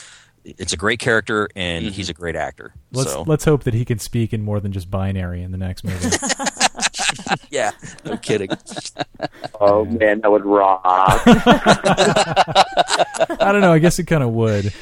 [0.43, 1.93] it's a great character and mm-hmm.
[1.93, 2.73] he's a great actor.
[2.91, 5.57] Let's so let's hope that he can speak in more than just binary in the
[5.57, 6.09] next movie.
[7.49, 7.71] yeah,
[8.03, 8.49] no kidding.
[9.59, 10.81] Oh man, that would rock.
[13.39, 13.73] I don't know.
[13.73, 14.73] I guess it kind of would.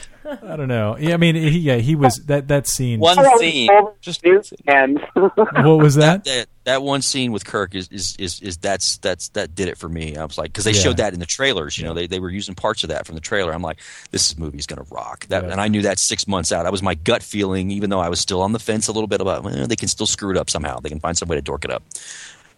[0.41, 0.97] I don't know.
[0.97, 2.99] Yeah, I mean, he, yeah, he was that that scene.
[2.99, 3.69] One scene,
[4.01, 4.23] just
[4.67, 6.23] and What was that?
[6.25, 9.77] that that one scene with Kirk is is is, is that's that's that did it
[9.77, 10.15] for me.
[10.15, 10.81] I was like, because they Yeah.
[10.81, 11.77] showed that in the trailers.
[11.77, 13.53] You know, they they were using parts of that from the trailer.
[13.53, 13.79] I'm like,
[14.11, 15.27] this movie's gonna rock.
[15.27, 15.51] That, Yeah.
[15.51, 16.63] and I knew that six months out.
[16.63, 19.07] That was my gut feeling, even though I was still on the fence a little
[19.07, 19.43] bit about.
[19.43, 20.79] Well, they can still screw it up somehow.
[20.79, 21.83] They can find some way to dork it up.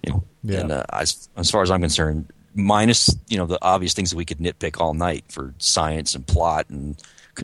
[0.05, 0.59] You know, Yeah.
[0.59, 4.17] and uh, as as far as I'm concerned, minus you know the obvious things that
[4.17, 6.95] we could nitpick all night for science and plot and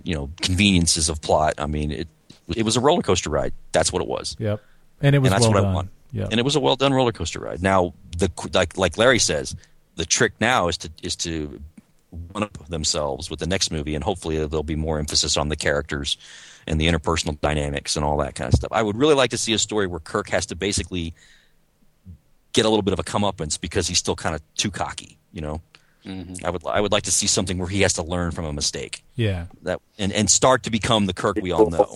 [0.04, 1.56] you know conveniences of plot.
[1.58, 2.08] I mean, it
[2.56, 3.54] it was a roller coaster ride.
[3.72, 4.62] That's what it was Yep.
[5.02, 5.72] And it was and that's well what done.
[5.72, 5.90] I want.
[6.14, 6.28] Yep.
[6.32, 7.62] And it was a well done roller coaster ride.
[7.62, 9.56] Now, the like like Larry says,
[9.96, 11.62] the trick now is to is to
[12.32, 15.56] one up themselves with the next movie, and hopefully there'll be more emphasis on the
[15.56, 16.18] characters
[16.68, 18.72] and the interpersonal dynamics and all that kind of stuff.
[18.72, 21.14] I would really like to see a story where Kirk has to basically
[22.54, 25.18] get a little bit of a comeuppance because he's still kind of too cocky.
[25.32, 25.62] You know,
[26.06, 26.46] Mm-hmm.
[26.46, 28.54] I would I would like to see something where he has to learn from a
[28.54, 29.46] mistake yeah.
[29.64, 31.96] that and and start to become the Kirk we all know.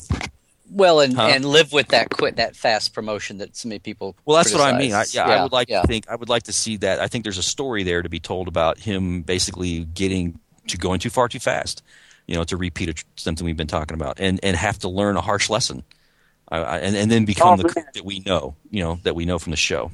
[0.69, 1.29] well, and Huh?
[1.33, 4.15] and live with that quit that fast promotion that so many people.
[4.25, 4.93] Well, that's what I mean.
[4.93, 5.15] I, criticize.
[5.15, 5.81] yeah, I would like yeah.
[5.81, 6.07] to think.
[6.09, 6.99] I would like to see that.
[6.99, 10.99] I think there's a story there to be told about him basically getting to going
[10.99, 11.81] too far too fast.
[12.27, 15.15] You know, to repeat a, something we've been talking about, and and have to learn
[15.17, 15.83] a harsh lesson,
[16.49, 17.73] I, I, and and then become Oh, the man.
[17.73, 18.55] Kirk that we know.
[18.69, 19.91] You know that we know from the show,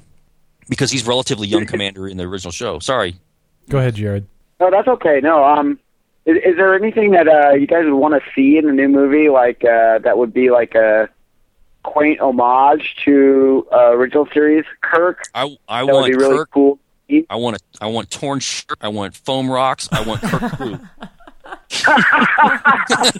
[0.69, 2.79] because he's relatively young commander in the original show.
[2.79, 3.15] Sorry,
[3.71, 4.27] Go ahead, Jared.
[4.59, 5.19] no, that's okay.
[5.21, 5.79] No, um,
[6.25, 8.87] is, is there anything that uh you guys would want to see in the new
[8.89, 11.09] movie, like uh that would be like a
[11.83, 15.23] quaint homage to uh, original series Kirk?
[15.33, 16.51] I I That would want be really Kirk.
[16.51, 16.79] cool.
[17.29, 18.77] I want a, I want torn shirt.
[18.81, 19.89] I want foam rocks.
[19.91, 20.79] I want Kirk blue.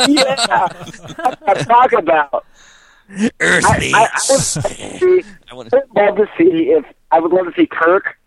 [0.08, 2.46] yeah, that's what I'm talking about.
[3.10, 7.46] I, I, I would I want I would love to see if I would love
[7.48, 8.18] to see Kirk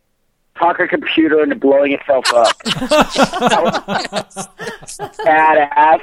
[0.58, 2.58] talk a computer into blowing itself up.
[5.24, 6.00] Badass.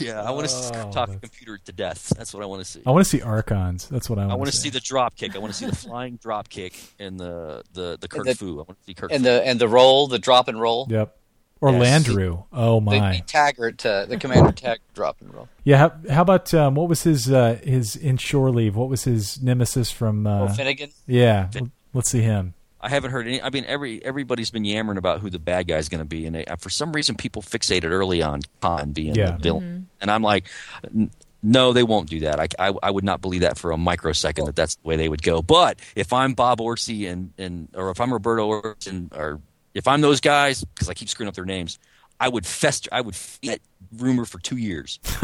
[0.00, 0.22] yeah.
[0.22, 2.12] I want to Oh, talk a that's- computer to death.
[2.16, 2.82] That's what I want to see.
[2.86, 3.88] I want to see Archons.
[3.88, 4.28] That's what I want.
[4.28, 4.34] To see.
[4.34, 5.34] I want to see see the drop kick.
[5.34, 8.52] I want to see the flying drop kick and the the the Kirk the- Fu.
[8.52, 9.10] I want to see Kirk.
[9.12, 9.30] and Fu.
[9.30, 10.86] the and the roll, the drop and roll.
[10.90, 11.16] Yep.
[11.62, 12.06] Or Yes.
[12.08, 12.44] Landru.
[12.54, 13.16] Oh my.
[13.16, 15.46] the Taggart, uh, the Commander Taggart drop and roll.
[15.62, 15.76] Yeah.
[15.76, 18.76] How, how about um, what was his uh, his in shore leave?
[18.76, 20.26] What was his nemesis from?
[20.26, 20.90] Uh, oh, Finnegan.
[21.06, 21.50] yeah.
[21.92, 22.54] Let's see him.
[22.80, 23.42] I haven't heard any.
[23.42, 26.26] I mean, every everybody's been yammering about who the bad guy is going to be,
[26.26, 29.32] and they, uh, for some reason, people fixated early on Khan being Yeah.
[29.32, 30.46] the villain, and I'm like.
[30.84, 31.10] n-
[31.42, 32.38] No, they won't do that.
[32.38, 35.08] I, I, I would not believe that for a microsecond that that's the way they
[35.08, 35.40] would go.
[35.40, 39.40] But if I'm Bob Orci and, and or if I'm Roberto Orci or
[39.72, 41.78] if I'm those guys, because I keep screwing up their names,
[42.20, 42.90] I would fester.
[42.92, 43.60] I would feed that
[43.96, 45.00] rumor for two years.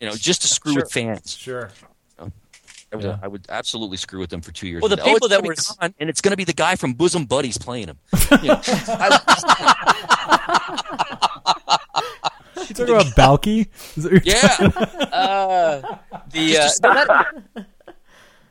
[0.00, 0.82] you know, just to screw Sure.
[0.84, 1.36] with fans.
[1.36, 1.68] Sure.
[2.94, 3.18] I would, Yeah.
[3.22, 4.80] I would absolutely screw with them for two years.
[4.80, 6.44] Well, the Oh, people it's that were be s- Khan, and it's going to be
[6.44, 7.98] the guy from Bosom Buddies playing him.
[8.42, 8.60] You know,
[12.68, 13.64] You talking about Balky?
[13.96, 14.56] That you're yeah,
[15.12, 15.96] Uh,
[16.30, 17.66] the uh, no, that,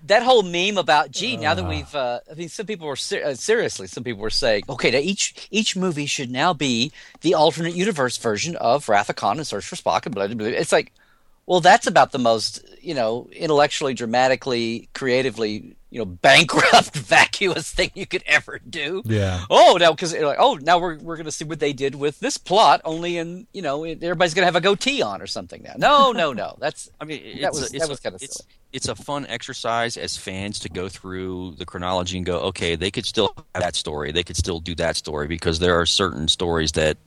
[0.06, 3.24] that whole meme about gee, now that we've, uh, I mean, some people were ser-
[3.26, 6.92] uh, seriously, some people were saying, okay, now each each movie should now be
[7.22, 10.36] the alternate universe version of Wrath of Khan and Search for Spock and blah blah
[10.36, 10.48] blah.
[10.48, 10.92] It's like,
[11.46, 17.92] well, that's about the most, you know, intellectually, dramatically, creatively, you know, bankrupt, vacuous thing
[17.94, 19.02] you could ever do.
[19.06, 19.44] Yeah.
[19.50, 22.20] Oh, now because like, oh, now we're we're going to see what they did with
[22.20, 22.82] this plot.
[22.86, 25.74] Only in you know, everybody's going to have a goatee on or something now.
[25.78, 26.56] No, no, no.
[26.60, 28.50] That's I mean, it's That was- it's that was kinda it's, silly.
[28.72, 32.90] it's a fun exercise as fans to go through the chronology and go, okay, they
[32.90, 36.28] could still have that story, they could still do that story because there are certain
[36.28, 36.98] stories that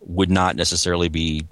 [0.00, 1.46] would not necessarily be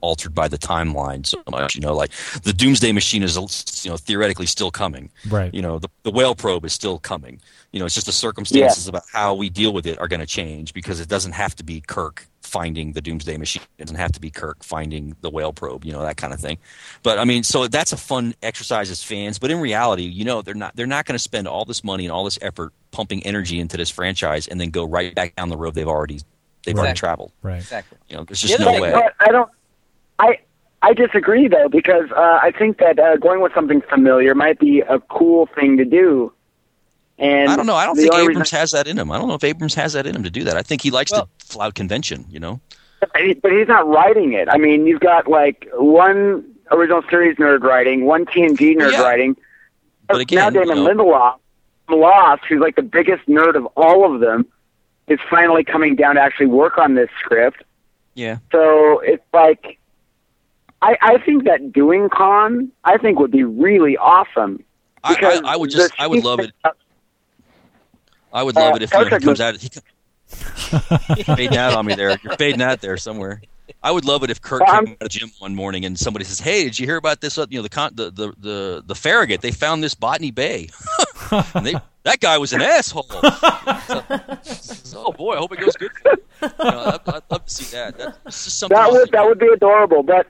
[0.00, 1.74] altered by the timeline so much.
[1.74, 2.10] You know, like
[2.42, 3.36] the Doomsday Machine is,
[3.84, 5.10] you know, theoretically still coming.
[5.28, 5.52] Right.
[5.52, 7.40] You know, the, the whale probe is still coming.
[7.72, 10.26] You know, it's just the circumstances about how we deal with it are going to
[10.26, 13.62] change because it doesn't have to be Kirk finding the Doomsday Machine.
[13.78, 15.84] It doesn't have to be Kirk finding the whale probe.
[15.84, 16.58] You know, that kind of thing.
[17.02, 19.38] But I mean, so that's a fun exercise as fans.
[19.38, 22.04] But in reality, you know, they're not they're not going to spend all this money
[22.04, 25.48] and all this effort pumping energy into this franchise and then go right back down
[25.48, 26.20] the road they've already
[26.64, 27.32] they've already traveled.
[27.42, 27.58] Right.
[27.58, 27.98] exactly.
[28.08, 28.92] You know, there's just no way.
[29.20, 29.50] I don't.
[30.20, 30.38] I
[30.82, 34.80] I disagree though because uh, I think that uh, going with something familiar might be
[34.80, 36.32] a cool thing to do.
[37.18, 37.74] And I don't know.
[37.74, 39.10] I don't think Abrams has that in him.
[39.10, 40.56] I don't know if Abrams has that in him to do that.
[40.56, 42.24] I think he likes Well- to flout convention.
[42.30, 42.60] You know.
[43.00, 43.10] But
[43.42, 44.48] but he's not writing it.
[44.50, 49.02] I mean, you've got like one original series nerd writing, one TNG nerd Yeah.
[49.02, 49.36] writing.
[50.06, 51.38] But again, now Damon you know- Lindelof,
[51.88, 54.46] Lindelof, who's like the biggest nerd of all of them,
[55.08, 57.64] is finally coming down to actually work on this script.
[58.14, 58.38] Yeah.
[58.52, 59.78] So it's like,
[60.82, 64.62] I I think that doing Khan, I think would be really awesome.
[65.04, 65.92] I, Because I, I would just.
[65.98, 66.52] I would love it.
[68.32, 69.56] I would love Uh, it if know, he comes out.
[69.56, 69.68] He,
[71.24, 72.16] fading out on me there.
[72.22, 73.42] You're fading out there somewhere.
[73.82, 76.24] I would love it if Kirk came out of the gym one morning and somebody
[76.24, 77.38] says, "Hey, did you hear about this?
[77.38, 79.40] uh, You know, the con- the, the the the Farragut.
[79.40, 80.68] They found this Botany Bay.
[81.54, 81.74] and they,
[82.04, 83.04] that guy was an asshole.
[84.44, 85.90] So- oh boy, I hope it goes good.
[86.04, 87.96] You know, I'd, I'd love to see that.
[87.98, 88.76] That's just something.
[88.76, 90.02] That would that would be adorable.
[90.02, 90.26] But.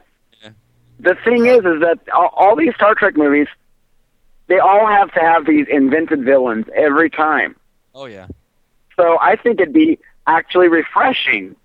[1.02, 3.48] The thing is, is that all, all these Star Trek movies,
[4.48, 7.56] they all have to have these invented villains every time.
[7.94, 8.27] Oh yeah.
[8.97, 11.56] So I think it'd be actually refreshing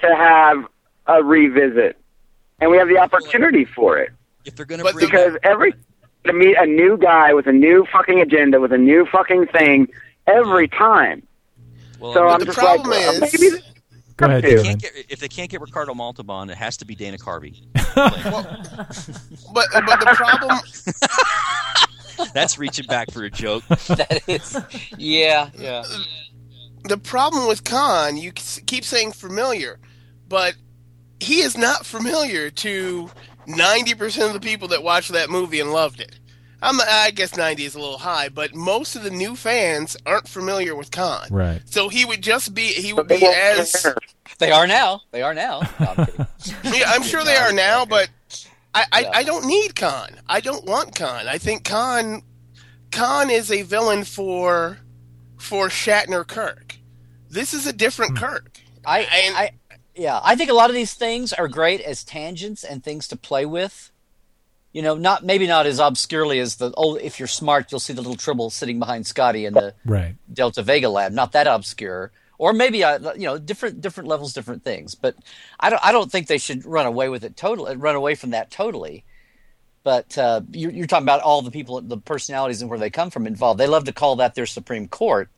[0.00, 0.64] to have
[1.06, 1.96] a revisit,
[2.60, 4.10] and we have the opportunity for it
[4.44, 5.74] If they're gonna But bring because every
[6.24, 9.88] to meet a new guy with a new fucking agenda with a new fucking thing
[10.26, 11.22] every time.
[11.98, 13.62] well, So I mean, I'm the just like, problem well, is- maybe they
[14.18, 14.56] Go ahead, have to.
[14.56, 17.62] they can't get, if they can't get Ricardo Montalban, it has to be Dana Carvey.
[19.54, 20.60] But uh, but the problem
[22.34, 23.64] That's reaching back for a joke.
[23.68, 24.56] that is,
[24.96, 25.84] yeah, yeah.
[26.84, 29.78] the problem with Khan, you keep saying familiar,
[30.28, 30.54] but
[31.20, 33.10] he is not familiar to
[33.46, 36.17] ninety percent of the people that watched that movie and loved it.
[36.60, 40.28] I'm, I guess ninety is a little high, but most of the new fans aren't
[40.28, 41.28] familiar with Khan.
[41.30, 41.60] Right.
[41.66, 43.86] So he would just be he would be as.
[44.38, 45.02] They are now.
[45.10, 45.62] They are now.
[45.80, 48.08] No, I'm yeah, I'm sure they are now, but
[48.74, 49.10] I, I, Yeah.
[49.14, 50.10] I don't need Khan.
[50.28, 51.26] I don't want Khan.
[51.28, 52.22] I think Khan
[52.90, 54.78] Khan is a villain for
[55.38, 56.78] for Shatner Kirk.
[57.30, 58.24] This is a different hmm.
[58.24, 58.60] Kirk.
[58.84, 59.50] I, And- I,
[59.94, 63.16] yeah, I think a lot of these things are great as tangents and things to
[63.16, 63.90] play with.
[64.78, 67.94] You know, not maybe not as obscurely as the oh, if you're smart, you'll see
[67.94, 70.14] the little tribble sitting behind Scotty in the Right.
[70.32, 71.10] Delta Vega lab.
[71.10, 74.94] Not that obscure, or maybe uh, you know, different different levels, different things.
[74.94, 75.16] But
[75.58, 77.74] I don't I don't think they should run away with it totally.
[77.74, 79.02] Run away from that totally.
[79.82, 83.10] But uh, you're, you're talking about all the people, the personalities, and where they come
[83.10, 83.58] from involved.
[83.58, 85.28] They love to call that their Supreme Court,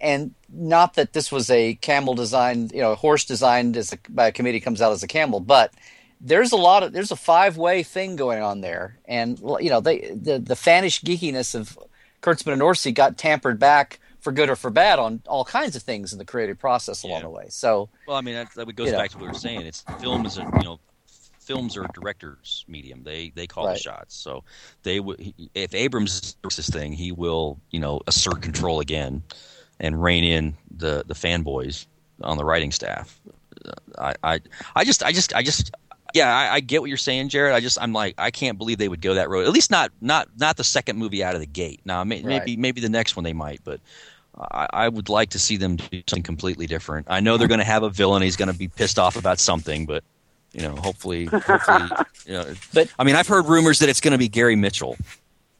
[0.00, 4.28] and not that this was a camel designed, you know, horse designed as a, by
[4.28, 5.74] a committee comes out as a camel, but
[6.20, 9.80] there's a lot of there's a five way thing going on there, and you know,
[9.80, 11.78] they the the fanish geekiness of
[12.22, 15.82] Kurtzman and Orci got tampered back for good or for bad on all kinds of
[15.82, 17.24] things in the creative process along Yeah.
[17.24, 17.46] the way.
[17.48, 18.98] So Well, I mean, that, that goes You know.
[18.98, 19.60] back to what we were saying.
[19.66, 20.80] It's film is a you know,
[21.38, 23.04] films are a director's medium.
[23.04, 23.76] They they call Right.
[23.76, 24.16] the shots.
[24.16, 24.42] So
[24.82, 29.22] they would if Abrams does this thing, he will you know assert control again
[29.78, 31.86] and rein in the the fanboys
[32.22, 33.20] on the writing staff.
[33.64, 34.40] Uh, I I
[34.74, 35.70] I just I just I just.
[36.14, 37.54] Yeah, I, I get what you're saying, Jared.
[37.54, 39.46] I just, I'm like, I can't believe they would go that road.
[39.46, 41.80] At least not, not, not the second movie out of the gate.
[41.84, 43.80] Now, may, maybe, maybe the next one they might, but
[44.38, 47.06] I, I would like to see them do something completely different.
[47.08, 49.38] I know they're going to have a villain; he's going to be pissed off about
[49.38, 50.04] something, but
[50.52, 51.88] you know, hopefully, hopefully,
[52.26, 52.54] you know.
[52.74, 54.96] But- I mean, I've heard rumors that it's going to be Gary Mitchell.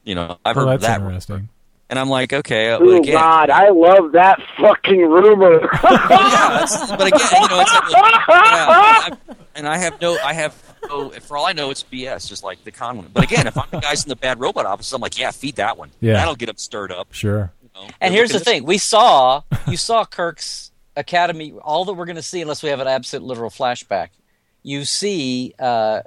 [0.04, 1.48] You know, I've Well, heard that's that, interesting.
[1.88, 5.60] And I'm like, okay, Oh again, God, I love that fucking rumor.
[5.84, 9.16] yeah, but again, you know, it's like, yeah, I-
[9.54, 10.54] and I have no, I have
[10.88, 11.10] no.
[11.10, 13.08] For all I know, it's BS, just like the Khan one.
[13.12, 15.56] But again, if I'm the guys in the bad robot office, I'm like, yeah, feed
[15.56, 15.90] that one.
[16.00, 16.14] Yeah.
[16.14, 17.08] that'll get them stirred up.
[17.12, 17.52] Sure.
[17.62, 17.88] you know.
[18.00, 21.52] And here's the thing: we saw you saw Kirk's Academy.
[21.62, 24.08] All that we're going to see, unless we have an absolute literal flashback,
[24.62, 26.02] you see uh,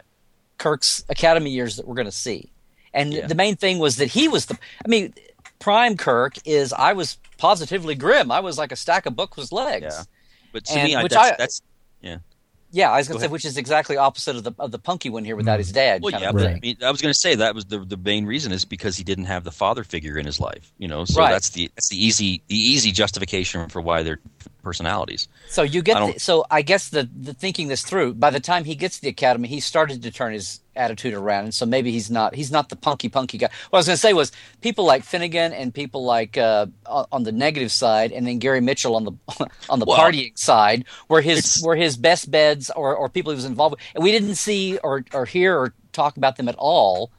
[0.58, 2.52] Kirk's Academy years that we're going to see.
[2.94, 3.28] And Yeah.
[3.28, 4.58] the main thing was that he was the.
[4.86, 5.14] I mean,
[5.60, 6.74] Prime Kirk is.
[6.74, 8.32] I was positively grim.
[8.32, 9.96] I was like a stack of books with legs.
[9.96, 10.04] Yeah.
[10.52, 11.62] But to And me, which that's, I- that's
[12.72, 14.78] Yeah, I was going Go to say, which is exactly opposite of the of the
[14.78, 15.60] punky one here without mm.
[15.60, 16.04] his dad.
[16.04, 16.30] well, kind yeah.
[16.30, 16.56] of But thing.
[16.56, 18.96] I, mean, I was going to say that was the the main reason is because
[18.96, 20.72] he didn't have the father figure in his life.
[20.78, 21.32] You know, so Right.
[21.32, 24.20] that's the that's the easy the easy justification for why they're
[24.70, 25.28] personalities.
[25.48, 28.14] So you get I the, so I guess the the thinking this through.
[28.14, 31.46] By the time he gets to the academy, he started to turn his attitude around,
[31.46, 33.50] and so maybe he's not he's not the punky punky guy.
[33.72, 34.32] What I was going to say was
[34.62, 38.96] people like Finnegan and people like uh, on the negative side, and then Gary Mitchell
[38.96, 39.14] on the
[39.70, 43.36] on the Well, partying side, were his were his best beds or or people he
[43.36, 46.56] was involved with, and we didn't see or or hear or talk about them at
[46.60, 47.12] all.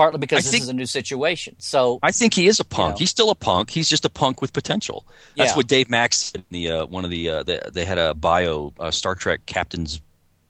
[0.00, 1.56] Partly because I this think- is a new situation.
[1.58, 2.94] So I think he is a punk.
[2.94, 2.98] know.
[2.98, 3.68] He's still a punk.
[3.68, 5.04] He's just a punk with potential.
[5.36, 5.56] That's Yeah.
[5.56, 8.14] what Dave Mack said in the uh, one of the uh, they, they had a
[8.14, 10.00] bio uh, Star Trek captain's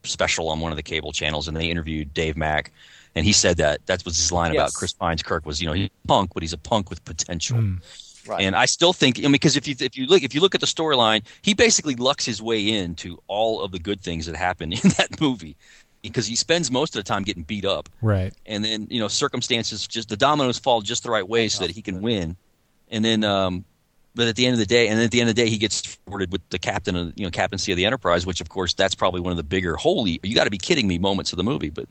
[0.04, 2.70] special on one of the cable channels, and they interviewed Dave Mack,
[3.16, 5.72] and he said that that was his line about Chris Pine's Kirk was you know
[5.72, 7.58] he's a punk, but he's a punk with potential.
[8.28, 8.42] Right.
[8.42, 10.54] And I still think, I mean, because if you if you look if you look
[10.54, 14.36] at the storyline, he basically lucks his way into all of the good things that
[14.36, 15.56] happen in that movie,
[16.02, 18.32] because he spends most of the time getting beat up, Right.
[18.46, 21.72] and then you know circumstances just the dominoes fall just the right way so that
[21.72, 22.36] he can win,
[22.90, 23.64] and then um,
[24.14, 25.56] but at the end of the day, and at the end of the day, he
[25.58, 28.74] gets rewarded with the captain of you know captaincy of the Enterprise, which of course
[28.74, 31.36] that's probably one of the bigger holy you got to be kidding me moments of
[31.36, 31.86] the movie, but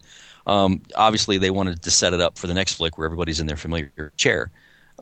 [0.48, 3.48] um, obviously they wanted to set it up for the next flick where everybody's in
[3.48, 4.52] their familiar chair.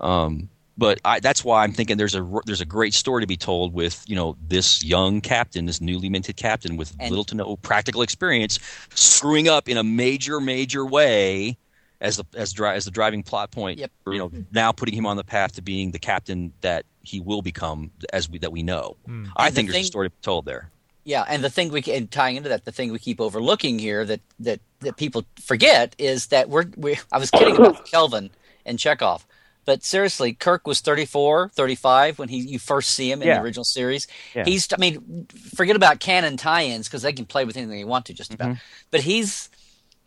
[0.02, 3.38] Um, but I, that's why I'm thinking there's a there's a great story to be
[3.38, 7.36] told with you know this young captain, this newly minted captain with And- little to
[7.36, 8.60] no practical experience,
[8.96, 11.58] screwing up in a major major way
[12.00, 13.80] as the as dri- as the driving plot point.
[13.80, 13.92] Yep.
[14.08, 17.42] You know, now putting him on the path to being the captain that he will
[17.42, 18.98] become as we that we know.
[19.06, 19.26] Hmm.
[19.36, 20.70] I And the think there's thing- a story to be told there.
[21.06, 23.80] Yeah, and the thing we can, and tying into that, the thing we keep overlooking
[23.80, 26.98] here that that that people forget is that we're we.
[27.12, 28.30] I was kidding about Kelvin
[28.66, 29.26] and Chekhov,
[29.68, 33.36] but seriously, Kirk was 34, 35 when he you first see him in Yeah.
[33.36, 34.08] the original series.
[34.34, 34.46] Yeah.
[34.46, 38.06] He's, I mean, forget about canon tie-ins because they can play with anything they want
[38.08, 38.58] to just about.
[38.90, 39.54] But he's Mm-hmm.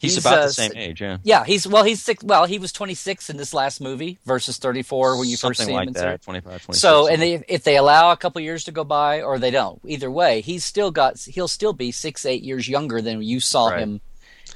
[0.07, 1.19] He's, He's, about uh, the same age, yeah.
[1.25, 2.25] yeah, he's well, he's six.
[2.25, 5.73] Well, he was 26 in this last movie versus 34 when you first Something see
[5.79, 6.43] him Something like that, series.
[6.47, 6.79] 25, 26.
[6.81, 9.79] So, and they, if they allow a couple years to go by, or they don't,
[9.85, 11.19] either way, he's still got.
[11.21, 13.81] He'll still be six, eight years younger than you saw Right.
[13.81, 14.01] him.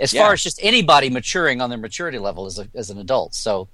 [0.00, 0.22] As Yeah.
[0.22, 3.34] far as just anybody maturing on their maturity level as a, as an adult.
[3.34, 3.68] So,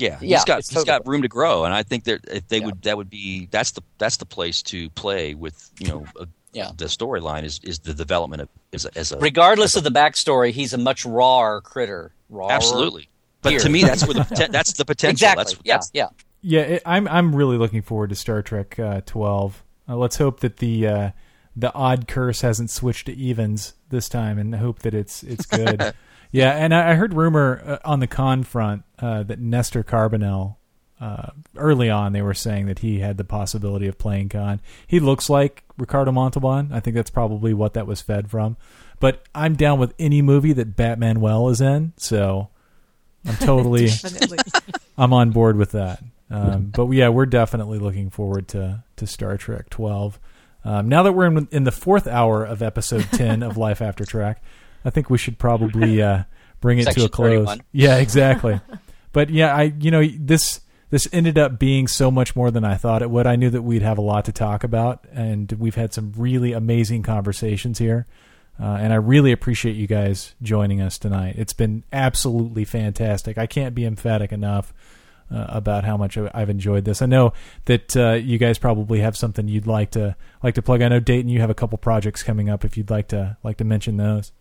[0.00, 2.48] Yeah, Yeah, he's got it's he's got room to grow, and I think that if
[2.48, 2.66] they Yeah.
[2.66, 6.26] would, that would be that's the that's the place to play with you know a,
[6.52, 6.70] Yeah.
[6.76, 10.50] the storyline is is the development of as a, as a regardless of the backstory,
[10.52, 12.12] he's a much rawer critter.
[12.28, 12.50] Rawer.
[12.52, 13.08] absolutely.
[13.42, 13.60] But Here.
[13.60, 15.12] to me, that's where the that's the potential.
[15.12, 15.44] Exactly.
[15.44, 15.74] That's, yeah.
[15.74, 16.08] that's yeah.
[16.42, 19.62] Yeah, it, I'm I'm really looking forward to Star Trek uh, 12.
[19.88, 21.10] Uh, let's hope that the uh,
[21.56, 25.92] the odd curse hasn't switched to evens this time, and hope that it's it's good.
[26.30, 30.56] yeah, and I, I heard rumor uh, on the Khan front uh, that Nestor Carbonell.
[31.00, 34.60] Uh, early on, they were saying that he had the possibility of playing Khan.
[34.86, 36.70] He looks like Ricardo Montalban.
[36.72, 38.58] I think that's probably what that was fed from.
[38.98, 42.50] But I'm down with any movie that Batman Well is in, so
[43.24, 43.88] I'm totally
[44.98, 46.02] I'm on board with that.
[46.30, 50.20] Um, but yeah, we're definitely looking forward to to Star Trek 12.
[50.64, 54.04] Um, now that we're in, in the fourth hour of episode 10 of Life After
[54.04, 54.42] Trek,
[54.84, 56.24] I think we should probably uh,
[56.60, 57.46] bring it to a close.
[57.46, 57.62] 31.
[57.72, 58.60] Yeah, exactly.
[59.12, 60.60] But yeah, I you know this
[60.90, 63.26] this ended up being so much more than I thought it would.
[63.26, 66.52] I knew that we'd have a lot to talk about, and we've had some really
[66.52, 68.06] amazing conversations here.
[68.60, 71.36] Uh, and I really appreciate you guys joining us tonight.
[71.38, 73.38] It's been absolutely fantastic.
[73.38, 74.74] I can't be emphatic enough
[75.32, 77.00] uh, about how much I've enjoyed this.
[77.00, 77.32] I know
[77.64, 80.82] that uh, you guys probably have something you'd like to like to plug.
[80.82, 82.64] I know Dayton, you have a couple projects coming up.
[82.64, 84.32] If you'd like to like to mention those.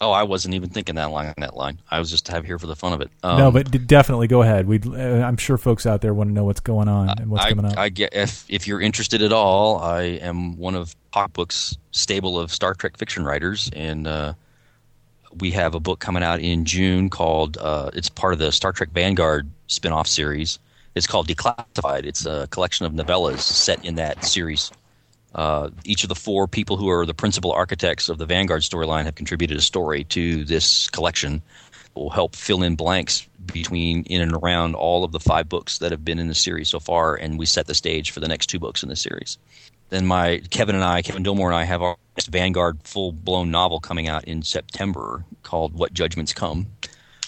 [0.00, 1.80] Oh, I wasn't even thinking that line that line.
[1.90, 3.10] I was just have here for the fun of it.
[3.22, 4.66] Um, no, but d- definitely go ahead.
[4.66, 7.44] We would I'm sure folks out there want to know what's going on and what's
[7.44, 7.78] I, coming up.
[7.78, 12.38] I get if if you're interested at all, I am one of Hawk Books' stable
[12.38, 14.34] of Star Trek fiction writers, and uh,
[15.38, 18.72] we have a book coming out in June called uh, it's part of the Star
[18.72, 20.58] Trek Vanguard spin-off series.
[20.94, 22.04] It's called Declassified.
[22.04, 24.70] It's a collection of novellas set in that series.
[25.34, 29.04] Uh, each of the four people who are the principal architects of the Vanguard storyline
[29.04, 31.42] have contributed a story to this collection.
[31.96, 35.78] It will help fill in blanks between in and around all of the five books
[35.78, 38.28] that have been in the series so far, and we set the stage for the
[38.28, 39.38] next two books in the series.
[39.90, 43.50] Then my Kevin and I, Kevin Dilmore and I, have our next Vanguard full blown
[43.50, 46.66] novel coming out in September called What Judgments Come,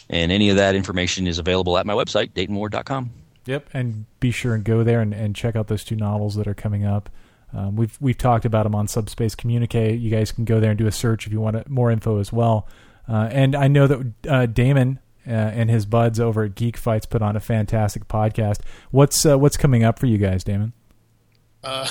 [0.08, 3.10] and any of that information is available at my website DaytonWard.com.
[3.46, 6.46] Yep, and be sure and go there and, and check out those two novels that
[6.46, 7.08] are coming up.
[7.52, 9.94] Um, we've we've talked about them on Subspace Communique.
[9.94, 12.32] You guys can go there and do a search if you want more info as
[12.32, 12.68] well.
[13.08, 17.06] Uh, and I know that uh, Damon uh, and his buds over at Geek Fights
[17.06, 18.60] put on a fantastic podcast.
[18.90, 20.72] What's uh, what's coming up for you guys, Damon?
[21.62, 21.88] Uh,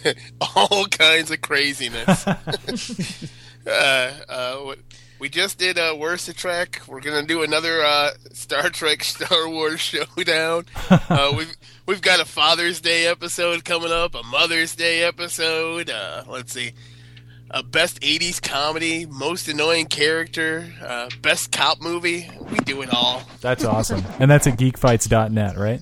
[0.56, 2.26] all kinds of craziness.
[3.66, 4.74] uh,
[5.18, 6.82] we just did uh, Worst Trek.
[6.86, 9.80] We're gonna do another uh, Star Trek Star Wars
[10.16, 10.66] showdown.
[10.90, 15.90] uh, we've we've got a Father's Day episode coming up, a Mother's Day episode.
[15.90, 16.72] Uh, let's see,
[17.50, 22.28] a best '80s comedy, most annoying character, uh, best cop movie.
[22.50, 23.22] We do it all.
[23.40, 25.80] That's awesome, and that's at geekfights.net, right?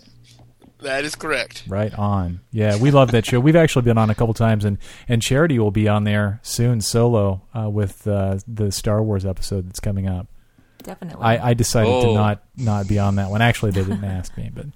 [0.82, 1.64] That is correct.
[1.68, 2.40] Right on.
[2.50, 3.40] Yeah, we love that show.
[3.40, 4.78] We've actually been on a couple times, and
[5.09, 9.68] and Charity will be on there soon solo uh, with uh, the Star Wars episode
[9.68, 10.26] that's coming up.
[10.82, 11.22] Definitely.
[11.24, 12.14] I, I decided to Oh.
[12.14, 13.40] not not be on that one.
[13.42, 14.66] Actually, they didn't ask me, but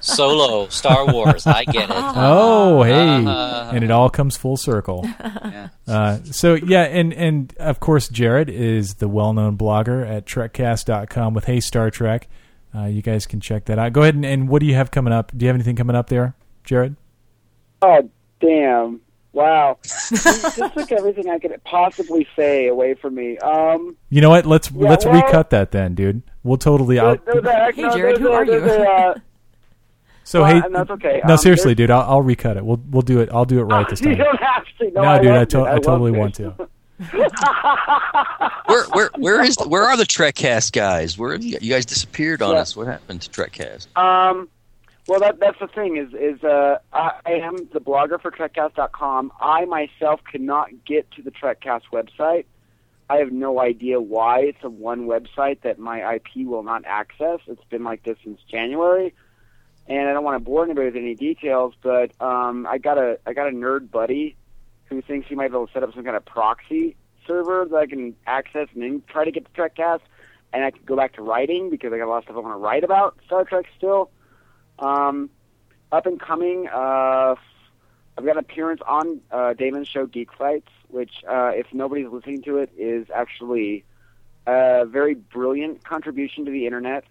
[0.00, 1.46] Solo, Star Wars.
[1.46, 1.90] I get it.
[1.96, 3.70] oh hey, Uh.
[3.72, 5.08] and it all comes full circle.
[5.52, 5.68] Yeah.
[5.86, 11.44] Uh, so yeah, and and of course, Jared is the well-known blogger at TrekCast.com with
[11.44, 12.28] Hey Star Trek.
[12.74, 13.92] Uh, you guys can check that out.
[13.92, 15.30] Go ahead and, and what do you have coming up?
[15.36, 16.34] Do you have anything coming up there,
[16.64, 16.96] Jared?
[17.82, 18.08] Oh,
[18.40, 19.00] damn.
[19.32, 19.78] Wow.
[20.10, 23.38] you just took everything I could possibly say away from me.
[23.38, 24.46] Um, You know what?
[24.46, 26.22] Let's Yeah, let's well- recut that then, dude.
[26.42, 27.24] We'll totally out.
[27.24, 28.52] there's a- Hey, no, Jared, who are you?
[28.54, 29.14] uh,
[30.24, 31.20] So well, hey, and that's okay.
[31.26, 31.90] no, Um, seriously, dude.
[31.90, 32.64] I'll, I'll recut it.
[32.64, 33.28] We'll we'll do it.
[33.32, 34.18] I'll do it right this You time.
[34.18, 34.90] don't have to.
[34.92, 35.68] No, No, I dude, I, to- it.
[35.68, 36.68] I totally loved want to.
[38.66, 41.18] Where where where is the, where are the Trekcast guys?
[41.18, 42.60] Where have you, you guys disappeared on Yeah.
[42.60, 42.76] us?
[42.76, 43.86] What happened to Trekcast?
[43.96, 44.48] Um,
[45.08, 49.32] well, that that's the thing is is uh, I, am the blogger for TrekCast.com.
[49.40, 52.44] I myself cannot get to the TrekCast website.
[53.10, 54.40] I have no idea why.
[54.40, 57.40] It's a one website that my IP will not access.
[57.46, 59.12] It's been like this since January,
[59.86, 61.74] and I don't want to bore anybody with any details.
[61.82, 64.36] But um, I got a I got a nerd buddy
[64.92, 66.96] who thinks he might be able to set up some kind of proxy
[67.26, 70.00] server that I can access and then try to get to TrekCast,
[70.52, 72.40] and I can go back to writing because I got a lot of stuff I
[72.40, 74.10] want to write about Star Trek still.
[74.78, 75.30] Um,
[75.90, 77.34] up and coming, uh,
[78.16, 82.42] I've got an appearance on uh, Damon's show Geek Fights, which, uh, if nobody's listening
[82.42, 83.84] to it, is actually
[84.46, 87.04] a very brilliant contribution to the internet.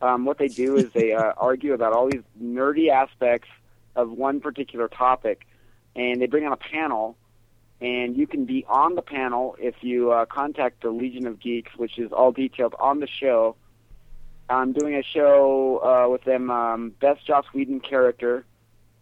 [0.00, 3.48] Um, what they do is they uh, argue about all these nerdy aspects
[3.96, 5.46] of one particular topic,
[5.98, 7.16] and they bring on a panel,
[7.80, 11.72] and you can be on the panel if you uh, contact the Legion of Geeks,
[11.76, 13.56] which is all detailed on the show.
[14.48, 18.46] I'm doing a show uh, with them, um, best Joss Whedon character,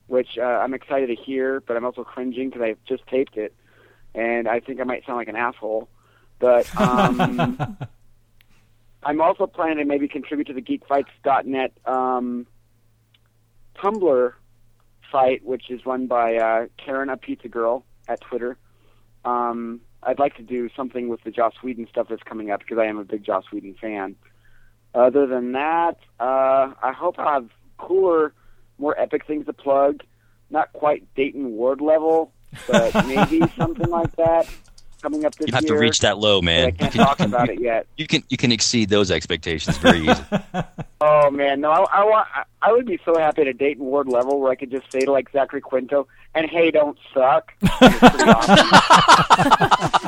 [0.06, 3.54] which uh, I'm excited to hear, but I'm also cringing because I just taped it,
[4.14, 5.88] and I think I might sound like an asshole.
[6.38, 7.76] But um,
[9.02, 12.46] I'm also planning to maybe contribute to the GeekFights.net um,
[13.76, 14.32] Tumblr
[15.10, 18.56] site, which is run by uh, Karen, a pizza girl, at Twitter.
[19.24, 22.78] Um, I'd like to do something with the Joss Whedon stuff that's coming up because
[22.78, 24.16] I am a big Joss Whedon fan.
[24.94, 28.32] Other than that, uh, I hope I'll have cooler,
[28.78, 30.02] more epic things to plug.
[30.48, 32.32] Not quite Dayton Ward level,
[32.68, 34.48] but maybe something like that
[35.02, 35.74] coming up this You have year.
[35.74, 36.66] to reach that low, but I man.
[36.66, 37.86] You can't can, talk about it yet.
[37.96, 40.24] you can you can exceed those expectations very easily.
[40.98, 42.26] Oh man, no, I, I want.
[42.34, 44.90] I- I would be so happy at a Dayton Ward level where I could just
[44.90, 47.94] say to like Zachary Quinto, "And hey, don't suck." Pretty
[48.24, 48.66] awesome.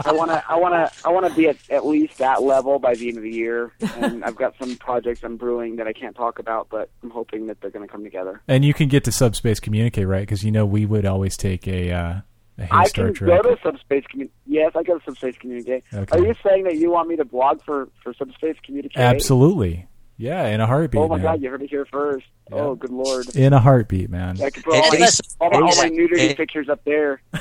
[0.06, 0.42] I want to.
[0.48, 1.06] I want to.
[1.06, 3.70] I want to be at at least that level by the end of the year.
[3.96, 7.46] And I've got some projects I'm brewing that I can't talk about, but I'm hoping
[7.46, 8.40] that they're going to come together.
[8.48, 10.22] And you can get to Subspace Communique, right?
[10.22, 12.14] Because you know we would always take a, uh,
[12.58, 13.42] a Hey I can Trek.
[13.42, 14.34] go to Subspace Community.
[14.46, 15.82] Yes, I go to Subspace Community.
[15.92, 16.18] Okay.
[16.18, 18.94] Are you saying that you want me to blog for for Subspace Community?
[18.96, 19.86] Absolutely.
[20.16, 21.00] Yeah, in a heartbeat.
[21.00, 21.24] Oh my man.
[21.24, 22.26] God, you heard it here first.
[22.50, 22.56] Yeah.
[22.56, 23.36] Oh, good lord.
[23.36, 24.40] In a heartbeat, man.
[24.42, 27.22] I could put all my, listen, all my, all my nudity pictures up there.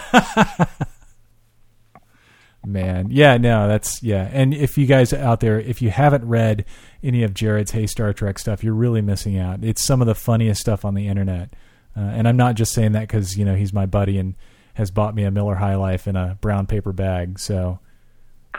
[2.65, 4.29] Man, yeah, no, that's yeah.
[4.29, 6.65] And if you guys out there, if you haven't read
[7.01, 9.63] any of Jared's Hey Star Trek stuff, you're really missing out.
[9.63, 11.53] It's some of the funniest stuff on the internet.
[11.95, 14.35] Uh, and I'm not just saying that because you know he's my buddy and
[14.77, 17.37] has bought me a Miller High Life in a brown paper bag.
[17.39, 17.79] So,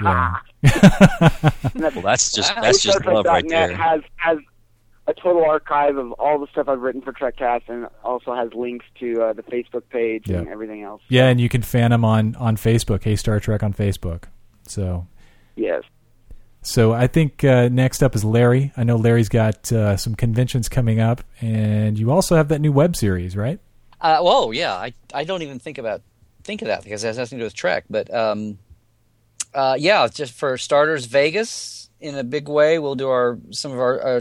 [0.02, 3.74] yeah, well, that's just that's just love right there.
[3.74, 4.38] Has has
[5.06, 8.84] a total archive of all the stuff I've written for TrekCast, and also has links
[9.00, 11.02] to uh, the Facebook page and everything else.
[11.08, 13.02] yeah, and you can fan him on on Facebook.
[13.02, 14.24] Hey Star Trek on Facebook.
[14.66, 15.06] So,
[15.56, 15.82] Yes.
[16.60, 18.70] so I think uh, next up is Larry.
[18.76, 22.70] I know Larry's got uh, some conventions coming up, and you also have that new
[22.72, 23.58] web series, right?
[24.00, 24.74] Uh, whoa, yeah.
[24.74, 26.02] I, I don't even think about
[26.48, 27.84] think of that because it has nothing to do with Trek.
[27.90, 28.58] But um,
[29.54, 32.78] uh, yeah, just for starters, Vegas in a big way.
[32.78, 34.04] We'll do our some of our.
[34.04, 34.20] Uh,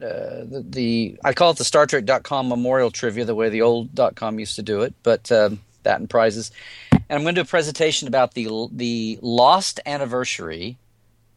[0.00, 3.90] uh, the, the I call it the Star Trek.com Memorial Trivia, the way the old
[4.14, 6.52] .com used to do it, but um, that and prizes.
[6.92, 10.78] And I'm going to do a presentation about the the lost anniversary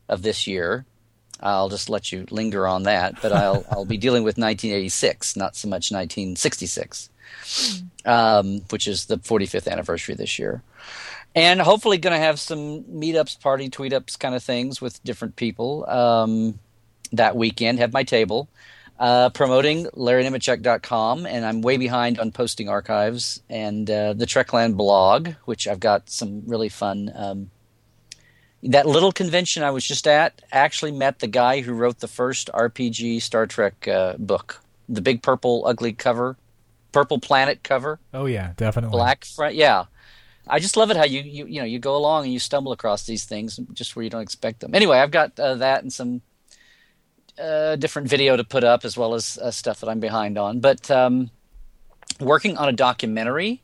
[0.08, 0.86] of this year.
[1.42, 5.56] I'll just let you linger on that, but I'll I'll be dealing with 1986, not
[5.56, 7.10] so much 1966
[8.06, 10.62] um, which is the 45th anniversary this year.
[11.36, 15.88] And hopefully going to have some meetups, party tweetups kind of things with different people
[15.90, 16.60] um,
[17.12, 17.80] that weekend.
[17.80, 18.50] Have my table.
[19.00, 25.30] Uh, promoting LarryNemecek.com, and I'm way behind on posting archives and uh, the Trekland blog,
[25.46, 27.10] which I've got some really fun.
[27.16, 27.50] Um,
[28.64, 32.50] that little convention I was just at actually met the guy who wrote the first
[32.54, 36.36] RPG Star Trek uh, book, the big purple ugly cover,
[36.92, 38.00] purple planet cover.
[38.14, 38.92] Oh yeah, definitely.
[38.92, 39.86] black front yeah.
[40.48, 42.72] I just love it how you, you you know you go along and you stumble
[42.72, 44.74] across these things just where you don't expect them.
[44.74, 46.22] Anyway i've got uh, that and some
[47.40, 50.60] uh, different video to put up as well as uh, stuff that i'm behind on.
[50.60, 51.30] But um,
[52.20, 53.62] working on a documentary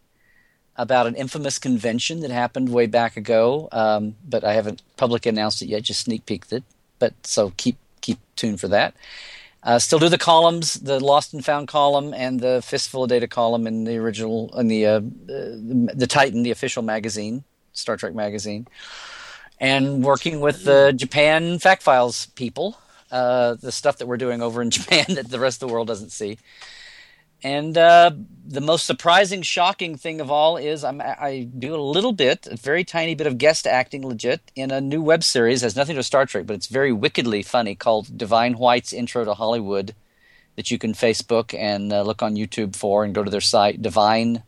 [0.78, 5.62] about an infamous convention that happened way back ago um, but i haven't publicly announced
[5.62, 6.64] it yet just sneak peeked it.
[7.00, 8.94] But so keep keep tuned for that
[9.66, 13.28] Uh, still do the columns, the Lost and Found column and the Fistful of Data
[13.28, 17.44] column in the original, in the uh, the, the Titan, the official magazine,
[17.74, 18.68] Star Trek magazine,
[19.60, 22.78] and working with the Japan Fact Files people,
[23.12, 25.88] uh, the stuff that we're doing over in Japan that the rest of the world
[25.88, 26.38] doesn't see.
[27.46, 28.10] And uh,
[28.48, 32.56] the most surprising, shocking thing of all is I'm, I do a little bit, a
[32.56, 35.62] very tiny bit of guest acting, legit, in a new web series.
[35.62, 38.56] It has nothing to do with Star Trek, but it's very wickedly funny called Divine
[38.56, 39.94] White's Intro to Hollywood,
[40.56, 43.80] that you can Facebook and uh, look on YouTube for, and go to their site,
[43.80, 44.42] Divine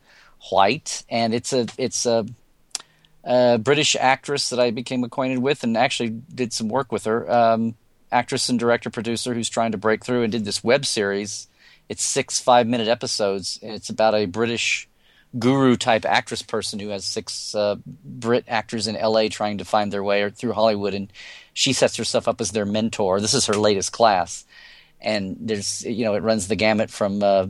[0.50, 2.26] White, and it's a it's a,
[3.24, 7.32] a British actress that I became acquainted with, and actually did some work with her.
[7.32, 7.76] Um,
[8.12, 11.48] actress and director producer who's trying to break through and did this web series
[11.90, 13.60] it's six five minute episodes.
[13.62, 14.88] It's about a British
[15.38, 19.92] guru type actress person who has six uh, Brit actors in LA trying to find
[19.92, 21.12] their way through Hollywood, and
[21.54, 23.20] she sets herself up as their mentor.
[23.20, 24.46] This is her latest class,
[25.02, 27.48] and there's you know it runs the gamut from uh,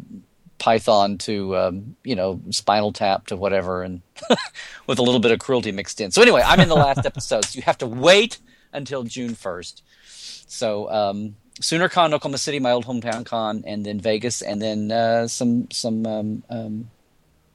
[0.60, 4.02] Python to um, you know Spinal Tap to whatever, and
[4.88, 6.12] with a little bit of cruelty mixed in.
[6.12, 8.40] So anyway, I'm in the last episode, so you have to wait
[8.74, 9.84] until June first.
[10.48, 14.92] So um, Sooner Con, Oklahoma City, my old hometown con, and then Vegas, and then
[14.92, 16.90] uh, some some um, um,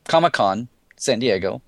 [0.08, 1.62] Comic Con, San Diego,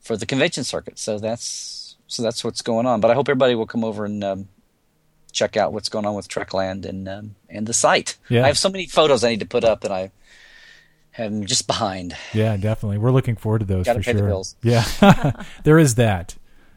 [0.00, 0.98] for the convention circuit.
[0.98, 3.00] So that's so that's what's going on.
[3.00, 4.48] But I hope everybody will come over and um,
[5.32, 8.16] check out what's going on with Trekland and um, and the site.
[8.28, 8.44] Yeah.
[8.44, 10.10] I have so many photos I need to put up that I
[11.18, 12.16] am just behind.
[12.32, 12.98] Yeah, definitely.
[12.98, 14.42] We're looking forward to those Gotta for sure.
[14.62, 16.36] Yeah, there is that.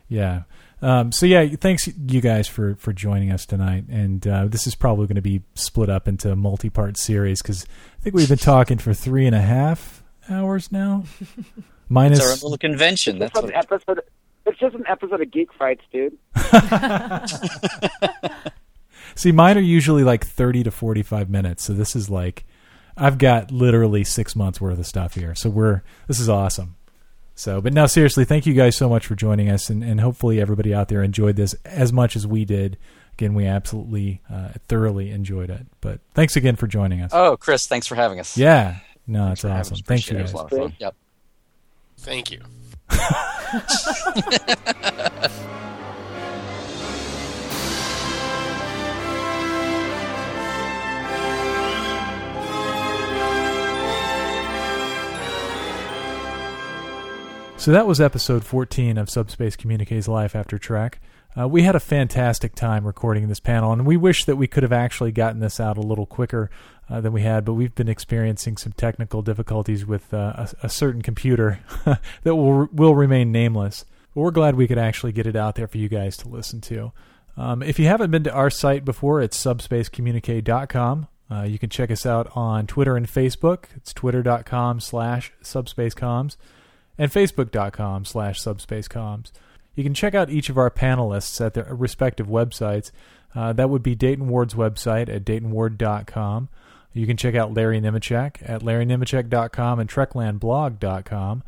[0.09, 0.43] Yeah.
[0.81, 3.85] Um, so yeah, thanks you guys for for joining us tonight.
[3.89, 7.65] And uh, this is probably going to be split up into a multi-part series because
[7.97, 11.03] I think we've been talking for three and a half hours now.
[11.89, 13.15] Minus It's our little convention.
[13.15, 14.01] It's That's just what an episode.
[14.45, 16.17] It's just an episode of Geek Fights, dude.
[19.15, 21.63] See, mine are usually like 30 to 45 minutes.
[21.63, 22.45] So this is like,
[22.95, 25.33] I've got literally six months worth of stuff here.
[25.35, 26.75] So we're, this is awesome.
[27.37, 29.69] So, but now seriously, thank you guys so much for joining us.
[29.69, 32.79] And, and hopefully everybody out there enjoyed this as much as we did.
[33.13, 35.67] Again, we absolutely, uh, thoroughly enjoyed it.
[35.79, 37.11] But thanks again for joining us.
[37.13, 38.35] Oh, Chris, thanks for having us.
[38.37, 38.77] yeah.
[39.05, 39.77] No, it's awesome.
[39.85, 40.19] Thank you Appreciate it.
[40.19, 40.75] It was a lot of fun.
[40.79, 40.95] Yep.
[41.99, 42.41] Thank you.
[57.57, 61.01] So that was episode 14 of Subspace Communiques Life After Trek.
[61.37, 64.63] Uh, we had a fantastic time recording this panel, and we wish that we could
[64.63, 66.49] have actually gotten this out a little quicker
[66.87, 70.69] uh, than we had, but we've been experiencing some technical difficulties with uh, a, a
[70.69, 71.59] certain computer
[72.23, 73.85] that will, will remain nameless.
[74.13, 76.61] But we're glad we could actually get it out there for you guys to listen
[76.61, 76.93] to.
[77.35, 81.07] Um, if you haven't been to our site before, it's subspacecommunique.com.
[81.29, 83.65] Uh, you can check us out on Twitter and Facebook.
[83.75, 86.37] It's twitter.com slash subspacecoms
[86.97, 89.31] and facebook.com slash subspacecoms.
[89.75, 92.91] You can check out each of our panelists at their respective websites.
[93.35, 96.49] Uh, that would be Dayton Ward's website at daytonward.com.
[96.93, 101.43] You can check out Larry Nemecek at larrynemecek.com and treklandblog.com.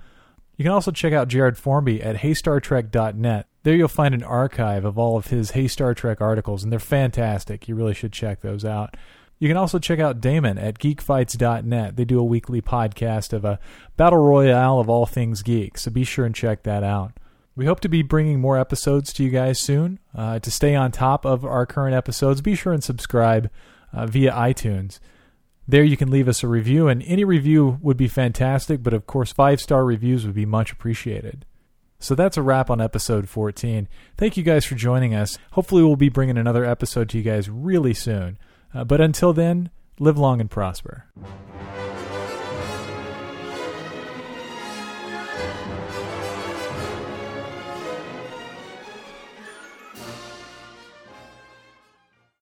[0.57, 3.47] You can also check out Jared Formby at heystartrek.net.
[3.63, 6.79] There you'll find an archive of all of his Hey Star Trek articles, and they're
[6.79, 7.67] fantastic.
[7.67, 8.95] You really should check those out.
[9.39, 11.95] You can also check out Damon at geekfights.net.
[11.95, 13.57] They do a weekly podcast of a
[13.95, 17.13] battle royale of all things geek, so be sure and check that out.
[17.55, 19.99] We hope to be bringing more episodes to you guys soon.
[20.13, 23.49] Uh, to stay on top of our current episodes, be sure and subscribe
[23.93, 24.99] uh, via iTunes.
[25.67, 29.07] There you can leave us a review, and any review would be fantastic, but of
[29.07, 31.45] course, five star reviews would be much appreciated.
[31.99, 33.87] So that's a wrap on episode 14.
[34.17, 35.37] Thank you guys for joining us.
[35.51, 38.37] Hopefully, we'll be bringing another episode to you guys really soon.
[38.73, 39.69] Uh, but until then,
[39.99, 41.05] live long and prosper.